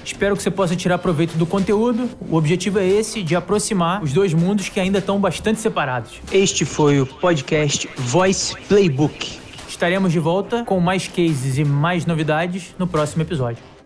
Espero 0.07 0.37
que 0.37 0.41
você 0.41 0.49
possa 0.49 0.73
tirar 0.73 0.99
proveito 0.99 1.37
do 1.37 1.45
conteúdo. 1.45 2.09
O 2.29 2.37
objetivo 2.37 2.79
é 2.79 2.87
esse, 2.87 3.21
de 3.21 3.35
aproximar 3.35 4.01
os 4.01 4.13
dois 4.13 4.33
mundos 4.33 4.69
que 4.69 4.79
ainda 4.79 4.99
estão 4.99 5.19
bastante 5.19 5.59
separados. 5.59 6.21
Este 6.31 6.63
foi 6.63 7.01
o 7.01 7.05
podcast 7.05 7.89
Voice 7.97 8.55
Playbook. 8.69 9.37
Estaremos 9.67 10.13
de 10.13 10.19
volta 10.19 10.63
com 10.63 10.79
mais 10.79 11.09
cases 11.09 11.57
e 11.57 11.65
mais 11.65 12.05
novidades 12.05 12.73
no 12.79 12.87
próximo 12.87 13.21
episódio. 13.21 13.76